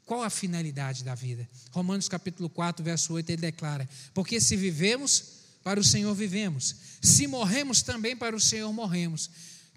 qual 0.04 0.24
a 0.24 0.32
finalidade 0.32 1.04
da 1.04 1.14
vida. 1.14 1.48
Romanos 1.70 2.10
capítulo 2.10 2.50
4, 2.50 2.84
verso 2.84 3.14
8, 3.14 3.30
ele 3.30 3.42
declara: 3.42 3.88
Porque 4.16 4.42
se 4.42 4.56
vivemos, 4.56 5.24
para 5.64 5.80
o 5.80 5.84
Senhor 5.84 6.16
vivemos, 6.16 6.76
se 7.00 7.28
morremos 7.28 7.84
também, 7.84 8.18
para 8.18 8.36
o 8.36 8.42
Senhor 8.42 8.74
morremos. 8.74 9.30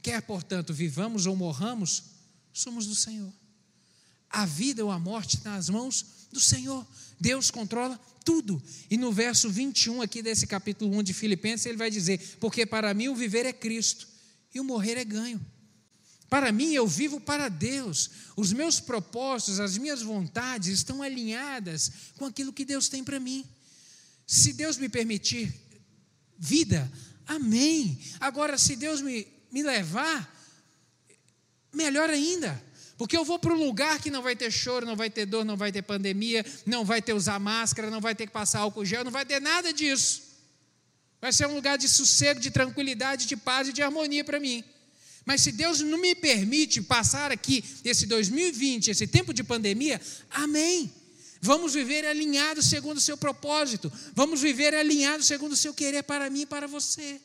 Quer, 0.03 0.23
portanto, 0.23 0.73
vivamos 0.73 1.27
ou 1.27 1.37
morramos, 1.37 2.05
somos 2.55 2.87
do 2.87 2.95
Senhor. 2.95 3.31
A 4.31 4.47
vida 4.47 4.83
ou 4.83 4.91
a 4.91 4.99
morte 4.99 5.39
nas 5.45 5.69
mãos 5.69 6.20
do 6.33 6.41
Senhor. 6.41 6.87
Deus 7.19 7.51
controla 7.51 7.99
tudo. 8.25 8.63
E 8.91 8.97
no 8.97 9.13
verso 9.13 9.51
21 9.51 10.03
aqui 10.03 10.23
desse 10.23 10.47
capítulo 10.47 10.97
1 10.99 11.03
de 11.03 11.15
Filipenses, 11.15 11.67
ele 11.67 11.77
vai 11.77 11.91
dizer: 11.91 12.37
Porque 12.41 12.65
para 12.65 12.93
mim 12.95 13.09
o 13.09 13.15
viver 13.15 13.47
é 13.47 13.53
Cristo 13.53 14.07
e 14.55 14.61
o 14.61 14.65
morrer 14.65 14.97
é 14.97 15.05
ganho. 15.05 15.41
Para 16.29 16.53
mim 16.53 16.73
eu 16.73 16.87
vivo 16.87 17.21
para 17.21 17.49
Deus. 17.49 18.11
Os 18.37 18.53
meus 18.53 18.79
propósitos, 18.79 19.59
as 19.59 19.77
minhas 19.77 20.01
vontades 20.01 20.69
estão 20.69 21.03
alinhadas 21.03 21.91
com 22.17 22.25
aquilo 22.25 22.53
que 22.53 22.65
Deus 22.65 22.89
tem 22.89 23.03
para 23.03 23.19
mim. 23.19 23.45
Se 24.25 24.53
Deus 24.53 24.77
me 24.77 24.89
permitir 24.89 25.53
vida, 26.39 26.91
amém. 27.27 27.99
Agora, 28.21 28.57
se 28.57 28.77
Deus 28.77 29.01
me, 29.01 29.27
me 29.51 29.63
levar, 29.65 30.33
melhor 31.75 32.09
ainda. 32.09 32.63
Porque 33.01 33.17
eu 33.17 33.25
vou 33.25 33.39
para 33.39 33.55
um 33.55 33.57
lugar 33.57 33.99
que 33.99 34.11
não 34.11 34.21
vai 34.21 34.37
ter 34.37 34.51
choro, 34.51 34.85
não 34.85 34.95
vai 34.95 35.09
ter 35.09 35.25
dor, 35.25 35.43
não 35.43 35.57
vai 35.57 35.73
ter 35.73 35.81
pandemia, 35.81 36.45
não 36.67 36.85
vai 36.85 37.01
ter 37.01 37.15
usar 37.15 37.41
máscara, 37.41 37.91
não 37.91 37.99
vai 37.99 38.15
ter 38.15 38.27
que 38.27 38.33
passar 38.35 38.59
álcool 38.59 38.85
gel, 38.85 39.03
não 39.03 39.11
vai 39.11 39.25
ter 39.25 39.41
nada 39.41 39.73
disso. 39.73 40.21
Vai 41.19 41.33
ser 41.33 41.47
um 41.47 41.55
lugar 41.55 41.79
de 41.79 41.89
sossego, 41.89 42.39
de 42.39 42.51
tranquilidade, 42.51 43.25
de 43.25 43.39
paz 43.39 43.69
e 43.69 43.73
de 43.73 43.81
harmonia 43.81 44.23
para 44.23 44.39
mim. 44.39 44.63
Mas 45.25 45.41
se 45.41 45.51
Deus 45.51 45.81
não 45.81 45.97
me 45.97 46.15
permite 46.15 46.83
passar 46.83 47.33
aqui 47.33 47.65
esse 47.83 48.05
2020, 48.05 48.89
esse 48.91 49.07
tempo 49.07 49.33
de 49.33 49.43
pandemia, 49.43 49.99
amém. 50.31 50.93
Vamos 51.41 51.73
viver 51.73 52.05
alinhados 52.05 52.67
segundo 52.67 52.99
o 52.99 53.01
seu 53.01 53.17
propósito. 53.17 53.91
Vamos 54.13 54.43
viver 54.43 54.75
alinhados 54.75 55.27
segundo 55.27 55.53
o 55.53 55.57
seu 55.57 55.73
querer 55.73 56.03
para 56.03 56.29
mim 56.29 56.43
e 56.43 56.47
para 56.47 56.67
você. 56.67 57.19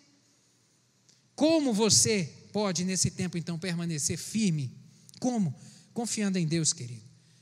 Como 1.36 1.74
você 1.74 2.32
pode, 2.54 2.86
nesse 2.86 3.12
tempo, 3.12 3.38
então, 3.38 3.60
permanecer 3.60 4.18
firme 4.18 4.85
como? 5.26 5.56
Confiando 5.92 6.38
em 6.38 6.46
Deus, 6.46 6.72
querido. 6.72 7.02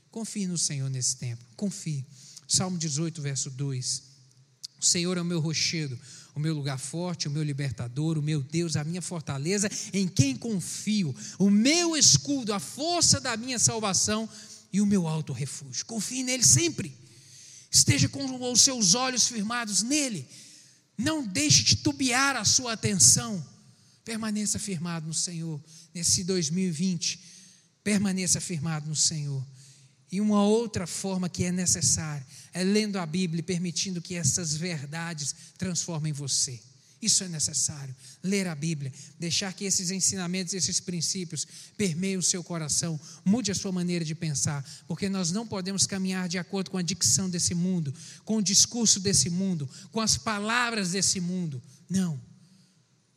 Confie 0.09 0.47
no 0.47 0.57
Senhor 0.57 0.89
nesse 0.89 1.17
tempo. 1.17 1.43
Confie. 1.57 2.05
Salmo 2.47 2.77
18, 2.77 3.21
verso 3.21 3.49
2. 3.49 4.03
O 4.79 4.85
Senhor 4.85 5.17
é 5.17 5.21
o 5.21 5.25
meu 5.25 5.41
rochedo, 5.41 5.99
o 6.33 6.39
meu 6.39 6.53
lugar 6.53 6.79
forte, 6.79 7.27
o 7.27 7.31
meu 7.31 7.43
libertador, 7.43 8.17
o 8.17 8.21
meu 8.21 8.41
Deus, 8.41 8.77
a 8.77 8.85
minha 8.85 9.01
fortaleza, 9.01 9.69
em 9.91 10.07
quem 10.07 10.33
confio, 10.33 11.13
o 11.37 11.49
meu 11.49 11.97
escudo, 11.97 12.53
a 12.53 12.59
força 12.59 13.19
da 13.19 13.35
minha 13.35 13.59
salvação 13.59 14.29
e 14.71 14.79
o 14.79 14.85
meu 14.85 15.05
alto 15.05 15.33
refúgio. 15.33 15.85
Confie 15.85 16.23
nele 16.23 16.45
sempre. 16.45 16.97
Esteja 17.69 18.07
com 18.07 18.49
os 18.49 18.61
seus 18.61 18.95
olhos 18.95 19.27
firmados 19.27 19.81
nele. 19.83 20.25
Não 20.97 21.27
deixe 21.27 21.65
titubear 21.65 22.37
a 22.37 22.45
sua 22.45 22.71
atenção. 22.71 23.45
Permaneça 24.05 24.57
firmado 24.57 25.05
no 25.05 25.13
Senhor 25.13 25.61
nesse 25.93 26.23
2020. 26.23 27.32
Permaneça 27.83 28.39
firmado 28.39 28.87
no 28.87 28.95
Senhor. 28.95 29.45
E 30.11 30.21
uma 30.21 30.43
outra 30.43 30.85
forma 30.85 31.27
que 31.27 31.43
é 31.43 31.51
necessária 31.51 32.25
é 32.53 32.63
lendo 32.63 32.97
a 32.97 33.05
Bíblia 33.05 33.39
e 33.39 33.43
permitindo 33.43 34.01
que 34.01 34.15
essas 34.15 34.55
verdades 34.55 35.35
transformem 35.57 36.13
você. 36.13 36.61
Isso 37.03 37.21
é 37.21 37.27
necessário. 37.27 37.93
Ler 38.23 38.47
a 38.47 38.55
Bíblia, 38.55 38.93
deixar 39.19 39.51
que 39.51 39.65
esses 39.65 39.91
ensinamentos, 39.91 40.53
esses 40.53 40.79
princípios 40.79 41.45
permeiem 41.75 42.15
o 42.15 42.23
seu 42.23 42.41
coração, 42.41 42.97
mude 43.25 43.51
a 43.51 43.55
sua 43.55 43.73
maneira 43.73 44.05
de 44.05 44.15
pensar, 44.15 44.63
porque 44.87 45.09
nós 45.09 45.29
não 45.29 45.45
podemos 45.45 45.85
caminhar 45.85 46.29
de 46.29 46.37
acordo 46.37 46.71
com 46.71 46.77
a 46.77 46.81
dicção 46.81 47.29
desse 47.29 47.53
mundo, 47.53 47.93
com 48.23 48.37
o 48.37 48.41
discurso 48.41 49.01
desse 49.01 49.29
mundo, 49.29 49.69
com 49.91 49.99
as 49.99 50.15
palavras 50.15 50.91
desse 50.91 51.19
mundo. 51.19 51.61
Não. 51.89 52.21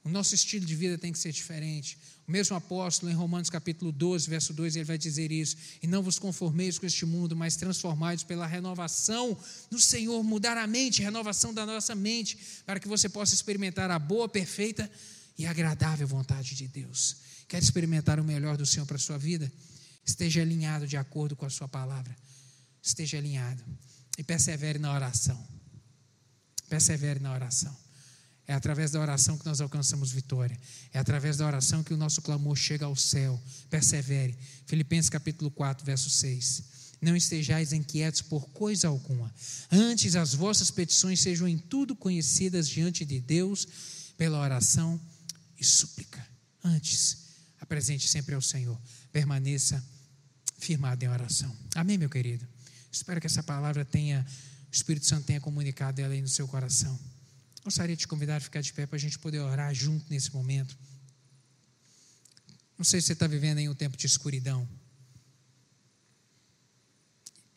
O 0.02 0.08
nosso 0.08 0.34
estilo 0.34 0.66
de 0.66 0.74
vida 0.74 0.98
tem 0.98 1.12
que 1.12 1.18
ser 1.18 1.30
diferente. 1.30 1.96
O 2.26 2.32
mesmo 2.32 2.56
apóstolo, 2.56 3.10
em 3.10 3.14
Romanos 3.14 3.48
capítulo 3.48 3.92
12, 3.92 4.28
verso 4.28 4.52
2, 4.52 4.74
ele 4.74 4.84
vai 4.84 4.98
dizer 4.98 5.30
isso: 5.30 5.56
E 5.80 5.86
não 5.86 6.02
vos 6.02 6.18
conformeis 6.18 6.76
com 6.76 6.84
este 6.84 7.06
mundo, 7.06 7.36
mas 7.36 7.54
transformados 7.54 8.24
pela 8.24 8.46
renovação 8.46 9.38
do 9.70 9.78
Senhor, 9.78 10.22
mudar 10.24 10.56
a 10.56 10.66
mente, 10.66 11.02
renovação 11.02 11.54
da 11.54 11.64
nossa 11.64 11.94
mente, 11.94 12.36
para 12.64 12.80
que 12.80 12.88
você 12.88 13.08
possa 13.08 13.32
experimentar 13.32 13.90
a 13.92 13.98
boa, 13.98 14.28
perfeita 14.28 14.90
e 15.38 15.46
agradável 15.46 16.06
vontade 16.06 16.56
de 16.56 16.66
Deus. 16.66 17.16
Quer 17.46 17.62
experimentar 17.62 18.18
o 18.18 18.24
melhor 18.24 18.56
do 18.56 18.66
Senhor 18.66 18.86
para 18.86 18.96
a 18.96 19.00
sua 19.00 19.18
vida? 19.18 19.50
Esteja 20.04 20.42
alinhado 20.42 20.86
de 20.86 20.96
acordo 20.96 21.36
com 21.36 21.46
a 21.46 21.50
sua 21.50 21.68
palavra. 21.68 22.16
Esteja 22.82 23.18
alinhado. 23.18 23.62
E 24.18 24.24
persevere 24.24 24.78
na 24.80 24.92
oração. 24.92 25.46
Persevere 26.68 27.20
na 27.20 27.32
oração. 27.32 27.86
É 28.49 28.55
através 28.55 28.92
da 28.92 29.01
oração 29.01 29.36
que 29.36 29.44
nós 29.44 29.61
alcançamos 29.61 30.12
vitória. 30.12 30.59
É 30.92 30.99
através 30.99 31.36
da 31.36 31.47
oração 31.47 31.82
que 31.82 31.92
o 31.92 31.97
nosso 31.97 32.22
clamor 32.22 32.57
chega 32.57 32.84
ao 32.86 32.94
céu. 32.94 33.40
Persevere. 33.68 34.38
Filipenses 34.66 35.11
capítulo 35.11 35.51
4, 35.51 35.84
verso 35.84 36.09
6. 36.09 36.62
Não 37.01 37.16
estejais 37.16 37.72
inquietos 37.72 38.22
por 38.22 38.49
coisa 38.51 38.88
alguma. 38.88 39.34
Antes 39.70 40.14
as 40.14 40.32
vossas 40.32 40.70
petições 40.70 41.20
sejam 41.20 41.49
em 41.49 41.59
tudo 41.59 41.97
conhecidas 41.97 42.68
diante 42.68 43.05
de 43.05 43.20
Deus 43.20 43.66
pela 44.16 44.40
oração 44.40 45.01
e 45.59 45.64
súplica. 45.64 46.24
Antes, 46.62 47.18
apresente 47.61 48.09
sempre 48.09 48.34
ao 48.34 48.40
Senhor. 48.40 48.80
Permaneça 49.12 49.84
firmado 50.59 51.05
em 51.05 51.09
oração. 51.09 51.55
Amém, 51.74 51.99
meu 51.99 52.09
querido? 52.09 52.47
Espero 52.90 53.20
que 53.20 53.26
essa 53.26 53.42
palavra 53.42 53.84
tenha, 53.84 54.24
o 54.70 54.74
Espírito 54.74 55.07
Santo 55.07 55.26
tenha 55.26 55.40
comunicado 55.40 56.01
ela 56.01 56.14
aí 56.14 56.22
no 56.22 56.28
seu 56.28 56.49
coração. 56.49 56.99
Gostaria 57.66 57.96
de 57.96 58.02
te 58.02 58.06
convidar 58.06 58.36
a 58.36 58.40
ficar 58.40 58.60
de 58.60 58.72
pé 58.72 58.86
para 58.86 58.94
a 58.94 58.98
gente 59.00 59.18
poder 59.18 59.40
orar 59.40 59.74
junto 59.74 60.08
nesse 60.08 60.32
momento. 60.32 60.78
Não 62.78 62.84
sei 62.84 63.00
se 63.00 63.08
você 63.08 63.14
está 63.14 63.26
vivendo 63.26 63.58
em 63.58 63.68
um 63.68 63.74
tempo 63.74 63.96
de 63.96 64.06
escuridão. 64.06 64.68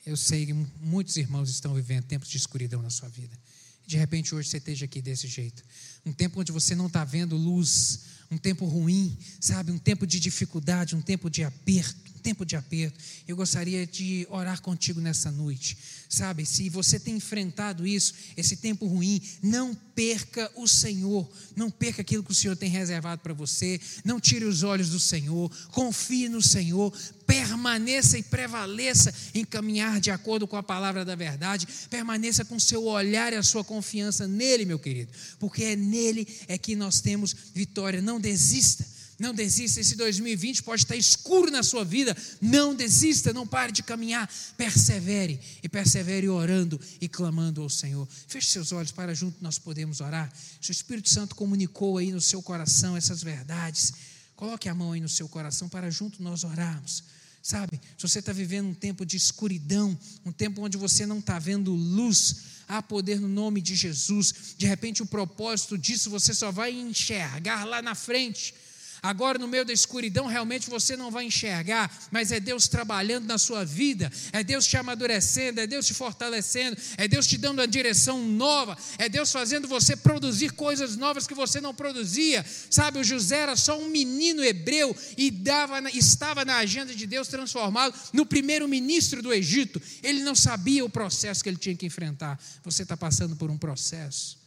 Eu 0.03 0.18
sei 0.18 0.47
que 0.47 0.53
muitos 0.53 1.16
irmãos 1.16 1.47
estão 1.51 1.76
vivendo 1.76 2.05
tempos 2.05 2.28
de 2.28 2.38
escuridão 2.38 2.82
na 2.82 2.89
sua 2.89 3.07
vida. 3.07 3.38
De 3.86 3.97
repente 3.97 4.34
hoje 4.34 4.49
você 4.49 4.57
esteja 4.57 4.86
aqui 4.86 4.99
desse 4.99 5.28
jeito. 5.28 5.62
Um 6.03 6.12
tempo 6.12 6.41
onde 6.41 6.51
você 6.51 6.74
não 6.74 6.88
está 6.88 7.05
vendo 7.05 7.38
luz, 7.38 7.99
um 8.32 8.38
tempo 8.39 8.66
ruim, 8.66 9.16
sabe? 9.39 9.72
Um 9.72 9.78
tempo 9.78 10.07
de 10.07 10.20
dificuldade, 10.20 10.95
um 10.95 11.03
tempo 11.03 11.30
de 11.30 11.43
aperto 11.43 12.18
tempo 12.20 12.45
de 12.45 12.55
aperto. 12.55 12.99
Eu 13.28 13.36
gostaria 13.36 13.86
de 13.86 14.28
orar 14.30 14.61
contigo 14.61 14.99
nessa 14.99 15.32
noite. 15.32 15.78
Sabe, 16.09 16.45
se 16.45 16.70
você 16.70 16.99
tem 16.99 17.17
enfrentado 17.17 17.86
isso, 17.86 18.13
esse 18.36 18.55
tempo 18.55 18.88
ruim, 18.88 19.22
não 19.43 19.76
perca 19.76 20.51
o 20.55 20.67
Senhor, 20.67 21.30
não 21.55 21.70
perca 21.70 22.01
aquilo 22.01 22.24
que 22.24 22.32
o 22.32 22.36
Senhor 22.36 22.55
tem 22.55 22.70
reservado 22.70 23.22
para 23.22 23.34
você, 23.34 23.80
não 24.03 24.20
tire 24.20 24.45
os 24.45 24.63
olhos 24.63 24.89
do 24.89 24.99
Senhor, 24.99 25.51
confie 25.72 26.28
no 26.28 26.41
Senhor, 26.41 26.91
permaneça 27.28 28.17
e 28.17 28.24
prevaleça 28.24 29.13
em 29.36 29.45
caminhar 29.45 29.99
de 29.99 30.09
acordo 30.09 30.47
com 30.47 30.55
a 30.57 30.63
palavra 30.63 31.05
da 31.05 31.15
verdade, 31.15 31.67
permaneça 31.91 32.43
com 32.43 32.59
seu 32.59 32.86
olhar 32.86 33.32
e 33.32 33.36
a 33.36 33.43
sua 33.43 33.63
confiança 33.63 34.28
nele, 34.28 34.65
meu 34.65 34.80
querido, 34.80 35.11
porque 35.38 35.63
é 35.63 35.76
nele 35.76 36.28
é 36.47 36.57
que 36.57 36.76
nós 36.76 37.01
temos 37.01 37.36
vitória. 37.53 38.01
Não 38.01 38.20
desista 38.20 38.84
não 39.20 39.34
desista, 39.34 39.82
esse 39.82 39.97
2020 39.97 40.63
pode 40.63 40.84
estar 40.84 40.95
escuro 40.95 41.51
na 41.51 41.61
sua 41.61 41.84
vida. 41.84 42.15
Não 42.41 42.74
desista, 42.74 43.34
não 43.34 43.45
pare 43.45 43.74
de 43.74 43.84
caminhar. 43.84 44.32
Persevere 44.55 45.38
e 45.61 45.67
persevere 45.67 46.30
orando 46.30 46.80
e 47.01 47.09
clamando 47.09 47.61
ao 47.61 47.70
Senhor. 47.70 48.07
Feche 48.28 48.47
seus 48.47 48.72
olhos 48.72 48.93
para 48.93 49.13
junto 49.13 49.43
nós 49.43 49.59
podemos 49.59 49.99
orar. 49.99 50.32
Se 50.61 50.72
o 50.72 50.74
Espírito 50.74 51.09
Santo 51.09 51.36
comunicou 51.36 51.97
aí 51.97 52.13
no 52.13 52.22
seu 52.22 52.41
coração 52.41 52.95
essas 52.95 53.22
verdades, 53.22 53.93
coloque 54.38 54.70
a 54.70 54.74
mão 54.74 54.93
aí 54.93 55.01
no 55.01 55.09
seu 55.09 55.28
coração 55.28 55.67
para 55.67 55.91
junto 55.91 56.24
nós 56.24 56.45
orarmos. 56.45 57.03
Sabe, 57.43 57.80
se 57.97 58.07
você 58.07 58.20
está 58.20 58.32
vivendo 58.32 58.67
um 58.67 58.74
tempo 58.74 59.05
de 59.05 59.17
escuridão, 59.17 59.97
um 60.26 60.32
tempo 60.32 60.61
onde 60.61 60.78
você 60.78 61.05
não 61.05 61.20
está 61.20 61.39
vendo 61.39 61.74
luz, 61.74 62.38
há 62.70 62.82
poder 62.82 63.20
no 63.20 63.28
nome 63.28 63.59
de 63.59 63.76
Jesus. 63.76 64.55
De 64.57 64.65
repente, 64.65 65.03
o 65.03 65.05
propósito 65.05 65.78
disso 65.78 66.09
você 66.09 66.34
só 66.34 66.51
vai 66.51 66.72
enxergar 66.72 67.65
lá 67.65 67.82
na 67.82 67.95
frente 67.95 68.53
Agora, 69.02 69.38
no 69.38 69.47
meio 69.47 69.64
da 69.64 69.72
escuridão, 69.72 70.26
realmente 70.26 70.70
você 70.70 70.97
não 70.97 71.10
vai 71.10 71.26
enxergar, 71.26 71.91
mas 72.12 72.32
é 72.32 72.39
Deus 72.39 72.68
trabalhando 72.68 73.26
na 73.26 73.38
sua 73.38 73.64
vida, 73.64 74.12
é 74.32 74.43
Deus 74.43 74.66
te 74.66 74.76
amadurecendo, 74.78 75.62
é 75.62 75.68
Deus 75.68 75.86
te 75.86 75.93
fortalecendo, 75.93 76.78
é 76.97 77.08
Deus 77.08 77.26
te 77.26 77.38
dando 77.38 77.62
a 77.62 77.66
direção 77.66 78.26
nova, 78.26 78.78
é 78.97 79.08
Deus 79.08 79.32
fazendo 79.32 79.68
você 79.68 79.95
produzir 79.95 80.52
coisas 80.52 80.95
novas 80.95 81.26
que 81.26 81.34
você 81.34 81.62
não 81.62 81.74
produzia. 81.74 82.45
Sabe, 82.70 83.00
o 83.00 83.04
José 83.04 83.38
era 83.38 83.56
só 83.56 83.80
um 83.80 83.89
menino 83.89 84.43
hebreu 84.43 84.95
e 85.18 85.32
dava, 85.32 85.89
estava 85.91 86.43
na 86.43 86.58
agenda 86.58 86.93
de 86.93 87.08
Deus 87.08 87.28
transformado 87.28 87.93
no 88.12 88.26
primeiro 88.26 88.68
ministro 88.68 89.22
do 89.22 89.34
Egito. 89.34 89.82
Ele 90.04 90.24
não 90.24 90.36
sabia 90.36 90.84
o 90.84 90.89
processo 90.89 91.41
que 91.43 91.50
ele 91.50 91.58
tinha 91.58 91.76
que 91.76 91.86
enfrentar. 91.86 92.39
Você 92.64 92.84
está 92.84 92.97
passando 92.97 93.36
por 93.36 93.50
um 93.50 93.58
processo. 93.58 94.39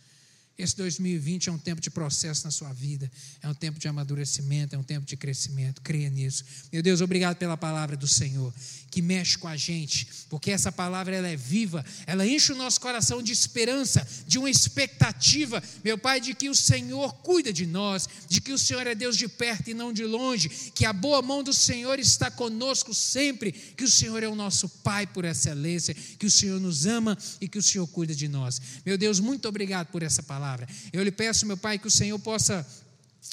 Esse 0.58 0.76
2020 0.76 1.48
é 1.48 1.52
um 1.52 1.58
tempo 1.58 1.80
de 1.80 1.90
processo 1.90 2.44
na 2.44 2.50
sua 2.50 2.72
vida, 2.74 3.10
é 3.40 3.48
um 3.48 3.54
tempo 3.54 3.78
de 3.78 3.88
amadurecimento, 3.88 4.76
é 4.76 4.78
um 4.78 4.82
tempo 4.82 5.06
de 5.06 5.16
crescimento. 5.16 5.80
Creia 5.80 6.10
nisso. 6.10 6.44
Meu 6.70 6.82
Deus, 6.82 7.00
obrigado 7.00 7.36
pela 7.36 7.56
palavra 7.56 7.96
do 7.96 8.06
Senhor, 8.06 8.52
que 8.90 9.00
mexe 9.00 9.38
com 9.38 9.48
a 9.48 9.56
gente, 9.56 10.06
porque 10.28 10.50
essa 10.50 10.70
palavra 10.70 11.16
ela 11.16 11.28
é 11.28 11.36
viva, 11.36 11.82
ela 12.06 12.26
enche 12.26 12.52
o 12.52 12.56
nosso 12.56 12.78
coração 12.80 13.22
de 13.22 13.32
esperança, 13.32 14.06
de 14.26 14.38
uma 14.38 14.50
expectativa, 14.50 15.62
meu 15.82 15.96
Pai, 15.96 16.20
de 16.20 16.34
que 16.34 16.50
o 16.50 16.54
Senhor 16.54 17.14
cuida 17.14 17.50
de 17.50 17.64
nós, 17.64 18.06
de 18.28 18.40
que 18.40 18.52
o 18.52 18.58
Senhor 18.58 18.86
é 18.86 18.94
Deus 18.94 19.16
de 19.16 19.28
perto 19.28 19.70
e 19.70 19.74
não 19.74 19.90
de 19.90 20.04
longe, 20.04 20.50
que 20.74 20.84
a 20.84 20.92
boa 20.92 21.22
mão 21.22 21.42
do 21.42 21.54
Senhor 21.54 21.98
está 21.98 22.30
conosco 22.30 22.92
sempre, 22.92 23.52
que 23.52 23.84
o 23.84 23.90
Senhor 23.90 24.22
é 24.22 24.28
o 24.28 24.36
nosso 24.36 24.68
Pai 24.68 25.06
por 25.06 25.24
excelência, 25.24 25.94
que 25.94 26.26
o 26.26 26.30
Senhor 26.30 26.60
nos 26.60 26.84
ama 26.84 27.16
e 27.40 27.48
que 27.48 27.58
o 27.58 27.62
Senhor 27.62 27.86
cuida 27.86 28.14
de 28.14 28.28
nós. 28.28 28.60
Meu 28.84 28.98
Deus, 28.98 29.18
muito 29.18 29.48
obrigado 29.48 29.86
por 29.86 30.02
essa 30.02 30.22
palavra 30.22 30.41
palavra. 30.42 30.66
Eu 30.92 31.04
lhe 31.04 31.12
peço, 31.12 31.46
meu 31.46 31.56
Pai, 31.56 31.78
que 31.78 31.86
o 31.86 31.90
Senhor 31.90 32.18
possa 32.18 32.66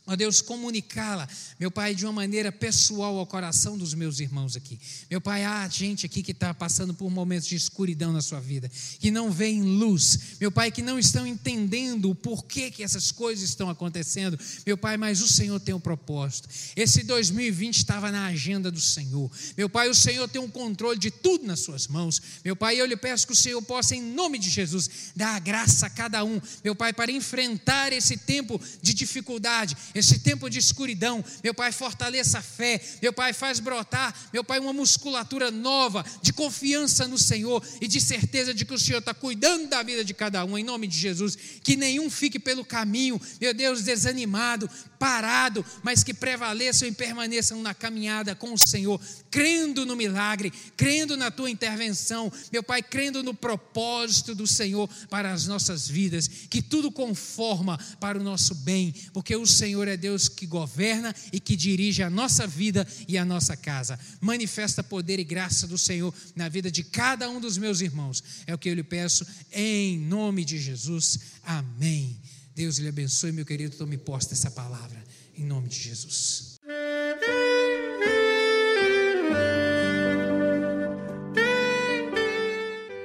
Ó 0.08 0.16
Deus, 0.16 0.42
comunicá-la, 0.42 1.28
meu 1.60 1.70
Pai, 1.70 1.94
de 1.94 2.04
uma 2.06 2.12
maneira 2.12 2.52
pessoal 2.52 3.18
ao 3.18 3.28
coração 3.28 3.78
dos 3.78 3.94
meus 3.94 4.20
irmãos 4.20 4.56
aqui. 4.56 4.80
Meu 5.10 5.22
Pai, 5.22 5.46
há 5.46 5.68
gente 5.68 6.06
aqui 6.06 6.24
que 6.24 6.32
está 6.32 6.52
passando 6.54 6.94
por 6.96 7.12
momentos 7.12 7.48
de 7.48 7.56
escuridão 7.56 8.12
na 8.12 8.22
sua 8.22 8.40
vida, 8.40 8.72
que 9.00 9.12
não 9.12 9.30
vêem 9.30 9.62
luz, 9.62 10.38
meu 10.40 10.52
Pai, 10.52 10.72
que 10.72 10.82
não 10.82 10.98
estão 10.98 11.28
entendendo 11.28 12.10
o 12.10 12.16
porquê 12.16 12.72
que 12.72 12.82
essas 12.82 13.12
coisas 13.12 13.48
estão 13.48 13.70
acontecendo. 13.70 14.40
Meu 14.66 14.78
Pai, 14.78 14.98
mas 14.98 15.22
o 15.22 15.28
Senhor 15.28 15.60
tem 15.60 15.76
um 15.76 15.80
propósito. 15.80 16.50
Esse 16.76 17.04
2020 17.04 17.78
estava 17.78 18.12
na 18.12 18.26
agenda 18.26 18.72
do 18.72 18.82
Senhor. 18.82 19.30
Meu 19.56 19.70
Pai, 19.70 19.90
o 19.90 19.96
Senhor 19.96 20.28
tem 20.28 20.42
um 20.42 20.50
controle 20.50 20.98
de 20.98 21.12
tudo 21.12 21.46
nas 21.46 21.60
suas 21.60 21.88
mãos. 21.88 22.22
Meu 22.44 22.56
Pai, 22.56 22.80
eu 22.80 22.86
lhe 22.86 22.98
peço 22.98 23.28
que 23.28 23.34
o 23.34 23.36
Senhor 23.36 23.62
possa, 23.62 23.96
em 23.96 24.02
nome 24.02 24.40
de 24.40 24.50
Jesus, 24.50 24.90
dar 25.16 25.36
a 25.36 25.40
graça 25.40 25.86
a 25.86 25.90
cada 25.90 26.24
um, 26.24 26.42
meu 26.64 26.74
Pai, 26.74 26.94
para 26.94 27.12
enfrentar 27.12 27.94
esse 27.94 28.18
tempo 28.18 28.60
de 28.82 28.94
dificuldade 28.94 29.78
esse 29.94 30.20
tempo 30.20 30.50
de 30.50 30.60
escuridão, 30.60 31.24
meu 31.44 31.54
Pai, 31.54 31.72
fortaleça 31.72 32.40
a 32.40 32.42
fé, 32.42 32.82
meu 33.02 33.14
Pai, 33.14 33.34
faz 33.34 33.60
brotar, 33.60 34.14
meu 34.32 34.44
Pai, 34.44 34.60
uma 34.60 34.74
musculatura 34.74 35.52
nova 35.52 36.06
de 36.22 36.34
confiança 36.34 37.08
no 37.08 37.18
Senhor 37.18 37.64
e 37.82 37.88
de 37.88 38.00
certeza 38.00 38.54
de 38.54 38.66
que 38.66 38.74
o 38.74 38.80
Senhor 38.80 39.00
está 39.00 39.14
cuidando 39.14 39.68
da 39.68 39.84
vida 39.84 40.04
de 40.04 40.14
cada 40.14 40.44
um, 40.46 40.58
em 40.58 40.64
nome 40.64 40.88
de 40.88 40.98
Jesus. 40.98 41.38
Que 41.64 41.76
nenhum 41.76 42.10
fique 42.10 42.40
pelo 42.40 42.64
caminho, 42.66 43.20
meu 43.40 43.54
Deus, 43.54 43.84
desanimado, 43.84 44.70
parado, 45.00 45.66
mas 45.82 46.04
que 46.04 46.14
prevaleçam 46.14 46.88
e 46.88 46.92
permaneçam 46.92 47.62
na 47.62 47.74
caminhada 47.74 48.36
com 48.36 48.54
o 48.54 48.58
Senhor, 48.58 49.00
crendo 49.32 49.86
no 49.86 49.96
milagre, 49.96 50.52
crendo 50.76 51.16
na 51.16 51.32
tua 51.32 51.50
intervenção, 51.50 52.32
meu 52.52 52.62
Pai, 52.62 52.84
crendo 52.84 53.24
no 53.24 53.34
propósito 53.34 54.36
do 54.36 54.46
Senhor 54.46 54.90
para 55.10 55.32
as 55.32 55.48
nossas 55.48 55.88
vidas, 55.88 56.28
que 56.28 56.62
tudo 56.62 56.92
conforma 56.92 57.80
para 58.00 58.20
o 58.20 58.24
nosso 58.24 58.54
bem, 58.54 58.94
porque 59.14 59.36
o 59.36 59.46
Senhor 59.80 59.88
é 59.88 59.96
Deus 59.96 60.28
que 60.28 60.46
governa 60.46 61.16
e 61.32 61.40
que 61.40 61.56
dirige 61.56 62.04
a 62.04 62.10
nossa 62.10 62.46
vida 62.46 62.86
e 63.08 63.18
a 63.18 63.24
nossa 63.24 63.56
casa. 63.56 63.98
Manifesta 64.20 64.84
poder 64.84 65.20
e 65.20 65.24
graça 65.24 65.66
do 65.66 65.78
Senhor 65.78 66.14
na 66.36 66.50
vida 66.50 66.70
de 66.70 66.84
cada 66.84 67.30
um 67.30 67.40
dos 67.40 67.58
meus 67.58 67.80
irmãos. 67.80 68.22
É 68.46 68.54
o 68.54 68.58
que 68.58 68.70
eu 68.70 68.74
lhe 68.74 68.84
peço 68.84 69.26
em 69.54 69.98
nome 69.98 70.44
de 70.44 70.58
Jesus. 70.58 71.20
Amém. 71.44 72.20
Deus 72.54 72.78
lhe 72.78 72.90
abençoe, 72.90 73.32
meu 73.32 73.46
querido. 73.46 73.78
Tome 73.78 73.98
posse 73.98 74.32
dessa 74.32 74.52
palavra, 74.52 75.02
em 75.34 75.46
nome 75.46 75.70
de 75.70 75.80
Jesus. 75.80 76.60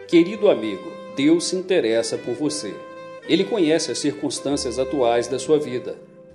Querido 0.08 0.50
amigo, 0.50 0.92
Deus 1.16 1.44
se 1.44 1.54
interessa 1.54 2.18
por 2.18 2.34
você. 2.34 2.74
Ele 3.28 3.44
conhece 3.44 3.92
as 3.92 3.98
circunstâncias 3.98 4.76
atuais 4.76 5.28
da 5.28 5.38
sua 5.38 5.58
vida. 5.60 6.13